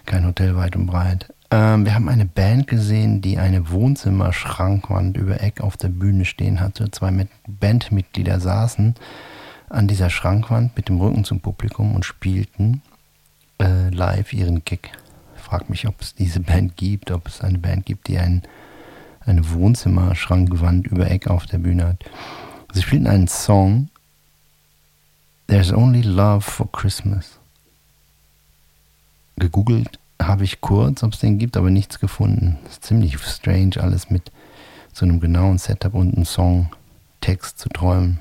Kein 0.05 0.25
Hotel 0.25 0.55
weit 0.55 0.75
und 0.75 0.87
breit. 0.87 1.33
Ähm, 1.49 1.85
wir 1.85 1.93
haben 1.93 2.09
eine 2.09 2.25
Band 2.25 2.67
gesehen, 2.67 3.21
die 3.21 3.37
eine 3.37 3.69
Wohnzimmerschrankwand 3.69 5.15
über 5.17 5.41
Eck 5.41 5.61
auf 5.61 5.77
der 5.77 5.89
Bühne 5.89 6.25
stehen 6.25 6.59
hatte. 6.59 6.91
Zwei 6.91 7.27
Bandmitglieder 7.47 8.39
saßen 8.39 8.95
an 9.69 9.87
dieser 9.87 10.09
Schrankwand 10.09 10.75
mit 10.75 10.89
dem 10.89 10.99
Rücken 10.99 11.23
zum 11.23 11.39
Publikum 11.39 11.95
und 11.95 12.05
spielten 12.05 12.81
äh, 13.61 13.89
live 13.89 14.33
ihren 14.33 14.63
Gig. 14.65 14.91
Ich 15.35 15.41
frage 15.41 15.65
mich, 15.69 15.87
ob 15.87 16.01
es 16.01 16.15
diese 16.15 16.41
Band 16.41 16.75
gibt, 16.75 17.11
ob 17.11 17.27
es 17.27 17.41
eine 17.41 17.57
Band 17.57 17.85
gibt, 17.85 18.07
die 18.07 18.17
ein, 18.17 18.43
eine 19.21 19.49
Wohnzimmerschrankwand 19.49 20.87
über 20.87 21.09
Eck 21.09 21.27
auf 21.27 21.45
der 21.45 21.59
Bühne 21.59 21.87
hat. 21.87 22.03
Sie 22.77 22.83
spielten 22.83 23.07
einen 23.07 23.27
Song, 23.27 23.89
There's 25.47 25.73
Only 25.73 26.03
Love 26.03 26.41
for 26.41 26.71
Christmas. 26.71 27.39
Gegoogelt 29.35 29.97
habe 30.21 30.43
ich 30.43 30.61
kurz, 30.61 31.01
ob 31.01 31.13
es 31.13 31.19
den 31.19 31.39
gibt, 31.39 31.57
aber 31.57 31.71
nichts 31.71 31.99
gefunden. 31.99 32.59
Ist 32.69 32.83
ziemlich 32.83 33.17
strange, 33.17 33.77
alles 33.81 34.11
mit 34.11 34.31
so 34.93 35.05
einem 35.05 35.19
genauen 35.19 35.57
Setup 35.57 35.95
und 35.95 36.13
einem 36.13 36.25
Songtext 36.25 37.57
zu 37.57 37.69
träumen. 37.69 38.19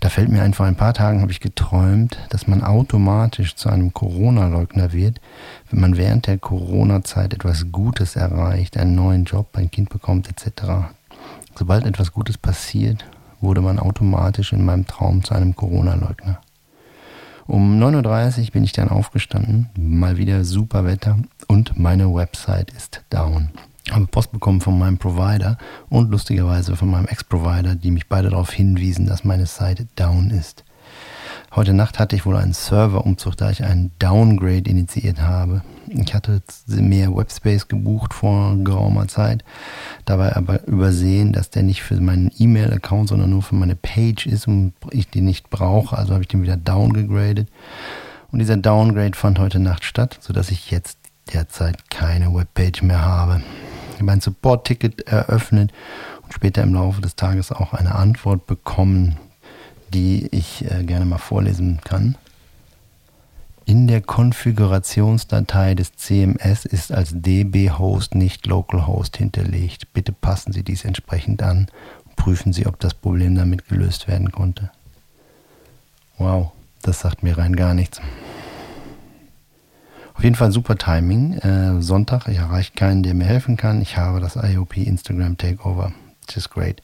Da 0.00 0.08
fällt 0.08 0.30
mir 0.30 0.42
ein, 0.42 0.54
vor 0.54 0.64
ein 0.64 0.76
paar 0.76 0.94
Tagen 0.94 1.20
habe 1.20 1.32
ich 1.32 1.40
geträumt, 1.40 2.16
dass 2.30 2.46
man 2.46 2.62
automatisch 2.62 3.56
zu 3.56 3.68
einem 3.68 3.92
Corona-Leugner 3.92 4.94
wird, 4.94 5.20
wenn 5.70 5.80
man 5.80 5.98
während 5.98 6.28
der 6.28 6.38
Corona-Zeit 6.38 7.34
etwas 7.34 7.72
Gutes 7.72 8.16
erreicht, 8.16 8.78
einen 8.78 8.94
neuen 8.94 9.26
Job, 9.26 9.48
ein 9.52 9.70
Kind 9.70 9.90
bekommt 9.90 10.30
etc. 10.30 10.94
Sobald 11.60 11.84
etwas 11.84 12.12
Gutes 12.12 12.38
passiert, 12.38 13.04
wurde 13.42 13.60
man 13.60 13.78
automatisch 13.78 14.54
in 14.54 14.64
meinem 14.64 14.86
Traum 14.86 15.22
zu 15.22 15.34
einem 15.34 15.54
Corona-Leugner. 15.54 16.40
Um 17.46 17.78
9.30 17.78 18.44
Uhr 18.46 18.50
bin 18.52 18.64
ich 18.64 18.72
dann 18.72 18.88
aufgestanden, 18.88 19.68
mal 19.76 20.16
wieder 20.16 20.42
super 20.44 20.86
Wetter 20.86 21.18
und 21.48 21.78
meine 21.78 22.14
Website 22.14 22.70
ist 22.70 23.04
down. 23.10 23.50
Habe 23.90 24.06
Post 24.06 24.32
bekommen 24.32 24.62
von 24.62 24.78
meinem 24.78 24.96
Provider 24.96 25.58
und 25.90 26.10
lustigerweise 26.10 26.76
von 26.76 26.90
meinem 26.90 27.08
Ex-Provider, 27.08 27.74
die 27.74 27.90
mich 27.90 28.08
beide 28.08 28.30
darauf 28.30 28.50
hinwiesen, 28.50 29.04
dass 29.04 29.24
meine 29.24 29.44
Seite 29.44 29.86
down 29.96 30.30
ist. 30.30 30.64
Heute 31.52 31.74
Nacht 31.74 31.98
hatte 31.98 32.14
ich 32.14 32.26
wohl 32.26 32.36
einen 32.36 32.52
Serverumzug, 32.52 33.36
da 33.36 33.50
ich 33.50 33.64
einen 33.64 33.90
Downgrade 33.98 34.70
initiiert 34.70 35.20
habe. 35.20 35.62
Ich 35.88 36.14
hatte 36.14 36.42
mehr 36.68 37.12
Webspace 37.12 37.66
gebucht 37.66 38.14
vor 38.14 38.54
geraumer 38.62 39.08
Zeit, 39.08 39.42
dabei 40.04 40.36
aber 40.36 40.64
übersehen, 40.68 41.32
dass 41.32 41.50
der 41.50 41.64
nicht 41.64 41.82
für 41.82 42.00
meinen 42.00 42.30
E-Mail-Account, 42.38 43.08
sondern 43.08 43.30
nur 43.30 43.42
für 43.42 43.56
meine 43.56 43.74
Page 43.74 44.26
ist 44.26 44.46
und 44.46 44.74
ich 44.92 45.10
den 45.10 45.24
nicht 45.24 45.50
brauche. 45.50 45.98
Also 45.98 46.12
habe 46.12 46.22
ich 46.22 46.28
den 46.28 46.42
wieder 46.42 46.56
downgegradet. 46.56 47.48
Und 48.30 48.38
dieser 48.38 48.56
Downgrade 48.56 49.16
fand 49.16 49.40
heute 49.40 49.58
Nacht 49.58 49.82
statt, 49.82 50.18
sodass 50.20 50.52
ich 50.52 50.70
jetzt 50.70 50.98
derzeit 51.34 51.90
keine 51.90 52.32
Webpage 52.32 52.82
mehr 52.82 53.04
habe. 53.04 53.42
Ich 53.94 54.00
habe 54.00 54.12
ein 54.12 54.20
Support-Ticket 54.20 55.08
eröffnet 55.08 55.72
und 56.22 56.32
später 56.32 56.62
im 56.62 56.74
Laufe 56.74 57.00
des 57.00 57.16
Tages 57.16 57.50
auch 57.50 57.72
eine 57.72 57.96
Antwort 57.96 58.46
bekommen, 58.46 59.16
die 59.92 60.28
ich 60.30 60.64
äh, 60.70 60.84
gerne 60.84 61.04
mal 61.04 61.18
vorlesen 61.18 61.80
kann. 61.84 62.16
In 63.66 63.86
der 63.86 64.00
Konfigurationsdatei 64.00 65.74
des 65.74 65.94
CMS 65.94 66.64
ist 66.64 66.90
als 66.90 67.10
db-Host 67.12 68.16
nicht 68.16 68.46
localhost 68.46 69.16
hinterlegt. 69.16 69.92
Bitte 69.92 70.12
passen 70.12 70.52
Sie 70.52 70.64
dies 70.64 70.84
entsprechend 70.84 71.42
an 71.42 71.68
prüfen 72.20 72.52
Sie, 72.52 72.66
ob 72.66 72.78
das 72.78 72.92
Problem 72.92 73.34
damit 73.34 73.66
gelöst 73.66 74.06
werden 74.06 74.30
konnte. 74.30 74.70
Wow, 76.18 76.52
das 76.82 77.00
sagt 77.00 77.22
mir 77.22 77.38
rein 77.38 77.56
gar 77.56 77.72
nichts. 77.72 77.98
Auf 80.12 80.22
jeden 80.22 80.36
Fall 80.36 80.52
super 80.52 80.76
Timing. 80.76 81.38
Äh, 81.38 81.80
Sonntag, 81.80 82.28
ich 82.28 82.36
erreiche 82.36 82.72
keinen, 82.74 83.02
der 83.02 83.14
mir 83.14 83.24
helfen 83.24 83.56
kann. 83.56 83.80
Ich 83.80 83.96
habe 83.96 84.20
das 84.20 84.36
IOP 84.36 84.76
Instagram 84.76 85.38
Takeover. 85.38 85.92
Das 86.26 86.36
ist 86.36 86.50
great. 86.50 86.82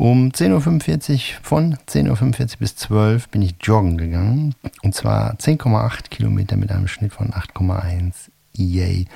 Um 0.00 0.28
10.45 0.30 1.10
Uhr, 1.10 1.18
von 1.42 1.74
10.45 1.88 2.40
Uhr 2.40 2.58
bis 2.60 2.76
12 2.76 3.24
Uhr 3.24 3.30
bin 3.32 3.42
ich 3.42 3.56
joggen 3.60 3.98
gegangen. 3.98 4.54
Und 4.84 4.94
zwar 4.94 5.34
10,8 5.34 6.08
Kilometer 6.08 6.56
mit 6.56 6.70
einem 6.70 6.86
Schnitt 6.86 7.12
von 7.12 7.32
8,1. 7.32 8.12
Yay. 8.52 9.06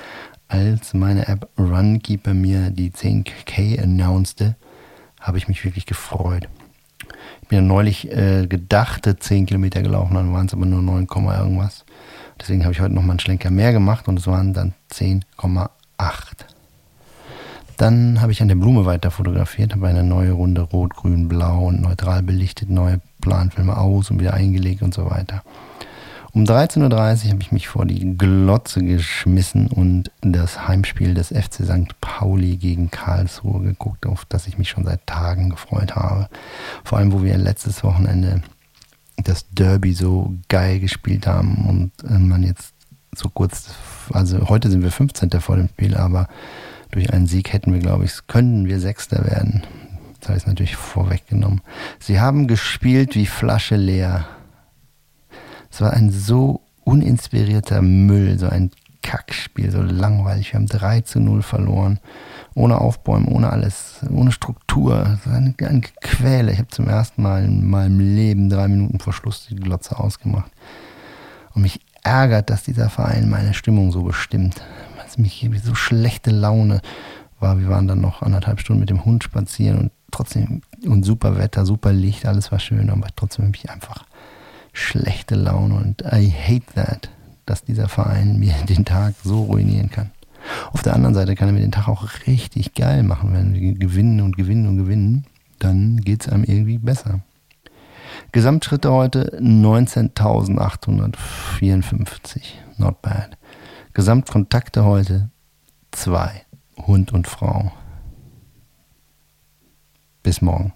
Als 0.49 0.93
meine 0.93 1.29
App 1.29 1.49
Runkeeper 1.57 2.35
mir 2.35 2.71
die 2.71 2.91
10K 2.91 3.81
announcete, 3.81 4.57
habe 5.21 5.39
ich 5.39 5.47
mich 5.47 5.65
wirklich 5.65 5.87
gefreut. 5.87 6.49
Ich 7.43 7.47
bin 7.47 7.59
ja 7.59 7.63
neulich 7.63 8.11
äh, 8.11 8.49
gedachte 8.49 9.17
10 9.17 9.47
Kilometer 9.47 9.83
gelaufen, 9.83 10.15
dann 10.15 10.33
waren 10.33 10.47
es 10.47 10.53
aber 10.53 10.67
nur 10.67 10.83
9, 10.83 11.07
irgendwas. 11.07 11.85
Deswegen 12.41 12.65
habe 12.65 12.73
ich 12.73 12.81
heute 12.81 12.95
nochmal 12.95 13.13
einen 13.13 13.21
Schlenker 13.21 13.53
mehr 13.53 13.73
gemacht 13.73 14.09
und 14.09 14.19
es 14.19 14.27
waren 14.27 14.53
dann 14.53 14.75
10,8. 14.91 15.69
Dann 17.77 18.21
habe 18.21 18.33
ich 18.33 18.43
an 18.43 18.49
der 18.49 18.55
Blume 18.55 18.85
weiter 18.85 19.11
fotografiert, 19.11 19.73
habe 19.73 19.89
eine 19.89 20.05
neue 20.05 20.33
Runde 20.33 20.63
Rot, 20.63 20.95
Grün, 20.95 21.29
Blau 21.29 21.67
und 21.67 21.81
neutral 21.81 22.23
belichtet, 22.23 22.71
neue 22.71 23.01
Planfilme 23.21 23.77
aus 23.77 24.11
und 24.11 24.21
wieder 24.21 24.35
eingelegt 24.35 24.83
und 24.83 24.95
so 24.95 25.11
weiter. 25.11 25.43
Um 26.35 26.45
13.30 26.45 26.81
Uhr 27.27 27.31
habe 27.31 27.43
ich 27.43 27.53
mich 27.53 27.69
vor 27.69 27.85
die 27.85 28.17
Glotze 28.17 28.83
geschmissen 28.83 29.67
und 29.67 30.11
das 30.23 30.67
Heimspiel 30.67 31.13
des 31.13 31.29
FC 31.29 31.65
St. 31.65 32.01
Pauli 32.01 32.57
gegen 32.57 32.91
Karlsruhe 32.91 33.61
geguckt, 33.63 34.07
auf 34.07 34.25
das 34.25 34.47
ich 34.47 34.57
mich 34.57 34.71
schon 34.71 34.85
seit 34.85 35.07
Tagen 35.07 35.51
gefreut 35.51 35.95
habe. 35.95 36.29
Vor 36.85 36.97
allem, 36.97 37.13
wo 37.13 37.23
wir 37.23 37.37
letztes 37.37 37.85
Wochenende 37.85 38.43
das 39.23 39.47
Derby 39.51 39.93
so 39.93 40.33
geil 40.49 40.81
gespielt 40.81 41.27
haben 41.27 41.93
und 42.03 42.29
man 42.29 42.43
jetzt 42.43 42.73
so 43.15 43.29
kurz, 43.29 43.75
also 44.11 44.49
heute 44.49 44.71
sind 44.71 44.83
wir 44.83 44.91
15. 44.91 45.31
vor 45.33 45.57
dem 45.57 45.69
Spiel, 45.69 45.97
aber 45.99 46.29
durch 46.93 47.13
einen 47.13 47.27
Sieg 47.27 47.53
hätten 47.53 47.73
wir, 47.73 47.81
glaube 47.81 48.05
ich, 48.05 48.13
könnten 48.29 48.69
wir 48.69 48.79
Sechster 48.79 49.25
werden. 49.25 49.65
Das 50.21 50.29
habe 50.29 50.39
ich 50.39 50.47
natürlich 50.47 50.77
vorweggenommen. 50.77 51.63
Sie 51.99 52.21
haben 52.21 52.47
gespielt 52.47 53.17
wie 53.17 53.27
Flasche 53.27 53.75
leer. 53.75 54.27
Es 55.71 55.81
war 55.81 55.93
ein 55.93 56.13
so 56.13 56.61
uninspirierter 56.85 57.83
Müll, 57.83 58.39
so 58.39 58.49
ein 58.49 58.71
Kackspiel, 59.03 59.71
so 59.71 59.83
langweilig. 59.83 60.53
Wir 60.53 60.61
haben 60.61 60.67
3 60.67 61.01
zu 61.01 61.19
0 61.19 61.43
verloren. 61.43 61.99
Ohne 62.55 62.79
Aufbäumen, 62.79 63.27
ohne 63.27 63.51
alles, 63.51 64.01
ohne 64.11 64.31
Struktur. 64.31 65.19
Ein, 65.25 65.57
ein 65.61 65.83
Quäle. 66.03 66.53
Ich 66.53 66.59
habe 66.59 66.69
zum 66.69 66.89
ersten 66.89 67.23
Mal 67.23 67.45
in 67.45 67.69
meinem 67.69 67.99
Leben 67.99 68.49
drei 68.49 68.69
Minuten 68.69 69.01
vor 69.01 69.13
Schluss 69.13 69.49
die 69.49 69.57
Glotze 69.57 69.99
ausgemacht. 69.99 70.53
Und 71.55 71.63
mich 71.63 71.81
ärgert, 72.03 72.51
dass 72.51 72.63
dieser 72.63 72.91
Verein 72.91 73.29
meine 73.29 73.55
Stimmung 73.55 73.91
so 73.91 74.03
bestimmt. 74.03 74.63
Dass 75.13 75.19
mich 75.19 75.47
so 75.63 75.75
schlechte 75.75 76.31
Laune 76.31 76.81
war. 77.39 77.59
Wir 77.59 77.69
waren 77.69 77.87
dann 77.87 78.01
noch 78.01 78.23
anderthalb 78.23 78.61
Stunden 78.61 78.81
mit 78.81 78.89
dem 78.89 79.05
Hund 79.05 79.23
spazieren 79.23 79.79
und 79.79 79.93
trotzdem, 80.11 80.63
und 80.87 81.05
super 81.05 81.37
Wetter, 81.37 81.67
super 81.67 81.93
Licht, 81.93 82.25
alles 82.25 82.51
war 82.51 82.59
schön, 82.59 82.89
aber 82.89 83.09
trotzdem 83.15 83.45
habe 83.45 83.55
ich 83.55 83.69
einfach 83.69 84.07
schlechte 84.73 85.35
Laune 85.35 85.75
und 85.75 86.01
I 86.01 86.33
hate 86.33 86.65
that, 86.77 87.11
dass 87.45 87.63
dieser 87.63 87.91
Verein 87.91 88.39
mir 88.39 88.55
den 88.71 88.87
Tag 88.87 89.13
so 89.23 89.43
ruinieren 89.43 89.91
kann. 89.91 90.13
Auf 90.73 90.81
der 90.81 90.95
anderen 90.95 91.15
Seite 91.15 91.35
kann 91.35 91.51
er 91.51 91.53
mir 91.53 91.61
den 91.61 91.73
Tag 91.73 91.89
auch 91.89 92.07
richtig 92.27 92.73
geil 92.73 93.03
machen, 93.03 93.35
wenn 93.35 93.53
wir 93.53 93.75
gewinnen 93.75 94.23
und 94.23 94.39
gewinnen 94.39 94.67
und 94.67 94.79
gewinnen, 94.79 95.27
dann 95.59 95.99
geht 95.99 96.23
es 96.23 96.29
einem 96.33 96.45
irgendwie 96.45 96.79
besser. 96.79 97.21
Gesamtschritte 98.33 98.91
heute 98.91 99.39
19.854, 99.43 102.41
not 102.79 103.03
bad. 103.03 103.37
Gesamtkontakte 103.95 104.87
heute 104.87 105.31
zwei, 105.91 106.47
Hund 106.79 107.13
und 107.13 107.27
Frau. 107.27 107.73
Bis 110.23 110.41
morgen. 110.41 110.73